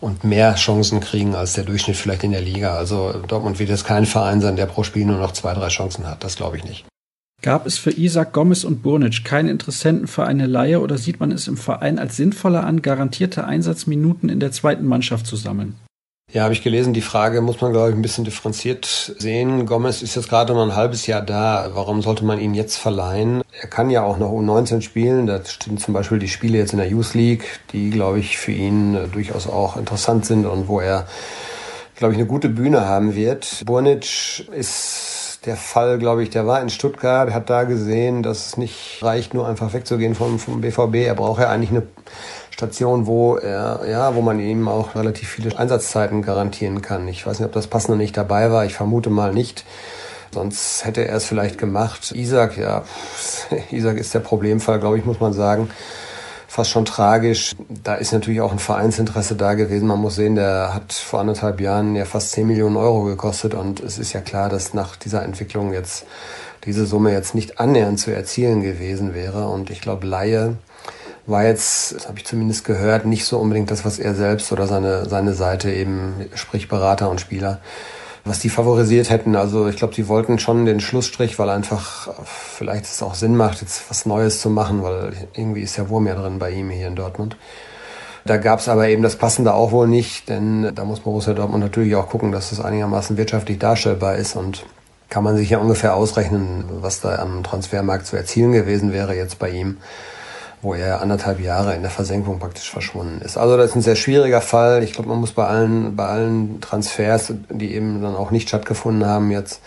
und 0.00 0.24
mehr 0.24 0.54
Chancen 0.54 1.00
kriegen 1.00 1.34
als 1.34 1.52
der 1.52 1.64
Durchschnitt 1.64 1.96
vielleicht 1.96 2.24
in 2.24 2.32
der 2.32 2.40
Liga. 2.40 2.74
Also 2.74 3.12
Dortmund 3.28 3.58
wird 3.58 3.68
jetzt 3.68 3.84
kein 3.84 4.06
Verein 4.06 4.40
sein, 4.40 4.56
der 4.56 4.66
pro 4.66 4.84
Spiel 4.84 5.04
nur 5.04 5.18
noch 5.18 5.32
zwei, 5.32 5.52
drei 5.52 5.68
Chancen 5.68 6.08
hat. 6.08 6.24
Das 6.24 6.36
glaube 6.36 6.56
ich 6.56 6.64
nicht. 6.64 6.86
Gab 7.42 7.66
es 7.66 7.76
für 7.76 7.90
Isaac 7.90 8.32
Gomez 8.32 8.62
und 8.62 8.84
Burnic 8.84 9.24
keine 9.24 9.50
Interessenten 9.50 10.06
für 10.06 10.24
eine 10.24 10.46
Leihe 10.46 10.80
oder 10.80 10.96
sieht 10.96 11.18
man 11.18 11.32
es 11.32 11.48
im 11.48 11.56
Verein 11.56 11.98
als 11.98 12.16
sinnvoller 12.16 12.64
an, 12.64 12.82
garantierte 12.82 13.44
Einsatzminuten 13.44 14.28
in 14.28 14.38
der 14.38 14.52
zweiten 14.52 14.86
Mannschaft 14.86 15.26
zu 15.26 15.34
sammeln? 15.34 15.74
Ja, 16.32 16.44
habe 16.44 16.54
ich 16.54 16.62
gelesen. 16.62 16.94
Die 16.94 17.02
Frage 17.02 17.40
muss 17.40 17.60
man, 17.60 17.72
glaube 17.72 17.90
ich, 17.90 17.96
ein 17.96 18.00
bisschen 18.00 18.24
differenziert 18.24 18.86
sehen. 19.18 19.66
Gomez 19.66 20.02
ist 20.02 20.14
jetzt 20.14 20.28
gerade 20.28 20.54
noch 20.54 20.62
ein 20.62 20.76
halbes 20.76 21.08
Jahr 21.08 21.20
da. 21.20 21.72
Warum 21.74 22.00
sollte 22.00 22.24
man 22.24 22.38
ihn 22.38 22.54
jetzt 22.54 22.76
verleihen? 22.76 23.42
Er 23.60 23.68
kann 23.68 23.90
ja 23.90 24.04
auch 24.04 24.18
noch 24.18 24.30
U19 24.30 24.80
spielen. 24.80 25.26
Da 25.26 25.44
stehen 25.44 25.78
zum 25.78 25.92
Beispiel 25.94 26.20
die 26.20 26.28
Spiele 26.28 26.58
jetzt 26.58 26.72
in 26.72 26.78
der 26.78 26.88
Youth 26.88 27.14
League, 27.14 27.60
die, 27.72 27.90
glaube 27.90 28.20
ich, 28.20 28.38
für 28.38 28.52
ihn 28.52 28.94
äh, 28.94 29.08
durchaus 29.08 29.48
auch 29.48 29.76
interessant 29.76 30.24
sind 30.26 30.46
und 30.46 30.68
wo 30.68 30.78
er 30.78 31.06
glaube 31.96 32.14
ich, 32.14 32.18
eine 32.18 32.26
gute 32.26 32.48
Bühne 32.48 32.86
haben 32.86 33.14
wird. 33.14 33.62
Burnic 33.64 34.48
ist 34.50 35.21
der 35.44 35.56
Fall, 35.56 35.98
glaube 35.98 36.22
ich, 36.22 36.30
der 36.30 36.46
war 36.46 36.60
in 36.60 36.70
Stuttgart, 36.70 37.32
hat 37.32 37.50
da 37.50 37.64
gesehen, 37.64 38.22
dass 38.22 38.46
es 38.46 38.56
nicht 38.56 39.02
reicht, 39.02 39.34
nur 39.34 39.48
einfach 39.48 39.72
wegzugehen 39.72 40.14
vom, 40.14 40.38
vom 40.38 40.60
BVB. 40.60 41.06
Er 41.06 41.14
braucht 41.14 41.40
ja 41.40 41.50
eigentlich 41.50 41.70
eine 41.70 41.82
Station, 42.50 43.06
wo 43.06 43.36
er, 43.36 43.80
ja, 43.88 44.14
wo 44.14 44.20
man 44.20 44.38
ihm 44.38 44.68
auch 44.68 44.94
relativ 44.94 45.28
viele 45.28 45.58
Einsatzzeiten 45.58 46.22
garantieren 46.22 46.80
kann. 46.80 47.08
Ich 47.08 47.26
weiß 47.26 47.40
nicht, 47.40 47.46
ob 47.46 47.52
das 47.52 47.66
passende 47.66 47.98
nicht 47.98 48.16
dabei 48.16 48.52
war. 48.52 48.64
Ich 48.64 48.74
vermute 48.74 49.10
mal 49.10 49.32
nicht. 49.32 49.64
Sonst 50.32 50.84
hätte 50.84 51.06
er 51.06 51.16
es 51.16 51.24
vielleicht 51.24 51.58
gemacht. 51.58 52.12
Isaac, 52.12 52.56
ja, 52.56 52.84
Isaac 53.70 53.98
ist 53.98 54.14
der 54.14 54.20
Problemfall, 54.20 54.78
glaube 54.78 54.98
ich, 54.98 55.04
muss 55.04 55.20
man 55.20 55.32
sagen. 55.32 55.70
Fast 56.52 56.68
schon 56.68 56.84
tragisch. 56.84 57.56
Da 57.82 57.94
ist 57.94 58.12
natürlich 58.12 58.42
auch 58.42 58.52
ein 58.52 58.58
Vereinsinteresse 58.58 59.36
da 59.36 59.54
gewesen. 59.54 59.88
Man 59.88 59.98
muss 59.98 60.16
sehen, 60.16 60.34
der 60.34 60.74
hat 60.74 60.92
vor 60.92 61.20
anderthalb 61.20 61.62
Jahren 61.62 61.96
ja 61.96 62.04
fast 62.04 62.32
10 62.32 62.46
Millionen 62.46 62.76
Euro 62.76 63.04
gekostet 63.04 63.54
und 63.54 63.80
es 63.80 63.96
ist 63.96 64.12
ja 64.12 64.20
klar, 64.20 64.50
dass 64.50 64.74
nach 64.74 64.96
dieser 64.96 65.22
Entwicklung 65.22 65.72
jetzt 65.72 66.04
diese 66.66 66.84
Summe 66.84 67.10
jetzt 67.10 67.34
nicht 67.34 67.58
annähernd 67.58 67.98
zu 67.98 68.14
erzielen 68.14 68.60
gewesen 68.60 69.14
wäre. 69.14 69.48
Und 69.48 69.70
ich 69.70 69.80
glaube, 69.80 70.06
Laie 70.06 70.58
war 71.24 71.42
jetzt, 71.42 71.94
das 71.94 72.06
habe 72.06 72.18
ich 72.18 72.26
zumindest 72.26 72.66
gehört, 72.66 73.06
nicht 73.06 73.24
so 73.24 73.38
unbedingt 73.38 73.70
das, 73.70 73.86
was 73.86 73.98
er 73.98 74.14
selbst 74.14 74.52
oder 74.52 74.66
seine, 74.66 75.08
seine 75.08 75.32
Seite 75.32 75.72
eben, 75.72 76.26
sprich 76.34 76.68
Berater 76.68 77.08
und 77.08 77.18
Spieler, 77.18 77.60
was 78.24 78.38
die 78.38 78.48
favorisiert 78.48 79.10
hätten. 79.10 79.34
Also 79.34 79.68
ich 79.68 79.76
glaube, 79.76 79.94
sie 79.94 80.08
wollten 80.08 80.38
schon 80.38 80.64
den 80.64 80.80
Schlussstrich, 80.80 81.38
weil 81.38 81.50
einfach 81.50 82.08
vielleicht 82.24 82.84
es 82.84 83.02
auch 83.02 83.14
Sinn 83.14 83.36
macht, 83.36 83.60
jetzt 83.60 83.90
was 83.90 84.06
Neues 84.06 84.40
zu 84.40 84.50
machen, 84.50 84.82
weil 84.82 85.12
irgendwie 85.34 85.62
ist 85.62 85.76
der 85.76 85.88
Wurm 85.88 86.06
ja 86.06 86.14
drin 86.14 86.38
bei 86.38 86.50
ihm 86.50 86.70
hier 86.70 86.88
in 86.88 86.96
Dortmund. 86.96 87.36
Da 88.24 88.36
gab 88.36 88.60
es 88.60 88.68
aber 88.68 88.88
eben 88.88 89.02
das 89.02 89.16
Passende 89.16 89.52
auch 89.52 89.72
wohl 89.72 89.88
nicht, 89.88 90.28
denn 90.28 90.72
da 90.74 90.84
muss 90.84 91.00
Borussia 91.00 91.34
Dortmund 91.34 91.64
natürlich 91.64 91.96
auch 91.96 92.08
gucken, 92.08 92.30
dass 92.30 92.50
das 92.50 92.60
einigermaßen 92.60 93.16
wirtschaftlich 93.16 93.58
darstellbar 93.58 94.14
ist 94.14 94.36
und 94.36 94.64
kann 95.08 95.24
man 95.24 95.36
sich 95.36 95.50
ja 95.50 95.58
ungefähr 95.58 95.96
ausrechnen, 95.96 96.64
was 96.80 97.00
da 97.00 97.16
am 97.16 97.42
Transfermarkt 97.42 98.06
zu 98.06 98.16
erzielen 98.16 98.52
gewesen 98.52 98.92
wäre 98.92 99.16
jetzt 99.16 99.40
bei 99.40 99.50
ihm 99.50 99.78
wo 100.62 100.74
er 100.74 101.02
anderthalb 101.02 101.40
Jahre 101.40 101.74
in 101.74 101.82
der 101.82 101.90
Versenkung 101.90 102.38
praktisch 102.38 102.70
verschwunden 102.70 103.20
ist. 103.20 103.36
Also 103.36 103.56
das 103.56 103.70
ist 103.70 103.76
ein 103.76 103.82
sehr 103.82 103.96
schwieriger 103.96 104.40
Fall. 104.40 104.84
Ich 104.84 104.92
glaube, 104.92 105.08
man 105.08 105.18
muss 105.18 105.32
bei 105.32 105.44
allen, 105.44 105.96
bei 105.96 106.06
allen 106.06 106.60
Transfers, 106.60 107.34
die 107.50 107.74
eben 107.74 108.00
dann 108.00 108.14
auch 108.14 108.30
nicht 108.30 108.48
stattgefunden 108.48 109.04
haben, 109.04 109.32
jetzt 109.32 109.60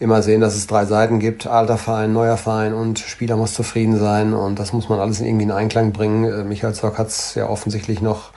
immer 0.00 0.22
sehen, 0.22 0.42
dass 0.42 0.54
es 0.54 0.66
drei 0.66 0.84
Seiten 0.84 1.18
gibt. 1.18 1.46
Alter 1.46 1.78
Verein, 1.78 2.12
neuer 2.12 2.36
Verein 2.36 2.74
und 2.74 2.98
Spieler 2.98 3.36
muss 3.36 3.54
zufrieden 3.54 3.98
sein. 3.98 4.34
Und 4.34 4.58
das 4.58 4.74
muss 4.74 4.90
man 4.90 5.00
alles 5.00 5.20
irgendwie 5.20 5.44
in 5.44 5.50
Einklang 5.50 5.92
bringen. 5.92 6.24
Äh, 6.24 6.44
Michael 6.44 6.74
Zock 6.74 6.98
hat 6.98 7.08
es 7.08 7.34
ja 7.34 7.48
offensichtlich 7.48 8.02
noch 8.02 8.30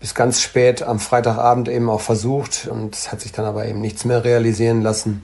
bis 0.00 0.14
ganz 0.14 0.40
spät 0.40 0.82
am 0.82 0.98
Freitagabend 0.98 1.68
eben 1.68 1.90
auch 1.90 2.00
versucht 2.00 2.66
und 2.66 2.96
hat 3.12 3.20
sich 3.20 3.32
dann 3.32 3.44
aber 3.44 3.66
eben 3.66 3.82
nichts 3.82 4.06
mehr 4.06 4.24
realisieren 4.24 4.80
lassen. 4.80 5.22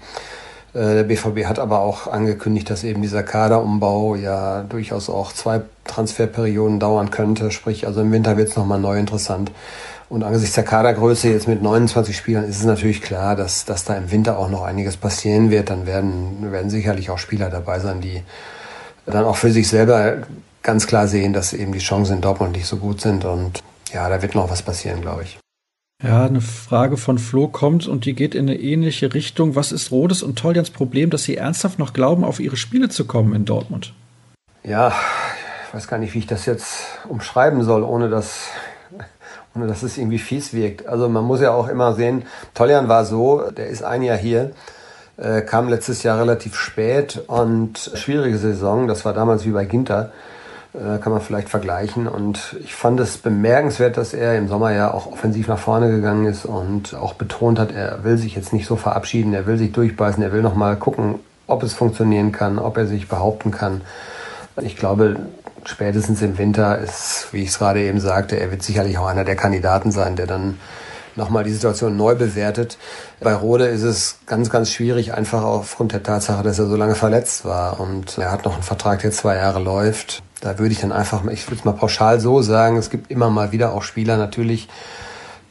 Äh, 0.77 0.95
der 0.95 1.05
BVB 1.05 1.47
hat 1.47 1.59
aber 1.59 1.81
auch 1.81 2.07
angekündigt, 2.07 2.69
dass 2.69 2.85
eben 2.85 3.01
dieser 3.01 3.23
Kaderumbau 3.23 4.15
ja 4.15 4.63
durchaus 4.63 5.09
auch 5.09 5.33
zwei 5.33 5.63
Transferperioden 5.85 6.79
dauern 6.79 7.11
könnte. 7.11 7.51
Sprich, 7.51 7.87
also 7.87 8.03
im 8.03 8.13
Winter 8.13 8.37
wird 8.37 8.51
es 8.51 8.57
nochmal 8.57 8.79
neu 8.79 8.99
interessant. 8.99 9.51
Und 10.09 10.23
angesichts 10.23 10.55
der 10.55 10.65
Kadergröße 10.65 11.31
jetzt 11.31 11.49
mit 11.49 11.63
29 11.63 12.17
Spielern 12.17 12.45
ist 12.45 12.59
es 12.59 12.65
natürlich 12.65 13.03
klar, 13.03 13.35
dass, 13.35 13.65
dass 13.65 13.85
da 13.85 13.95
im 13.95 14.13
Winter 14.13 14.39
auch 14.39 14.51
noch 14.51 14.63
einiges 14.63 14.97
passieren 14.97 15.51
wird. 15.51 15.71
Dann 15.71 15.87
werden, 15.87 16.53
werden 16.53 16.71
sicherlich 16.71 17.11
auch 17.11 17.19
Spieler 17.19 17.51
dabei 17.51 17.81
sein, 17.81 18.01
die 18.01 18.23
dann 19.07 19.25
auch 19.25 19.37
für 19.37 19.51
sich 19.51 19.69
selber 19.69 20.19
ganz 20.63 20.87
klar 20.87 21.09
sehen, 21.09 21.33
dass 21.33 21.53
eben 21.53 21.73
die 21.73 21.79
Chancen 21.79 22.17
in 22.17 22.21
Dortmund 22.21 22.53
nicht 22.53 22.67
so 22.67 22.77
gut 22.77 23.01
sind. 23.01 23.25
Und 23.25 23.63
ja, 23.93 24.09
da 24.09 24.21
wird 24.21 24.35
noch 24.35 24.51
was 24.51 24.63
passieren, 24.63 25.01
glaube 25.01 25.23
ich. 25.23 25.39
Ja, 26.03 26.27
eine 26.27 26.43
Frage 26.43 26.99
von 26.99 27.19
Flo 27.19 27.49
kommt 27.49 27.87
und 27.87 28.05
die 28.05 28.13
geht 28.13 28.35
in 28.35 28.49
eine 28.49 28.61
ähnliche 28.61 29.15
Richtung. 29.15 29.55
Was 29.55 29.73
ist 29.73 29.91
Rodes 29.91 30.23
und 30.23 30.39
Toljans 30.39 30.69
Problem, 30.69 31.09
dass 31.09 31.23
sie 31.23 31.39
ernsthaft 31.39 31.79
noch 31.79 31.95
glauben, 31.95 32.23
auf 32.23 32.39
ihre 32.39 32.59
Spiele 32.59 32.91
zu 32.91 33.07
kommen 33.07 33.35
in 33.35 33.47
Dortmund? 33.47 33.95
Ja, 34.63 34.93
ich 35.67 35.75
weiß 35.75 35.89
gar 35.89 35.97
nicht, 35.97 36.13
wie 36.13 36.19
ich 36.19 36.27
das 36.27 36.45
jetzt 36.45 36.85
umschreiben 37.09 37.63
soll, 37.63 37.83
ohne 37.83 38.11
dass, 38.11 38.49
ohne 39.55 39.67
dass 39.67 39.83
es 39.83 39.97
irgendwie 39.97 40.19
fies 40.19 40.53
wirkt. 40.53 40.87
Also 40.87 41.09
man 41.09 41.25
muss 41.25 41.41
ja 41.41 41.53
auch 41.53 41.69
immer 41.69 41.95
sehen, 41.95 42.25
Toljan 42.53 42.89
war 42.89 43.07
so, 43.07 43.51
der 43.51 43.69
ist 43.69 43.83
ein 43.83 44.03
Jahr 44.03 44.19
hier, 44.19 44.51
äh, 45.17 45.41
kam 45.41 45.67
letztes 45.71 46.03
Jahr 46.03 46.21
relativ 46.21 46.57
spät 46.57 47.23
und 47.27 47.79
schwierige 47.95 48.37
Saison, 48.37 48.87
das 48.87 49.07
war 49.07 49.15
damals 49.15 49.47
wie 49.47 49.53
bei 49.53 49.65
Ginter 49.65 50.13
äh, 50.77 50.99
kann 50.99 51.13
man 51.13 51.21
vielleicht 51.21 51.49
vergleichen. 51.49 52.07
Und 52.07 52.57
ich 52.63 52.75
fand 52.75 53.01
es 53.01 53.19
bemerkenswert, 53.19 53.97
dass 53.97 54.15
er 54.15 54.37
im 54.37 54.49
Sommer 54.49 54.73
ja 54.73 54.93
auch 54.93 55.07
offensiv 55.07 55.49
nach 55.49 55.59
vorne 55.59 55.91
gegangen 55.91 56.27
ist 56.27 56.45
und 56.45 56.95
auch 56.95 57.15
betont 57.15 57.59
hat, 57.59 57.73
er 57.73 58.05
will 58.05 58.19
sich 58.19 58.35
jetzt 58.37 58.53
nicht 58.53 58.67
so 58.67 58.77
verabschieden, 58.77 59.33
er 59.33 59.47
will 59.47 59.57
sich 59.57 59.73
durchbeißen, 59.73 60.23
er 60.23 60.33
will 60.33 60.43
nochmal 60.43 60.77
gucken, 60.77 61.17
ob 61.47 61.63
es 61.63 61.75
funktionieren 61.75 62.33
kann, 62.33 62.59
ob 62.59 62.77
er 62.77 62.87
sich 62.87 63.09
behaupten 63.09 63.51
kann. 63.51 63.81
Ich 64.61 64.77
glaube, 64.77 65.17
spätestens 65.65 66.23
im 66.23 66.39
Winter 66.39 66.79
ist, 66.79 67.29
wie 67.33 67.43
ich 67.43 67.49
es 67.49 67.59
gerade 67.59 67.81
eben 67.81 68.01
sagte, 68.01 68.39
er 68.39 68.51
wird 68.51 68.63
sicherlich 68.63 68.99
auch 68.99 69.07
einer 69.07 69.25
der 69.25 69.37
Kandidaten 69.37 69.91
sein, 69.93 70.17
der 70.17 70.27
dann 70.27 70.59
nochmal 71.17 71.45
die 71.45 71.53
Situation 71.53 71.97
neu 71.97 72.15
bewertet. 72.15 72.79
Bei 73.21 73.35
Rode 73.35 73.67
ist 73.67 73.83
es 73.83 74.19
ganz, 74.27 74.51
ganz 74.51 74.71
schwierig, 74.71 75.15
einfach 75.15 75.43
aufgrund 75.43 75.93
der 75.93 76.03
Tatsache, 76.03 76.43
dass 76.43 76.59
er 76.59 76.67
so 76.67 76.77
lange 76.77 76.95
verletzt 76.95 77.45
war. 77.45 77.81
Und 77.81 78.19
er 78.19 78.31
hat 78.31 78.45
noch 78.45 78.55
einen 78.55 78.63
Vertrag, 78.63 79.01
der 79.01 79.13
zwei 79.13 79.37
Jahre 79.37 79.61
läuft. 79.61 80.23
Da 80.41 80.59
würde 80.59 80.73
ich 80.73 80.81
dann 80.81 80.93
einfach, 80.93 81.25
ich 81.27 81.47
würde 81.47 81.59
es 81.59 81.65
mal 81.65 81.73
pauschal 81.73 82.21
so 82.21 82.43
sagen, 82.43 82.77
es 82.77 82.91
gibt 82.91 83.11
immer 83.11 83.31
mal 83.31 83.53
wieder 83.53 83.73
auch 83.73 83.83
Spieler 83.83 84.17
natürlich, 84.17 84.69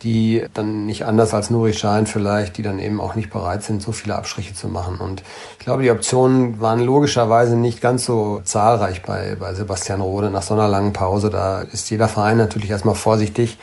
die 0.04 0.46
dann 0.54 0.86
nicht 0.86 1.06
anders 1.06 1.34
als 1.34 1.50
Nuri 1.50 1.74
Schein 1.74 2.06
vielleicht, 2.06 2.58
die 2.58 2.62
dann 2.62 2.78
eben 2.78 3.02
auch 3.02 3.16
nicht 3.16 3.32
bereit 3.32 3.64
sind, 3.64 3.82
so 3.82 3.92
viele 3.92 4.16
Abstriche 4.16 4.54
zu 4.54 4.68
machen. 4.68 4.98
Und 4.98 5.24
ich 5.58 5.66
glaube, 5.66 5.82
die 5.82 5.90
Optionen 5.90 6.62
waren 6.62 6.80
logischerweise 6.80 7.56
nicht 7.56 7.82
ganz 7.82 8.06
so 8.06 8.42
zahlreich 8.44 9.02
bei, 9.02 9.36
bei 9.40 9.56
Sebastian 9.56 10.02
Rode 10.02 10.30
nach 10.30 10.44
so 10.44 10.54
einer 10.54 10.68
langen 10.68 10.94
Pause. 10.94 11.32
Da 11.32 11.62
ist 11.62 11.90
jeder 11.90 12.08
Verein 12.08 12.38
natürlich 12.38 12.70
erstmal 12.70 12.94
vorsichtig. 12.94 13.58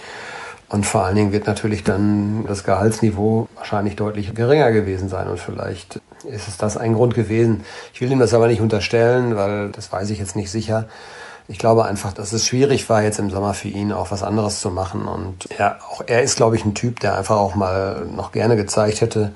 Und 0.72 0.86
vor 0.86 1.04
allen 1.04 1.16
Dingen 1.16 1.32
wird 1.32 1.46
natürlich 1.46 1.84
dann 1.84 2.46
das 2.46 2.64
Gehaltsniveau 2.64 3.46
wahrscheinlich 3.56 3.94
deutlich 3.94 4.34
geringer 4.34 4.72
gewesen 4.72 5.10
sein. 5.10 5.28
Und 5.28 5.38
vielleicht 5.38 6.00
ist 6.24 6.48
es 6.48 6.56
das 6.56 6.78
ein 6.78 6.94
Grund 6.94 7.14
gewesen. 7.14 7.62
Ich 7.92 8.00
will 8.00 8.10
ihm 8.10 8.18
das 8.18 8.32
aber 8.32 8.48
nicht 8.48 8.62
unterstellen, 8.62 9.36
weil 9.36 9.68
das 9.68 9.92
weiß 9.92 10.08
ich 10.08 10.18
jetzt 10.18 10.34
nicht 10.34 10.50
sicher. 10.50 10.88
Ich 11.46 11.58
glaube 11.58 11.84
einfach, 11.84 12.14
dass 12.14 12.32
es 12.32 12.46
schwierig 12.46 12.88
war, 12.88 13.02
jetzt 13.02 13.18
im 13.18 13.28
Sommer 13.28 13.52
für 13.52 13.68
ihn 13.68 13.92
auch 13.92 14.10
was 14.10 14.22
anderes 14.22 14.60
zu 14.60 14.70
machen. 14.70 15.02
Und 15.02 15.46
er, 15.58 15.76
auch 15.90 16.04
er 16.06 16.22
ist, 16.22 16.36
glaube 16.36 16.56
ich, 16.56 16.64
ein 16.64 16.74
Typ, 16.74 17.00
der 17.00 17.18
einfach 17.18 17.36
auch 17.36 17.54
mal 17.54 18.06
noch 18.06 18.32
gerne 18.32 18.56
gezeigt 18.56 19.02
hätte, 19.02 19.32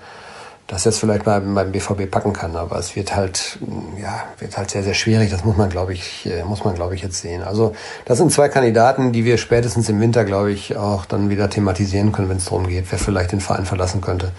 dass 0.67 0.85
er 0.85 0.91
es 0.91 0.99
vielleicht 0.99 1.25
beim, 1.25 1.55
beim 1.55 1.73
BVB 1.73 2.11
packen 2.11 2.33
kann. 2.33 2.57
Aber 2.57 2.79
es 2.79 2.97
wird 2.97 3.15
halt, 3.15 3.59
ja, 4.01 4.25
wird 4.39 4.57
halt 4.57 4.71
sehr, 4.71 4.83
sehr 4.83 4.95
schwierig. 4.95 5.31
Das 5.31 5.45
muss 5.45 5.57
man, 5.57 5.71
glaube 5.71 5.93
ich, 5.93 6.27
äh, 6.27 6.45
muss 6.45 6.65
man, 6.65 6.75
glaube 6.75 6.95
ich, 6.95 7.03
jetzt 7.03 7.21
sehen. 7.21 7.43
Also, 7.43 7.75
das 8.05 8.19
sind 8.19 8.33
zwei 8.33 8.49
Kandidaten, 8.49 9.13
die 9.13 9.25
wir 9.25 9.39
spätestens 9.39 9.89
im 9.89 10.01
Winter, 10.01 10.25
glaube 10.25 10.53
ich, 10.53 10.77
auch 10.77 11.07
dann 11.07 11.31
wieder 11.31 11.49
thematisieren 11.49 12.13
können, 12.13 12.29
wenn 12.29 12.39
es 12.39 12.47
darum 12.47 12.67
geht, 12.67 12.87
wer 12.91 12.99
vielleicht 12.99 13.33
den 13.33 13.41
Verein 13.41 13.65
verlassen 13.65 14.01
könnte. 14.01 14.33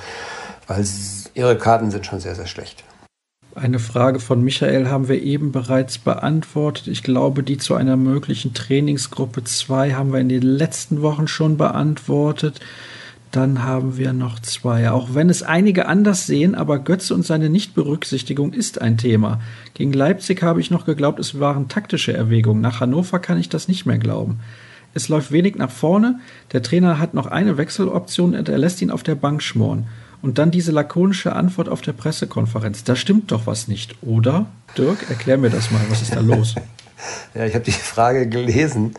Weil 0.67 0.85
ihre 1.33 1.57
Karten 1.57 1.91
sind 1.91 2.05
schon 2.05 2.19
sehr, 2.19 2.35
sehr 2.35 2.47
schlecht. 2.47 2.83
Eine 3.55 3.79
Frage 3.79 4.19
von 4.19 4.43
Michael 4.43 4.87
haben 4.87 5.07
wir 5.07 5.19
eben 5.23 5.51
bereits 5.51 5.97
beantwortet. 5.97 6.87
Ich 6.87 7.01
glaube, 7.01 7.41
die 7.41 7.57
zu 7.57 7.73
einer 7.73 7.97
möglichen 7.97 8.53
Trainingsgruppe 8.53 9.43
2 9.43 9.93
haben 9.93 10.13
wir 10.13 10.19
in 10.19 10.29
den 10.29 10.43
letzten 10.43 11.01
Wochen 11.01 11.27
schon 11.27 11.57
beantwortet. 11.57 12.59
Dann 13.38 13.63
haben 13.63 13.97
wir 13.97 14.13
noch 14.13 14.39
zwei. 14.39 14.89
Auch 14.89 15.13
wenn 15.13 15.30
es 15.30 15.43
einige 15.43 15.86
anders 15.86 16.26
sehen, 16.26 16.56
aber 16.56 16.80
Götze 16.80 17.13
und 17.13 17.23
seine 17.23 17.52
Nichtberücksichtigung 17.52 18.52
ist 18.52 18.82
ein 18.82 18.97
Thema. 18.97 19.39
Gegen 19.76 19.93
Leipzig 19.93 20.41
habe 20.41 20.60
ich 20.60 20.71
noch 20.71 20.88
geglaubt, 20.88 21.19
es 21.19 21.39
waren 21.39 21.67
taktische 21.67 22.13
Erwägungen. 22.13 22.63
Nach 22.63 22.80
Hannover 22.80 23.19
kann 23.19 23.39
ich 23.39 23.47
das 23.47 23.67
nicht 23.67 23.86
mehr 23.86 24.00
glauben. 24.00 24.39
Es 24.95 25.08
läuft 25.08 25.32
wenig 25.32 25.56
nach 25.56 25.69
vorne. 25.69 26.19
Der 26.52 26.63
Trainer 26.63 26.97
hat 26.97 27.13
noch 27.13 27.28
eine 27.28 27.58
Wechseloption 27.60 28.34
und 28.34 28.50
er 28.50 28.58
lässt 28.58 28.82
ihn 28.82 28.89
auf 28.89 29.04
der 29.04 29.13
Bank 29.13 29.43
schmoren. 29.43 29.86
Und 30.23 30.39
dann 30.39 30.50
diese 30.50 30.71
lakonische 30.71 31.36
Antwort 31.36 31.69
auf 31.69 31.82
der 31.82 31.93
Pressekonferenz. 31.93 32.86
Da 32.86 32.95
stimmt 32.95 33.32
doch 33.32 33.45
was 33.45 33.67
nicht, 33.67 33.97
oder? 34.02 34.47
Dirk, 34.76 35.12
erklär 35.12 35.38
mir 35.38 35.52
das 35.52 35.69
mal. 35.69 35.82
Was 35.89 36.02
ist 36.02 36.15
da 36.15 36.21
los? 36.21 36.56
ja, 37.33 37.45
ich 37.45 37.53
habe 37.53 37.65
die 37.65 37.71
Frage 37.93 38.27
gelesen. 38.27 38.93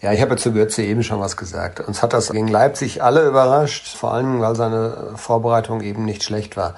Ja, 0.00 0.12
ich 0.12 0.20
habe 0.22 0.36
zu 0.36 0.52
Götze 0.52 0.82
eben 0.82 1.02
schon 1.02 1.20
was 1.20 1.36
gesagt. 1.36 1.80
Uns 1.80 2.02
hat 2.02 2.12
das 2.12 2.30
gegen 2.30 2.48
Leipzig 2.48 3.02
alle 3.02 3.26
überrascht, 3.26 3.96
vor 3.96 4.14
allem 4.14 4.40
weil 4.40 4.56
seine 4.56 5.12
Vorbereitung 5.16 5.82
eben 5.82 6.04
nicht 6.04 6.22
schlecht 6.22 6.56
war. 6.56 6.74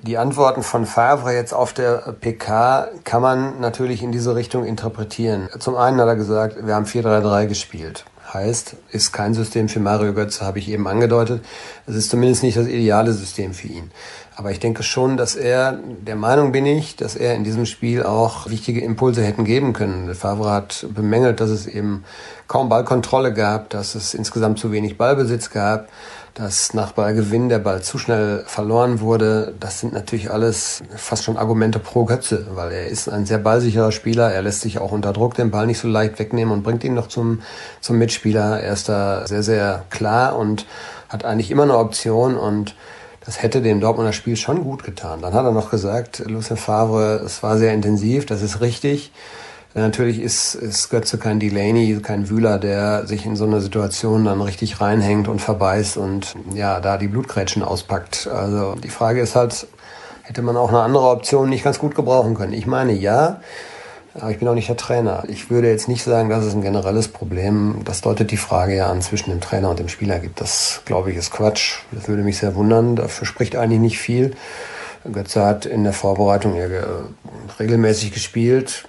Die 0.00 0.16
Antworten 0.16 0.62
von 0.62 0.86
Favre 0.86 1.34
jetzt 1.34 1.52
auf 1.52 1.72
der 1.72 2.14
PK 2.20 2.88
kann 3.02 3.20
man 3.20 3.60
natürlich 3.60 4.02
in 4.02 4.12
diese 4.12 4.36
Richtung 4.36 4.64
interpretieren. 4.64 5.48
Zum 5.58 5.76
einen 5.76 6.00
hat 6.00 6.06
er 6.06 6.14
gesagt, 6.14 6.64
wir 6.64 6.74
haben 6.74 6.84
4-3-3 6.84 7.46
gespielt. 7.46 8.04
Heißt, 8.32 8.76
ist 8.90 9.12
kein 9.12 9.34
System 9.34 9.68
für 9.68 9.80
Mario 9.80 10.12
Götze, 10.12 10.44
habe 10.44 10.58
ich 10.58 10.68
eben 10.68 10.86
angedeutet. 10.86 11.44
Es 11.86 11.96
ist 11.96 12.10
zumindest 12.10 12.42
nicht 12.42 12.56
das 12.56 12.66
ideale 12.66 13.12
System 13.12 13.54
für 13.54 13.68
ihn. 13.68 13.90
Aber 14.38 14.52
ich 14.52 14.60
denke 14.60 14.84
schon, 14.84 15.16
dass 15.16 15.34
er, 15.34 15.72
der 15.72 16.14
Meinung 16.14 16.52
bin 16.52 16.64
ich, 16.64 16.94
dass 16.94 17.16
er 17.16 17.34
in 17.34 17.42
diesem 17.42 17.66
Spiel 17.66 18.04
auch 18.04 18.48
wichtige 18.48 18.80
Impulse 18.80 19.24
hätten 19.24 19.44
geben 19.44 19.72
können. 19.72 20.14
Favre 20.14 20.52
hat 20.52 20.86
bemängelt, 20.94 21.40
dass 21.40 21.50
es 21.50 21.66
eben 21.66 22.04
kaum 22.46 22.68
Ballkontrolle 22.68 23.32
gab, 23.34 23.68
dass 23.70 23.96
es 23.96 24.14
insgesamt 24.14 24.60
zu 24.60 24.70
wenig 24.70 24.96
Ballbesitz 24.96 25.50
gab, 25.50 25.88
dass 26.34 26.72
nach 26.72 26.92
Ballgewinn 26.92 27.48
der 27.48 27.58
Ball 27.58 27.82
zu 27.82 27.98
schnell 27.98 28.44
verloren 28.46 29.00
wurde. 29.00 29.54
Das 29.58 29.80
sind 29.80 29.92
natürlich 29.92 30.30
alles 30.30 30.84
fast 30.94 31.24
schon 31.24 31.36
Argumente 31.36 31.80
pro 31.80 32.04
Götze, 32.04 32.46
weil 32.54 32.70
er 32.70 32.86
ist 32.86 33.08
ein 33.08 33.26
sehr 33.26 33.38
ballsicherer 33.38 33.90
Spieler. 33.90 34.30
Er 34.30 34.42
lässt 34.42 34.60
sich 34.60 34.78
auch 34.78 34.92
unter 34.92 35.12
Druck 35.12 35.34
den 35.34 35.50
Ball 35.50 35.66
nicht 35.66 35.80
so 35.80 35.88
leicht 35.88 36.20
wegnehmen 36.20 36.54
und 36.54 36.62
bringt 36.62 36.84
ihn 36.84 36.94
noch 36.94 37.08
zum, 37.08 37.42
zum 37.80 37.98
Mitspieler. 37.98 38.60
Er 38.60 38.74
ist 38.74 38.88
da 38.88 39.26
sehr, 39.26 39.42
sehr 39.42 39.84
klar 39.90 40.36
und 40.36 40.64
hat 41.08 41.24
eigentlich 41.24 41.50
immer 41.50 41.64
eine 41.64 41.76
Option 41.76 42.36
und 42.36 42.76
das 43.28 43.42
hätte 43.42 43.60
dem 43.60 43.78
Dortmunder 43.78 44.14
Spiel 44.14 44.36
schon 44.36 44.64
gut 44.64 44.84
getan. 44.84 45.20
Dann 45.20 45.34
hat 45.34 45.44
er 45.44 45.52
noch 45.52 45.70
gesagt, 45.70 46.20
Lucien 46.20 46.56
Favre, 46.56 47.20
es 47.22 47.42
war 47.42 47.58
sehr 47.58 47.74
intensiv, 47.74 48.24
das 48.24 48.40
ist 48.40 48.62
richtig. 48.62 49.12
Natürlich 49.74 50.18
ist, 50.18 50.54
ist 50.54 50.88
Götze 50.88 51.18
kein 51.18 51.38
Delaney, 51.38 52.00
kein 52.02 52.30
Wühler, 52.30 52.58
der 52.58 53.06
sich 53.06 53.26
in 53.26 53.36
so 53.36 53.44
eine 53.44 53.60
Situation 53.60 54.24
dann 54.24 54.40
richtig 54.40 54.80
reinhängt 54.80 55.28
und 55.28 55.42
verbeißt 55.42 55.98
und 55.98 56.36
ja, 56.54 56.80
da 56.80 56.96
die 56.96 57.08
Blutgrätschen 57.08 57.62
auspackt. 57.62 58.28
Also 58.28 58.76
die 58.76 58.88
Frage 58.88 59.20
ist 59.20 59.36
halt, 59.36 59.66
hätte 60.22 60.40
man 60.40 60.56
auch 60.56 60.70
eine 60.70 60.80
andere 60.80 61.10
Option 61.10 61.50
nicht 61.50 61.64
ganz 61.64 61.78
gut 61.78 61.94
gebrauchen 61.94 62.34
können? 62.34 62.54
Ich 62.54 62.66
meine, 62.66 62.92
ja, 62.94 63.42
aber 64.14 64.30
ich 64.30 64.38
bin 64.38 64.48
auch 64.48 64.54
nicht 64.54 64.68
der 64.68 64.76
Trainer. 64.76 65.24
Ich 65.28 65.50
würde 65.50 65.68
jetzt 65.68 65.88
nicht 65.88 66.02
sagen, 66.02 66.28
dass 66.28 66.44
es 66.44 66.54
ein 66.54 66.62
generelles 66.62 67.08
Problem. 67.08 67.82
Das 67.84 68.00
deutet 68.00 68.30
die 68.30 68.36
Frage 68.36 68.76
ja 68.76 68.90
an 68.90 69.02
zwischen 69.02 69.30
dem 69.30 69.40
Trainer 69.40 69.70
und 69.70 69.78
dem 69.78 69.88
Spieler 69.88 70.18
gibt. 70.18 70.40
Das, 70.40 70.82
glaube 70.84 71.10
ich, 71.10 71.16
ist 71.16 71.30
Quatsch. 71.30 71.80
Das 71.92 72.08
würde 72.08 72.22
mich 72.22 72.38
sehr 72.38 72.54
wundern. 72.54 72.96
Dafür 72.96 73.26
spricht 73.26 73.56
eigentlich 73.56 73.80
nicht 73.80 73.98
viel. 73.98 74.34
Götze 75.12 75.44
hat 75.44 75.66
in 75.66 75.84
der 75.84 75.92
Vorbereitung 75.92 76.56
ja 76.56 76.66
regelmäßig 77.58 78.12
gespielt. 78.12 78.84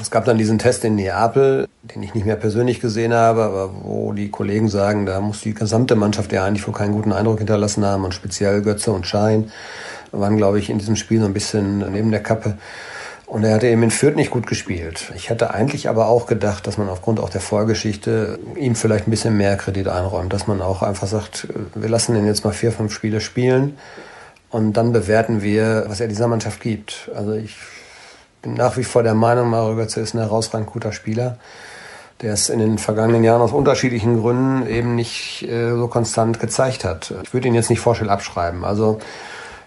Es 0.00 0.10
gab 0.10 0.24
dann 0.24 0.38
diesen 0.38 0.58
Test 0.58 0.84
in 0.84 0.94
Neapel, 0.94 1.66
den 1.82 2.02
ich 2.02 2.14
nicht 2.14 2.24
mehr 2.24 2.36
persönlich 2.36 2.80
gesehen 2.80 3.12
habe, 3.12 3.42
aber 3.42 3.70
wo 3.82 4.12
die 4.12 4.30
Kollegen 4.30 4.68
sagen, 4.68 5.06
da 5.06 5.20
muss 5.20 5.40
die 5.40 5.54
gesamte 5.54 5.96
Mannschaft 5.96 6.32
ja 6.32 6.44
eigentlich 6.44 6.66
wohl 6.66 6.74
keinen 6.74 6.92
guten 6.92 7.12
Eindruck 7.12 7.38
hinterlassen 7.38 7.84
haben 7.84 8.04
und 8.04 8.14
speziell 8.14 8.62
Götze 8.62 8.92
und 8.92 9.06
Schein 9.06 9.50
waren, 10.12 10.36
glaube 10.36 10.58
ich, 10.58 10.70
in 10.70 10.78
diesem 10.78 10.96
Spiel 10.96 11.20
so 11.20 11.26
ein 11.26 11.34
bisschen 11.34 11.78
neben 11.92 12.10
der 12.12 12.22
Kappe. 12.22 12.56
Und 13.28 13.44
er 13.44 13.54
hatte 13.54 13.66
eben 13.66 13.82
in 13.82 13.90
Fürth 13.90 14.16
nicht 14.16 14.30
gut 14.30 14.46
gespielt. 14.46 15.12
Ich 15.14 15.28
hätte 15.28 15.52
eigentlich 15.52 15.90
aber 15.90 16.08
auch 16.08 16.26
gedacht, 16.26 16.66
dass 16.66 16.78
man 16.78 16.88
aufgrund 16.88 17.20
auch 17.20 17.28
der 17.28 17.42
Vorgeschichte 17.42 18.38
ihm 18.56 18.74
vielleicht 18.74 19.06
ein 19.06 19.10
bisschen 19.10 19.36
mehr 19.36 19.58
Kredit 19.58 19.86
einräumt, 19.86 20.32
dass 20.32 20.46
man 20.46 20.62
auch 20.62 20.82
einfach 20.82 21.06
sagt, 21.06 21.46
wir 21.74 21.90
lassen 21.90 22.16
ihn 22.16 22.26
jetzt 22.26 22.44
mal 22.44 22.54
vier, 22.54 22.72
fünf 22.72 22.90
Spiele 22.90 23.20
spielen 23.20 23.76
und 24.50 24.72
dann 24.78 24.92
bewerten 24.92 25.42
wir, 25.42 25.84
was 25.88 26.00
er 26.00 26.08
dieser 26.08 26.26
Mannschaft 26.26 26.62
gibt. 26.62 27.10
Also 27.14 27.34
ich 27.34 27.54
bin 28.40 28.54
nach 28.54 28.78
wie 28.78 28.84
vor 28.84 29.02
der 29.02 29.14
Meinung, 29.14 29.50
Mario 29.50 29.76
Götze 29.76 30.00
ist 30.00 30.14
ein 30.14 30.20
herausragend 30.20 30.70
guter 30.70 30.92
Spieler, 30.92 31.36
der 32.22 32.32
es 32.32 32.48
in 32.48 32.60
den 32.60 32.78
vergangenen 32.78 33.24
Jahren 33.24 33.42
aus 33.42 33.52
unterschiedlichen 33.52 34.22
Gründen 34.22 34.66
eben 34.66 34.94
nicht 34.94 35.42
äh, 35.42 35.72
so 35.72 35.86
konstant 35.88 36.40
gezeigt 36.40 36.82
hat. 36.82 37.12
Ich 37.24 37.34
würde 37.34 37.48
ihn 37.48 37.54
jetzt 37.54 37.68
nicht 37.68 37.80
vorstellen 37.80 38.10
abschreiben. 38.10 38.64
Also 38.64 39.00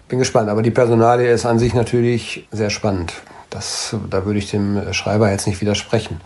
bin 0.08 0.18
gespannt. 0.18 0.50
Aber 0.50 0.62
die 0.62 0.72
Personalie 0.72 1.30
ist 1.30 1.46
an 1.46 1.60
sich 1.60 1.74
natürlich 1.74 2.48
sehr 2.50 2.68
spannend. 2.68 3.14
Das, 3.52 3.94
da 4.10 4.24
würde 4.24 4.38
ich 4.38 4.50
dem 4.50 4.92
Schreiber 4.92 5.30
jetzt 5.30 5.46
nicht 5.46 5.60
widersprechen. 5.60 6.20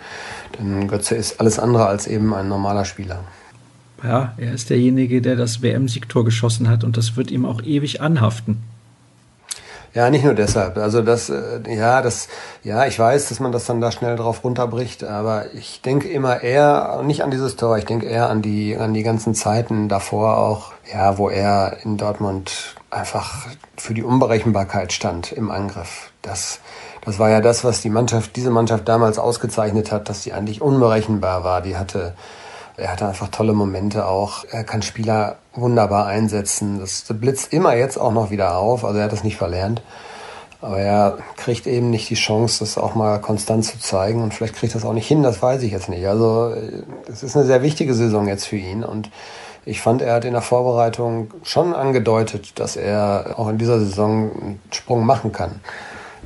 Denn 0.59 0.89
Götze 0.89 1.17
ist 1.17 1.41
alles 1.41 1.59
andere 1.59 1.87
als 1.87 2.07
eben 2.07 2.33
ein 2.35 2.49
normaler 2.49 2.85
Spieler. 2.85 3.25
Ja, 4.03 4.35
er 4.37 4.53
ist 4.53 4.71
derjenige, 4.71 5.21
der 5.21 5.37
das 5.37 5.63
WM-Siegtor 5.63 6.25
geschossen 6.25 6.69
hat 6.69 6.85
und 6.85 6.97
das 6.97 7.17
wird 7.17 7.31
ihm 7.31 7.45
auch 7.45 7.63
ewig 7.63 8.01
anhaften. 8.01 8.63
Ja, 9.97 10.11
nicht 10.11 10.25
nur 10.25 10.35
deshalb. 10.35 10.77
Also 10.77 11.01
das, 11.01 11.31
äh, 11.31 11.61
ja, 11.75 12.03
das, 12.03 12.29
ja, 12.63 12.85
ich 12.85 12.99
weiß, 12.99 13.31
dass 13.31 13.41
man 13.41 13.51
das 13.51 13.65
dann 13.65 13.81
da 13.81 13.91
schnell 13.91 14.15
drauf 14.17 14.45
runterbricht, 14.45 15.05
aber 15.05 15.55
ich 15.55 15.81
denke 15.81 16.09
immer 16.11 16.43
eher 16.43 17.03
nicht 17.03 17.25
an 17.25 17.31
dieses 17.31 17.57
Tor. 17.57 17.79
Ich 17.79 17.87
denke 17.87 18.05
eher 18.05 18.29
an 18.29 18.43
die, 18.43 18.77
an 18.77 18.93
die 18.93 19.03
ganzen 19.03 19.35
Zeiten 19.35 19.89
davor 19.89 20.37
auch, 20.37 20.73
ja, 20.93 21.17
wo 21.17 21.31
er 21.31 21.79
in 21.83 21.97
Dortmund 21.97 22.77
einfach 22.91 23.47
für 23.79 23.95
die 23.95 24.03
Unberechenbarkeit 24.03 24.93
stand 24.93 25.33
im 25.33 25.51
Angriff. 25.51 26.11
Das, 26.21 26.61
das 27.07 27.21
war 27.21 27.31
ja 27.31 27.41
das, 27.41 27.63
was 27.63 27.81
die 27.81 27.89
Mannschaft, 27.89 28.35
diese 28.35 28.51
Mannschaft 28.51 28.89
damals 28.89 29.19
ausgezeichnet 29.19 29.93
hat, 29.93 30.09
dass 30.09 30.25
sie 30.25 30.33
eigentlich 30.33 30.61
unberechenbar 30.61 31.45
war. 31.45 31.63
Die 31.63 31.77
hatte, 31.77 32.15
er 32.77 32.91
hatte 32.91 33.07
einfach 33.07 33.29
tolle 33.29 33.53
Momente 33.53 34.07
auch. 34.07 34.45
Er 34.51 34.65
kann 34.65 34.83
Spieler 34.83 35.37
wunderbar 35.55 36.07
einsetzen. 36.07 36.81
Das 36.81 37.05
blitzt 37.09 37.53
immer 37.53 37.77
jetzt 37.77 37.97
auch 37.97 38.13
noch 38.13 38.33
wieder 38.33 38.59
auf. 38.59 38.85
Also 38.85 38.99
er 38.99 39.05
hat 39.05 39.13
das 39.13 39.23
nicht 39.23 39.37
verlernt. 39.37 39.83
Aber 40.61 40.81
er 40.81 41.19
kriegt 41.37 41.69
eben 41.69 41.91
nicht 41.91 42.11
die 42.11 42.17
Chance, 42.17 42.59
das 42.59 42.77
auch 42.77 42.97
mal 42.97 43.21
konstant 43.21 43.65
zu 43.65 43.79
zeigen. 43.79 44.21
Und 44.21 44.35
vielleicht 44.35 44.57
kriegt 44.57 44.75
das 44.75 44.85
auch 44.85 44.93
nicht 44.93 45.07
hin, 45.07 45.23
das 45.23 45.41
weiß 45.41 45.63
ich 45.63 45.71
jetzt 45.71 45.89
nicht. 45.89 46.09
Also 46.09 46.57
es 47.09 47.23
ist 47.23 47.37
eine 47.37 47.47
sehr 47.47 47.63
wichtige 47.63 47.95
Saison 47.95 48.27
jetzt 48.27 48.47
für 48.47 48.57
ihn. 48.57 48.83
Und 48.83 49.11
ich 49.65 49.81
fand, 49.81 50.03
er 50.03 50.15
hat 50.15 50.25
in 50.25 50.33
der 50.33 50.43
Vorbereitung 50.43 51.31
schon 51.45 51.73
angedeutet, 51.73 52.59
dass 52.59 52.75
er 52.75 53.35
auch 53.37 53.49
in 53.49 53.59
dieser 53.59 53.79
Saison 53.79 54.33
einen 54.33 54.61
Sprung 54.73 55.07
machen 55.07 55.31
kann 55.31 55.61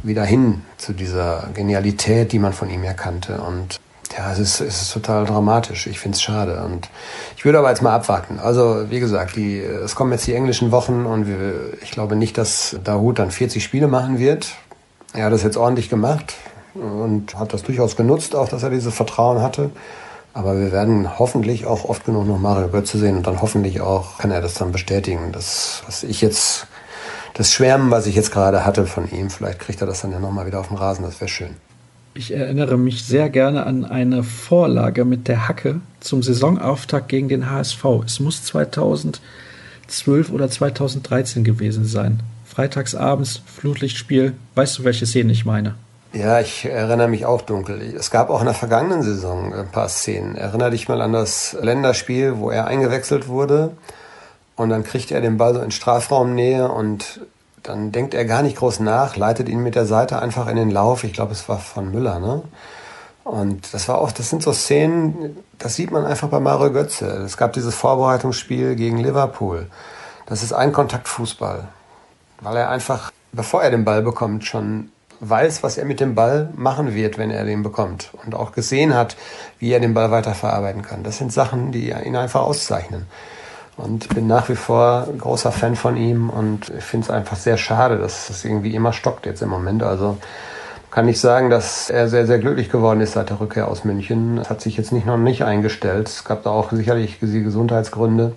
wieder 0.02 0.24
hin 0.24 0.62
zu 0.76 0.92
dieser 0.92 1.48
Genialität, 1.54 2.32
die 2.32 2.38
man 2.38 2.52
von 2.52 2.70
ihm 2.70 2.84
erkannte. 2.84 3.40
Und 3.40 3.80
ja, 4.16 4.32
es 4.32 4.38
ist, 4.38 4.60
es 4.60 4.82
ist 4.82 4.92
total 4.92 5.24
dramatisch. 5.24 5.86
Ich 5.86 6.00
finde 6.00 6.16
es 6.16 6.22
schade. 6.22 6.62
Und 6.64 6.88
ich 7.36 7.44
würde 7.44 7.58
aber 7.58 7.70
jetzt 7.70 7.82
mal 7.82 7.94
abwarten. 7.94 8.38
Also, 8.38 8.90
wie 8.90 9.00
gesagt, 9.00 9.36
die, 9.36 9.58
es 9.58 9.94
kommen 9.94 10.12
jetzt 10.12 10.26
die 10.26 10.34
englischen 10.34 10.72
Wochen 10.72 11.06
und 11.06 11.26
wir, 11.26 11.74
ich 11.82 11.90
glaube 11.90 12.16
nicht, 12.16 12.36
dass 12.38 12.76
Dahut 12.82 13.18
dann 13.18 13.30
40 13.30 13.62
Spiele 13.62 13.88
machen 13.88 14.18
wird. 14.18 14.54
Er 15.12 15.26
hat 15.26 15.32
das 15.32 15.42
jetzt 15.42 15.56
ordentlich 15.56 15.90
gemacht 15.90 16.34
und 16.74 17.36
hat 17.36 17.52
das 17.52 17.62
durchaus 17.62 17.96
genutzt, 17.96 18.34
auch 18.34 18.48
dass 18.48 18.62
er 18.62 18.70
dieses 18.70 18.94
Vertrauen 18.94 19.42
hatte. 19.42 19.70
Aber 20.32 20.58
wir 20.58 20.70
werden 20.70 21.18
hoffentlich 21.18 21.66
auch 21.66 21.84
oft 21.84 22.04
genug 22.04 22.26
noch 22.26 22.38
Mario 22.38 22.68
Götze 22.68 22.98
sehen 22.98 23.16
und 23.16 23.26
dann 23.26 23.42
hoffentlich 23.42 23.80
auch 23.80 24.18
kann 24.18 24.30
er 24.30 24.40
das 24.40 24.54
dann 24.54 24.70
bestätigen. 24.70 25.32
Das, 25.32 25.82
was 25.86 26.04
ich 26.04 26.20
jetzt 26.20 26.68
das 27.34 27.52
Schwärmen, 27.52 27.90
was 27.90 28.06
ich 28.06 28.14
jetzt 28.14 28.32
gerade 28.32 28.64
hatte 28.64 28.86
von 28.86 29.10
ihm, 29.10 29.30
vielleicht 29.30 29.60
kriegt 29.60 29.80
er 29.80 29.86
das 29.86 30.02
dann 30.02 30.12
ja 30.12 30.20
nochmal 30.20 30.46
wieder 30.46 30.60
auf 30.60 30.68
den 30.68 30.76
Rasen, 30.76 31.04
das 31.04 31.20
wäre 31.20 31.28
schön. 31.28 31.56
Ich 32.12 32.34
erinnere 32.34 32.76
mich 32.76 33.04
sehr 33.04 33.30
gerne 33.30 33.66
an 33.66 33.84
eine 33.84 34.24
Vorlage 34.24 35.04
mit 35.04 35.28
der 35.28 35.46
Hacke 35.46 35.80
zum 36.00 36.24
Saisonauftakt 36.24 37.08
gegen 37.08 37.28
den 37.28 37.48
HSV. 37.48 37.84
Es 38.04 38.18
muss 38.18 38.42
2012 38.44 39.20
oder 40.32 40.50
2013 40.50 41.44
gewesen 41.44 41.84
sein. 41.84 42.20
Freitagsabends, 42.44 43.42
Flutlichtspiel. 43.46 44.34
Weißt 44.56 44.78
du, 44.78 44.84
welche 44.84 45.06
Szene 45.06 45.30
ich 45.30 45.44
meine? 45.44 45.76
Ja, 46.12 46.40
ich 46.40 46.64
erinnere 46.64 47.06
mich 47.06 47.24
auch 47.26 47.42
dunkel. 47.42 47.80
Es 47.96 48.10
gab 48.10 48.30
auch 48.30 48.40
in 48.40 48.46
der 48.46 48.54
vergangenen 48.54 49.02
Saison 49.04 49.54
ein 49.54 49.68
paar 49.68 49.88
Szenen. 49.88 50.34
Erinnere 50.34 50.72
dich 50.72 50.88
mal 50.88 51.00
an 51.02 51.12
das 51.12 51.56
Länderspiel, 51.60 52.38
wo 52.38 52.50
er 52.50 52.66
eingewechselt 52.66 53.28
wurde 53.28 53.70
und 54.60 54.68
dann 54.68 54.84
kriegt 54.84 55.10
er 55.10 55.22
den 55.22 55.38
Ball 55.38 55.54
so 55.54 55.62
in 55.62 55.70
Strafraumnähe 55.70 56.70
und 56.70 57.22
dann 57.62 57.92
denkt 57.92 58.12
er 58.12 58.26
gar 58.26 58.42
nicht 58.42 58.58
groß 58.58 58.80
nach, 58.80 59.16
leitet 59.16 59.48
ihn 59.48 59.62
mit 59.62 59.74
der 59.74 59.86
Seite 59.86 60.20
einfach 60.20 60.48
in 60.48 60.56
den 60.56 60.70
Lauf. 60.70 61.02
Ich 61.02 61.14
glaube, 61.14 61.32
es 61.32 61.48
war 61.48 61.58
von 61.58 61.90
Müller, 61.90 62.18
ne? 62.18 62.42
Und 63.24 63.72
das 63.72 63.88
war 63.88 63.98
auch, 63.98 64.12
das 64.12 64.28
sind 64.28 64.42
so 64.42 64.52
Szenen, 64.52 65.38
das 65.58 65.76
sieht 65.76 65.90
man 65.90 66.04
einfach 66.04 66.28
bei 66.28 66.40
Mario 66.40 66.72
Götze. 66.72 67.06
Es 67.06 67.38
gab 67.38 67.54
dieses 67.54 67.74
Vorbereitungsspiel 67.74 68.74
gegen 68.74 68.98
Liverpool. 68.98 69.66
Das 70.26 70.42
ist 70.42 70.52
ein 70.52 70.72
Kontaktfußball. 70.72 71.66
Weil 72.42 72.56
er 72.56 72.68
einfach, 72.68 73.12
bevor 73.32 73.62
er 73.62 73.70
den 73.70 73.86
Ball 73.86 74.02
bekommt, 74.02 74.44
schon 74.44 74.90
weiß, 75.20 75.62
was 75.62 75.78
er 75.78 75.86
mit 75.86 76.00
dem 76.00 76.14
Ball 76.14 76.50
machen 76.54 76.94
wird, 76.94 77.16
wenn 77.16 77.30
er 77.30 77.46
den 77.46 77.62
bekommt. 77.62 78.10
Und 78.26 78.34
auch 78.34 78.52
gesehen 78.52 78.92
hat, 78.94 79.16
wie 79.58 79.72
er 79.72 79.80
den 79.80 79.94
Ball 79.94 80.10
weiterverarbeiten 80.10 80.82
kann. 80.82 81.02
Das 81.02 81.16
sind 81.16 81.32
Sachen, 81.32 81.72
die 81.72 81.92
ihn 81.92 82.16
einfach 82.16 82.42
auszeichnen 82.42 83.06
und 83.76 84.08
bin 84.14 84.26
nach 84.26 84.48
wie 84.48 84.56
vor 84.56 85.06
großer 85.18 85.52
Fan 85.52 85.76
von 85.76 85.96
ihm 85.96 86.30
und 86.30 86.70
ich 86.76 86.84
finde 86.84 87.06
es 87.06 87.10
einfach 87.10 87.36
sehr 87.36 87.56
schade, 87.56 87.98
dass 87.98 88.30
es 88.30 88.44
irgendwie 88.44 88.74
immer 88.74 88.92
stockt 88.92 89.26
jetzt 89.26 89.42
im 89.42 89.48
Moment. 89.48 89.82
Also 89.82 90.18
kann 90.90 91.08
ich 91.08 91.20
sagen, 91.20 91.50
dass 91.50 91.88
er 91.88 92.08
sehr, 92.08 92.26
sehr 92.26 92.38
glücklich 92.38 92.68
geworden 92.68 93.00
ist 93.00 93.12
seit 93.12 93.30
der 93.30 93.40
Rückkehr 93.40 93.68
aus 93.68 93.84
München. 93.84 94.38
Es 94.38 94.50
hat 94.50 94.60
sich 94.60 94.76
jetzt 94.76 94.92
nicht 94.92 95.06
noch 95.06 95.16
nicht 95.16 95.44
eingestellt. 95.44 96.08
Es 96.08 96.24
gab 96.24 96.42
da 96.42 96.50
auch 96.50 96.72
sicherlich 96.72 97.20
Gesundheitsgründe. 97.20 98.32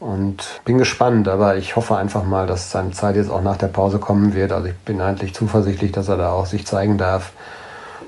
Und 0.00 0.60
bin 0.64 0.78
gespannt, 0.78 1.28
aber 1.28 1.56
ich 1.56 1.74
hoffe 1.74 1.96
einfach 1.96 2.24
mal, 2.24 2.46
dass 2.46 2.70
seine 2.70 2.92
Zeit 2.92 3.16
jetzt 3.16 3.30
auch 3.30 3.42
nach 3.42 3.56
der 3.56 3.66
Pause 3.66 3.98
kommen 3.98 4.32
wird. 4.32 4.52
Also 4.52 4.68
ich 4.68 4.76
bin 4.76 5.00
eigentlich 5.00 5.34
zuversichtlich, 5.34 5.92
dass 5.92 6.08
er 6.08 6.16
da 6.16 6.30
auch 6.30 6.46
sich 6.46 6.66
zeigen 6.66 6.98
darf. 6.98 7.32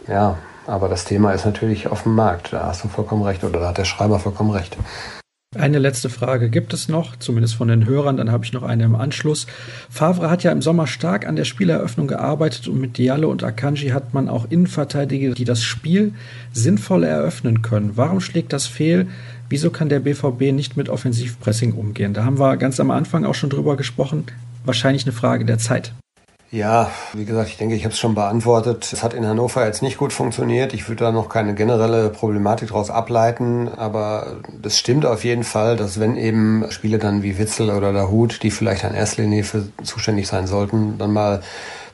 Ja, 0.07 0.39
aber 0.67 0.89
das 0.89 1.05
Thema 1.05 1.33
ist 1.33 1.45
natürlich 1.45 1.89
auf 1.89 2.05
dem 2.05 2.15
Markt. 2.15 2.53
Da 2.53 2.67
hast 2.67 2.85
du 2.85 2.89
vollkommen 2.89 3.23
recht 3.23 3.43
oder 3.45 3.61
da 3.61 3.69
hat 3.69 3.79
der 3.79 3.85
Schreiber 3.85 4.21
vollkommen 4.21 4.51
recht. 4.51 4.77
Eine 5.59 5.81
letzte 5.81 6.11
Frage 6.11 6.49
gibt 6.49 6.73
es 6.75 6.89
noch, 6.89 7.17
zumindest 7.17 7.57
von 7.57 7.67
den 7.67 7.85
Hörern, 7.85 8.17
dann 8.17 8.31
habe 8.31 8.45
ich 8.45 8.53
noch 8.53 8.63
eine 8.63 8.85
im 8.85 8.95
Anschluss. 8.95 9.49
Favre 9.91 10.31
hat 10.31 10.45
ja 10.45 10.53
im 10.53 10.63
Sommer 10.63 10.87
stark 10.87 11.27
an 11.27 11.35
der 11.35 11.45
Spieleröffnung 11.45 12.07
gearbeitet 12.07 12.69
und 12.69 12.81
mit 12.81 12.99
Diallo 12.99 13.29
und 13.29 13.43
Akanji 13.43 13.89
hat 13.89 14.15
man 14.15 14.29
auch 14.29 14.49
Innenverteidiger, 14.49 15.35
die 15.35 15.45
das 15.45 15.65
Spiel 15.65 16.15
sinnvoll 16.53 17.03
eröffnen 17.03 17.63
können. 17.63 17.97
Warum 17.97 18.21
schlägt 18.21 18.53
das 18.53 18.69
fehl? 18.69 19.09
Wieso 19.49 19.71
kann 19.71 19.89
der 19.89 19.99
BVB 19.99 20.53
nicht 20.53 20.77
mit 20.77 20.89
Offensivpressing 20.89 21.73
umgehen? 21.73 22.15
Da 22.15 22.25
haben 22.25 22.39
wir 22.39 22.57
ganz 22.57 22.79
am 22.79 22.93
Anfang 22.93 23.25
auch 23.25 23.35
schon 23.35 23.51
drüber 23.51 23.77
gesprochen. 23.77 24.27
wahrscheinlich 24.65 25.05
eine 25.05 25.13
Frage 25.13 25.45
der 25.45 25.59
Zeit. 25.59 25.93
Ja, 26.53 26.91
wie 27.13 27.25
gesagt, 27.25 27.49
ich 27.49 27.59
denke, 27.59 27.77
ich 27.77 27.85
habe 27.85 27.93
es 27.93 28.01
schon 28.01 28.17
beantwortet. 28.17 28.93
Es 28.93 29.05
hat 29.05 29.15
in 29.15 29.25
Hannover 29.25 29.65
jetzt 29.65 29.83
nicht 29.83 29.99
gut 29.99 30.13
funktioniert. 30.13 30.75
Ich 30.75 30.89
würde 30.89 31.05
da 31.05 31.13
noch 31.13 31.29
keine 31.29 31.55
generelle 31.55 32.09
Problematik 32.09 32.71
daraus 32.71 32.91
ableiten, 32.91 33.69
aber 33.69 34.39
das 34.61 34.77
stimmt 34.77 35.07
auf 35.07 35.23
jeden 35.23 35.45
Fall, 35.45 35.77
dass 35.77 36.01
wenn 36.01 36.17
eben 36.17 36.65
Spiele 36.71 36.99
dann 36.99 37.23
wie 37.23 37.39
Witzel 37.39 37.71
oder 37.71 37.93
der 37.93 38.11
Hut, 38.11 38.43
die 38.43 38.51
vielleicht 38.51 38.85
an 38.85 38.95
Erstlinie 38.95 39.45
für 39.45 39.69
zuständig 39.85 40.27
sein 40.27 40.49
sollten, 40.49 40.99
dann 40.99 41.13
mal 41.13 41.41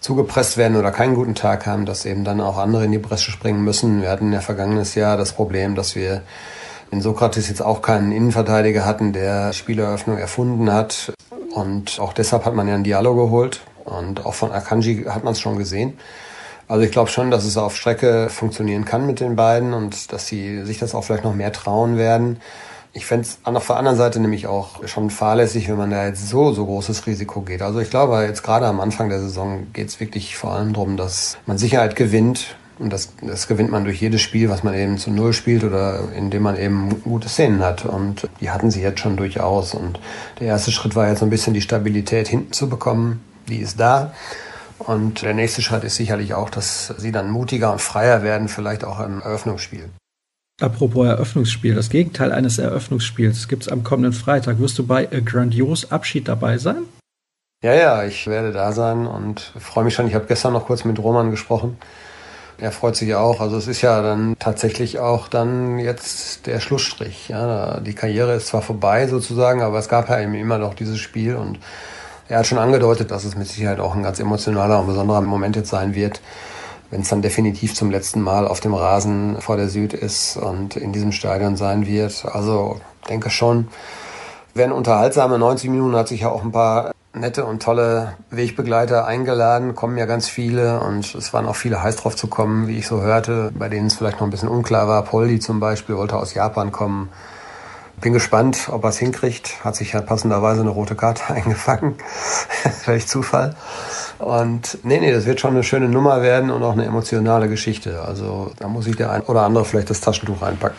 zugepresst 0.01 0.57
werden 0.57 0.79
oder 0.79 0.91
keinen 0.91 1.17
guten 1.17 1.35
Tag 1.35 1.67
haben, 1.67 1.85
dass 1.85 2.07
eben 2.07 2.25
dann 2.25 2.41
auch 2.41 2.57
andere 2.57 2.87
in 2.87 2.93
die 2.93 2.99
Bresche 2.99 3.33
springen 3.33 3.63
müssen. 3.63 4.01
Wir 4.01 4.09
hatten 4.09 4.33
ja 4.33 4.41
vergangenes 4.41 4.95
Jahr 4.95 5.19
das 5.19 5.35
Problem, 5.35 5.75
dass 5.75 5.95
wir 5.97 6.23
in 6.91 7.03
Sokrates 7.03 7.51
jetzt 7.51 7.61
auch 7.61 7.83
keinen 7.83 8.11
Innenverteidiger 8.11 8.87
hatten, 8.87 9.13
der 9.13 9.53
Spieleröffnung 9.53 10.17
erfunden 10.17 10.73
hat. 10.73 11.13
Und 11.55 12.01
auch 12.01 12.15
deshalb 12.15 12.47
hat 12.47 12.55
man 12.55 12.69
ja 12.69 12.75
einen 12.75 12.85
Dialog 12.85 13.17
geholt 13.19 13.61
und 13.87 14.27
auch 14.27 14.35
von 14.35 14.53
Akanji 14.53 15.05
hat 15.05 15.25
man 15.25 15.33
es 15.33 15.41
schon 15.41 15.57
gesehen. 15.57 15.99
Also 16.69 16.83
ich 16.83 16.91
glaube 16.91 17.11
schon, 17.11 17.31
dass 17.31 17.45
es 17.45 17.57
auf 17.57 17.77
Strecke 17.77 18.29
funktionieren 18.29 18.85
kann 18.85 19.07
mit 19.07 19.21
den 19.21 19.37
beiden 19.37 19.73
und 19.73 20.13
dass 20.13 20.27
sie 20.27 20.65
sich 20.65 20.79
das 20.79 20.95
auch 20.95 21.05
vielleicht 21.05 21.25
noch 21.25 21.35
mehr 21.35 21.53
trauen 21.53 21.97
werden. 21.97 22.41
Ich 22.93 23.07
fände 23.07 23.27
es 23.27 23.39
auf 23.45 23.67
der 23.67 23.77
anderen 23.77 23.99
Seite 23.99 24.21
nämlich 24.21 24.47
auch 24.47 24.87
schon 24.89 25.11
fahrlässig, 25.11 25.69
wenn 25.69 25.77
man 25.77 25.91
da 25.91 26.07
jetzt 26.07 26.29
so, 26.29 26.53
so 26.53 26.65
großes 26.65 27.07
Risiko 27.07 27.43
geht. 27.43 27.63
Also 27.63 27.79
ich 27.79 27.91
glaube, 27.91 28.23
jetzt 28.23 28.43
gerade 28.43 28.67
am 28.67 28.81
Anfang 28.81 29.11
der 29.11 29.21
Saison 29.21 29.67
geht 29.75 29.89
es 29.89 30.01
wirklich 30.01 30.37
vor 30.37 30.53
allem 30.53 30.73
darum, 30.73 30.97
dass 30.97 31.37
man 31.47 31.59
Sicherheit 31.59 31.95
gewinnt. 31.95 32.57
Und 32.79 32.93
das, 32.93 33.13
das 33.23 33.49
gewinnt 33.49 33.71
man 33.71 33.85
durch 33.85 34.01
jedes 34.01 34.21
Spiel, 34.23 34.51
was 34.51 34.63
man 34.63 34.75
eben 34.75 34.99
zu 34.99 35.11
Null 35.11 35.35
spielt 35.35 35.63
oder 35.63 36.09
indem 36.15 36.43
man 36.43 36.59
eben 36.59 37.03
gute 37.03 37.29
Szenen 37.29 37.63
hat. 37.63 37.85
Und 37.85 38.29
die 38.41 38.51
hatten 38.51 38.71
sie 38.71 38.83
jetzt 38.83 39.01
schon 39.01 39.17
durchaus. 39.17 39.75
Und 39.75 40.01
der 40.41 40.49
erste 40.49 40.73
Schritt 40.73 40.97
war 40.97 41.09
jetzt 41.09 41.21
so 41.21 41.27
ein 41.27 41.31
bisschen 41.31 41.55
die 41.55 41.63
Stabilität 41.63 42.29
hinten 42.29 42.53
zu 42.53 42.69
bekommen 42.69 43.21
die 43.49 43.59
ist 43.59 43.81
da. 43.81 44.13
Und 44.79 45.23
der 45.23 45.35
nächste 45.35 45.63
Schritt 45.63 45.85
ist 45.85 45.97
sicherlich 45.97 46.35
auch, 46.35 46.51
dass 46.51 46.93
sie 46.99 47.13
dann 47.13 47.31
mutiger 47.31 47.73
und 47.73 47.81
freier 47.81 48.23
werden, 48.23 48.49
vielleicht 48.49 48.85
auch 48.85 49.01
im 49.01 49.23
Eröffnungsspiel. 49.23 49.89
Apropos 50.61 51.07
Eröffnungsspiel, 51.07 51.75
das 51.75 51.91
Gegenteil 51.91 52.33
eines 52.33 52.59
Eröffnungsspiels 52.59 53.49
gibt 53.49 53.65
es 53.65 53.69
am 53.69 53.85
kommenden 53.85 54.13
Freitag. 54.13 54.59
Wirst 54.59 54.79
du 54.79 54.87
bei 54.87 55.09
A 55.11 55.21
Grandios 55.21 55.91
Abschied 55.91 56.29
dabei 56.29 56.59
sein? 56.59 56.85
Ja, 57.63 57.75
ja, 57.75 58.05
ich 58.05 58.27
werde 58.27 58.53
da 58.53 58.73
sein 58.73 59.07
und 59.07 59.41
freue 59.59 59.85
mich 59.85 59.95
schon. 59.95 60.07
Ich 60.07 60.15
habe 60.15 60.27
gestern 60.27 60.53
noch 60.53 60.67
kurz 60.67 60.85
mit 60.85 60.99
Roman 60.99 61.31
gesprochen. 61.31 61.79
Er 62.59 62.73
freut 62.73 62.97
sich 62.97 63.15
auch. 63.15 63.41
Also 63.41 63.57
es 63.57 63.67
ist 63.67 63.83
ja 63.83 64.01
dann 64.01 64.37
tatsächlich 64.39 64.99
auch 64.99 65.29
dann 65.29 65.79
jetzt 65.79 66.47
der 66.47 66.61
Schlussstrich. 66.61 67.29
Ja, 67.29 67.81
die 67.81 67.95
Karriere 67.95 68.35
ist 68.35 68.49
zwar 68.49 68.63
vorbei 68.63 69.09
sozusagen, 69.09 69.61
aber 69.63 69.79
es 69.79 69.89
gab 69.89 70.09
ja 70.09 70.21
eben 70.21 70.35
immer 70.35 70.57
noch 70.57 70.75
dieses 70.75 70.99
Spiel 70.99 71.37
und 71.37 71.59
er 72.29 72.39
hat 72.39 72.47
schon 72.47 72.59
angedeutet, 72.59 73.11
dass 73.11 73.25
es 73.25 73.37
mit 73.37 73.49
Sicherheit 73.49 73.81
auch 73.81 73.95
ein 73.95 74.03
ganz 74.03 74.19
emotionaler 74.19 74.81
und 74.81 74.87
besonderer 74.87 75.21
Moment 75.21 75.57
jetzt 75.57 75.71
sein 75.71 75.95
wird, 75.95 76.21
wenn 76.91 77.03
es 77.03 77.09
dann 77.09 77.23
definitiv 77.23 77.75
zum 77.75 77.91
letzten 77.91 78.21
Mal 78.21 78.47
auf 78.47 78.61
dem 78.61 78.75
Rasen 78.75 79.41
vor 79.41 79.57
der 79.57 79.69
Süd 79.69 79.93
ist 79.93 80.37
und 80.37 80.77
in 80.77 80.93
diesem 80.93 81.13
Stadion 81.13 81.57
sein 81.57 81.87
wird. 81.87 82.25
Also 82.25 82.81
denke 83.09 83.31
schon, 83.31 83.69
werden 84.55 84.73
unterhaltsame 84.73 85.39
90 85.39 85.71
Minuten, 85.71 85.97
hat 85.97 86.09
sich 86.09 86.23
ja 86.23 86.31
auch 86.31 86.43
ein 86.43 86.53
paar 86.53 86.93
nette 87.15 87.45
und 87.47 87.63
tolle 87.63 88.15
Wegbegleiter 88.31 89.07
eingeladen, 89.07 89.75
kommen 89.75 89.97
ja 89.97 90.07
ganz 90.07 90.29
viele 90.29 90.81
und 90.81 91.15
es 91.15 91.33
waren 91.33 91.47
auch 91.47 91.57
viele 91.57 91.83
heiß 91.83 91.97
drauf 91.97 92.15
zu 92.15 92.27
kommen, 92.27 92.69
wie 92.69 92.79
ich 92.79 92.87
so 92.87 93.01
hörte, 93.01 93.53
bei 93.59 93.69
denen 93.69 93.87
es 93.87 93.95
vielleicht 93.95 94.21
noch 94.21 94.27
ein 94.27 94.31
bisschen 94.31 94.49
unklar 94.49 94.87
war. 94.87 95.03
Poldi 95.03 95.41
zum 95.41 95.61
Beispiel 95.61 95.97
wollte 95.97 96.17
aus 96.17 96.35
Japan 96.35 96.73
kommen. 96.73 97.09
Bin 98.01 98.13
gespannt, 98.13 98.69
ob 98.71 98.85
er 98.85 98.91
es 98.91 98.99
hinkriegt. 98.99 99.65
Hat 99.65 99.75
sich 99.75 99.93
ja 99.93 100.03
passenderweise 100.03 100.61
eine 100.61 100.71
rote 100.71 100.95
Karte 100.95 101.23
eingefangen. 101.33 101.95
Vielleicht 102.83 103.09
Zufall. 103.09 103.57
Und 104.19 104.79
nee, 104.83 105.01
nee, 105.01 105.13
das 105.13 105.27
wird 105.27 105.41
schon 105.41 105.53
eine 105.53 105.63
schöne 105.63 105.89
Nummer 105.89 106.23
werden 106.23 106.51
und 106.51 106.63
auch 106.63 106.73
eine 106.73 106.85
emotionale 106.85 107.49
Geschichte. 107.49 108.03
Also 108.03 108.53
da 108.59 108.69
muss 108.69 108.87
ich 108.87 108.97
der 108.97 109.11
ein 109.11 109.23
oder 109.23 109.43
andere 109.43 109.65
vielleicht 109.65 109.91
das 109.91 110.01
Taschentuch 110.01 110.43
reinpacken. 110.43 110.79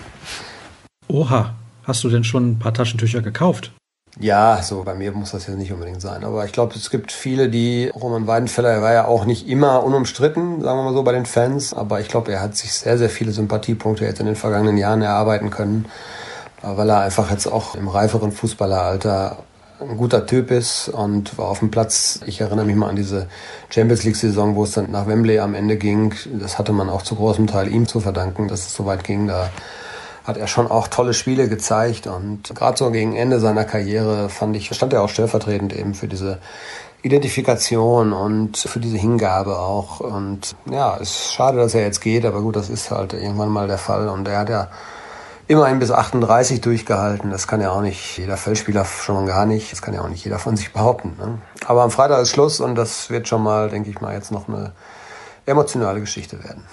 Oha, 1.08 1.54
hast 1.84 2.04
du 2.04 2.10
denn 2.10 2.24
schon 2.24 2.52
ein 2.52 2.60
paar 2.60 2.74
Taschentücher 2.74 3.22
gekauft? 3.22 3.72
Ja, 4.20 4.62
so 4.64 4.84
bei 4.84 4.96
mir 4.96 5.12
muss 5.12 5.32
das 5.32 5.46
jetzt 5.46 5.58
nicht 5.58 5.72
unbedingt 5.72 6.02
sein. 6.02 6.24
Aber 6.24 6.46
ich 6.46 6.52
glaube, 6.52 6.74
es 6.76 6.90
gibt 6.90 7.12
viele, 7.12 7.50
die 7.50 7.92
Roman 7.94 8.26
Weidenfeller, 8.26 8.70
er 8.70 8.82
war 8.82 8.94
ja 8.94 9.06
auch 9.06 9.26
nicht 9.26 9.48
immer 9.48 9.84
unumstritten, 9.84 10.62
sagen 10.62 10.80
wir 10.80 10.84
mal 10.84 10.94
so, 10.94 11.04
bei 11.04 11.12
den 11.12 11.28
Fans. 11.28 11.74
Aber 11.74 12.00
ich 12.00 12.08
glaube, 12.08 12.32
er 12.32 12.42
hat 12.42 12.56
sich 12.56 12.74
sehr, 12.74 12.98
sehr 12.98 13.10
viele 13.10 13.32
Sympathiepunkte 13.32 14.06
jetzt 14.06 14.20
in 14.20 14.26
den 14.26 14.36
vergangenen 14.36 14.78
Jahren 14.78 15.02
erarbeiten 15.02 15.50
können 15.52 15.86
weil 16.62 16.90
er 16.90 17.02
einfach 17.02 17.32
jetzt 17.32 17.48
auch 17.48 17.76
im 17.76 17.88
reiferen 17.88 18.32
Fußballeralter 18.32 19.38
ein 19.80 19.98
guter 19.98 20.26
Typ 20.26 20.50
ist 20.50 20.90
und 20.90 21.38
war 21.38 21.50
auf 21.50 21.60
dem 21.60 21.70
Platz. 21.70 22.20
Ich 22.26 22.42
erinnere 22.42 22.66
mich 22.66 22.76
mal 22.76 22.90
an 22.90 22.96
diese 22.96 23.28
Champions 23.70 24.04
League-Saison, 24.04 24.56
wo 24.56 24.64
es 24.64 24.72
dann 24.72 24.92
nach 24.92 25.08
Wembley 25.08 25.40
am 25.40 25.54
Ende 25.54 25.78
ging. 25.78 26.16
Das 26.40 26.58
hatte 26.58 26.74
man 26.74 26.90
auch 26.90 27.04
zu 27.04 27.16
großem 27.16 27.48
Teil 27.48 27.72
ihm 27.72 27.88
zu 27.88 28.00
verdanken, 28.00 28.48
dass 28.48 28.62
es 28.62 28.74
so 28.74 28.86
weit 28.86 29.04
ging. 29.04 29.28
Da 29.28 29.50
hat 30.24 30.38
er 30.38 30.48
schon 30.48 30.70
auch 30.70 30.88
tolle 30.88 31.14
Spiele 31.14 31.48
gezeigt 31.48 32.06
und 32.06 32.54
gerade 32.54 32.78
so 32.78 32.92
gegen 32.92 33.16
Ende 33.16 33.40
seiner 33.40 33.64
Karriere 33.64 34.28
fand 34.28 34.58
ich, 34.58 34.74
stand 34.76 34.92
er 34.92 35.02
auch 35.02 35.10
stellvertretend 35.10 35.74
eben 35.74 35.94
für 35.94 36.10
diese 36.10 36.40
Identifikation 37.02 38.12
und 38.12 38.58
für 38.58 38.80
diese 38.82 38.98
Hingabe 38.98 39.58
auch. 39.58 40.02
Und 40.02 40.56
ja, 40.70 40.98
es 40.98 41.12
ist 41.12 41.34
schade, 41.34 41.60
dass 41.60 41.76
er 41.76 41.84
jetzt 41.84 42.02
geht, 42.02 42.26
aber 42.26 42.42
gut, 42.42 42.58
das 42.58 42.70
ist 42.70 42.92
halt 42.92 43.14
irgendwann 43.14 43.50
mal 43.50 43.68
der 43.68 43.78
Fall 43.78 44.10
und 44.10 44.28
er 44.28 44.40
hat 44.40 44.50
ja 44.50 44.68
immerhin 45.48 45.80
bis 45.80 45.92
38 45.92 46.62
durchgehalten. 46.62 47.32
Das 47.32 47.48
kann 47.48 47.62
ja 47.62 47.72
auch 47.72 47.82
nicht 47.82 48.18
jeder 48.18 48.38
Feldspieler 48.38 48.86
schon 48.86 49.16
mal 49.16 49.26
gar 49.26 49.46
nicht. 49.46 49.72
Das 49.72 49.82
kann 49.82 49.94
ja 49.94 50.02
auch 50.02 50.10
nicht 50.10 50.24
jeder 50.24 50.40
von 50.40 50.58
sich 50.58 50.74
behaupten. 50.74 51.16
Ne? 51.18 51.40
Aber 51.66 51.84
am 51.84 51.92
Freitag 51.92 52.22
ist 52.22 52.32
Schluss 52.32 52.60
und 52.60 52.76
das 52.76 53.10
wird 53.10 53.28
schon 53.28 53.44
mal, 53.44 53.70
denke 53.70 53.90
ich 53.90 54.02
mal, 54.02 54.14
jetzt 54.14 54.32
noch 54.32 54.48
eine 54.48 54.74
emotionale 55.46 56.00
Geschichte 56.02 56.44
werden. 56.44 56.66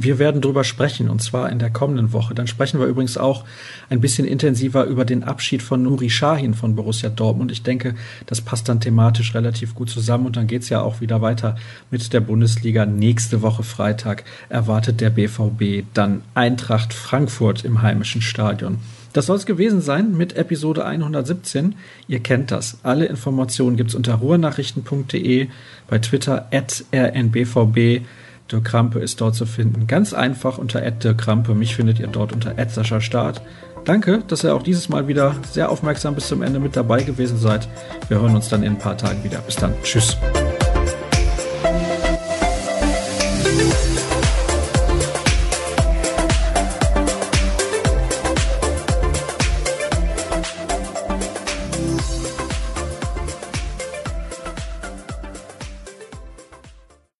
Wir 0.00 0.20
werden 0.20 0.40
darüber 0.40 0.62
sprechen 0.62 1.10
und 1.10 1.20
zwar 1.20 1.50
in 1.50 1.58
der 1.58 1.70
kommenden 1.70 2.12
Woche. 2.12 2.32
Dann 2.32 2.46
sprechen 2.46 2.78
wir 2.78 2.86
übrigens 2.86 3.18
auch 3.18 3.44
ein 3.90 4.00
bisschen 4.00 4.28
intensiver 4.28 4.84
über 4.84 5.04
den 5.04 5.24
Abschied 5.24 5.60
von 5.60 5.82
Nuri 5.82 6.08
Sahin 6.08 6.54
von 6.54 6.76
Borussia 6.76 7.10
Dortmund. 7.10 7.50
Ich 7.50 7.64
denke, 7.64 7.96
das 8.26 8.40
passt 8.40 8.68
dann 8.68 8.78
thematisch 8.78 9.34
relativ 9.34 9.74
gut 9.74 9.90
zusammen 9.90 10.26
und 10.26 10.36
dann 10.36 10.46
geht 10.46 10.62
es 10.62 10.68
ja 10.68 10.82
auch 10.82 11.00
wieder 11.00 11.20
weiter 11.20 11.56
mit 11.90 12.12
der 12.12 12.20
Bundesliga. 12.20 12.86
Nächste 12.86 13.42
Woche 13.42 13.64
Freitag 13.64 14.22
erwartet 14.48 15.00
der 15.00 15.10
BVB 15.10 15.84
dann 15.94 16.22
Eintracht 16.32 16.94
Frankfurt 16.94 17.64
im 17.64 17.82
heimischen 17.82 18.22
Stadion. 18.22 18.78
Das 19.12 19.26
soll 19.26 19.36
es 19.36 19.46
gewesen 19.46 19.80
sein 19.80 20.16
mit 20.16 20.36
Episode 20.36 20.84
117. 20.84 21.74
Ihr 22.06 22.20
kennt 22.20 22.52
das. 22.52 22.78
Alle 22.84 23.06
Informationen 23.06 23.76
gibt 23.76 23.90
es 23.90 23.96
unter 23.96 24.14
ruhrnachrichten.de, 24.14 25.48
bei 25.88 25.98
Twitter 25.98 26.46
at 26.52 26.84
rnbvb 26.94 28.02
Dirk 28.50 28.64
Krampe 28.64 28.98
ist 28.98 29.20
dort 29.20 29.34
zu 29.34 29.46
finden. 29.46 29.86
Ganz 29.86 30.12
einfach 30.12 30.58
unter 30.58 30.88
Dirk 30.90 31.18
Krampe. 31.18 31.54
Mich 31.54 31.76
findet 31.76 32.00
ihr 32.00 32.06
dort 32.06 32.32
unter 32.32 32.54
Sascha 32.68 33.00
Start. 33.00 33.42
Danke, 33.84 34.22
dass 34.26 34.44
ihr 34.44 34.54
auch 34.54 34.62
dieses 34.62 34.88
Mal 34.88 35.08
wieder 35.08 35.34
sehr 35.50 35.70
aufmerksam 35.70 36.14
bis 36.14 36.28
zum 36.28 36.42
Ende 36.42 36.58
mit 36.58 36.76
dabei 36.76 37.02
gewesen 37.02 37.38
seid. 37.38 37.68
Wir 38.08 38.20
hören 38.20 38.34
uns 38.34 38.48
dann 38.48 38.62
in 38.62 38.72
ein 38.72 38.78
paar 38.78 38.96
Tagen 38.96 39.22
wieder. 39.24 39.38
Bis 39.38 39.56
dann. 39.56 39.72
Tschüss. 39.82 40.16